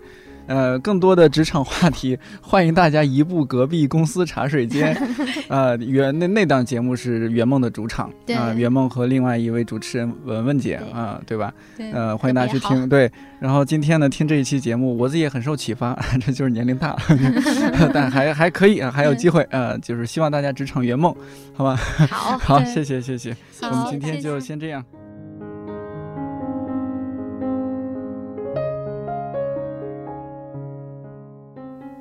[0.46, 4.96] 呃，更多的职场话题， 欢迎大家移步隔壁公司茶水间。
[5.48, 11.52] 呃，圆那那档节目是圆梦的主场啊，圆梦和另外一位主持人文文姐啊，对吧？
[11.92, 12.88] 呃，欢迎大家去听。
[12.88, 13.10] 对，
[13.40, 21.14] 然后今天呢，听这一期节目，我自己也很受启发， 这就是年龄大了，但还还可以啊，还有机会啊，就是希望大家职场圆梦，
[21.54, 21.76] 好吧？
[22.10, 24.84] 好，好，谢谢，谢谢，我们今天就先这样。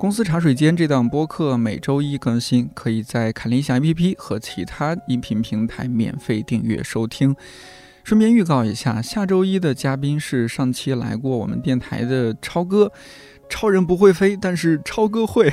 [0.04, 7.34] 公司茶水间这档播客每周一更新，可以在看理想 APP 和其他音频平台免费订阅收听。
[8.04, 12.92] 顺便预告一下，下周一的嘉宾是上期来过我们电台的超哥。
[13.48, 15.50] 超人不会飞，但是超哥会。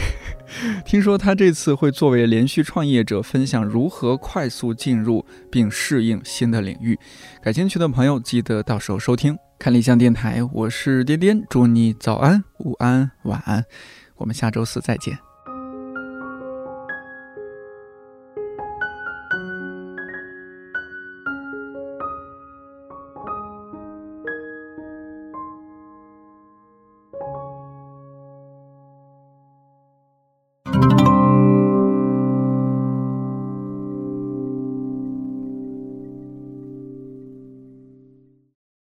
[0.84, 7.00] 听说他这次会作为连续创业者，分享如何快速进入并适应新的领域。
[7.42, 10.44] 感兴趣的朋友记得到时候收听看理想电台。
[10.52, 13.64] 我是颠颠，祝你早安、午安、晚安。
[14.22, 15.31] 我们下周四再见。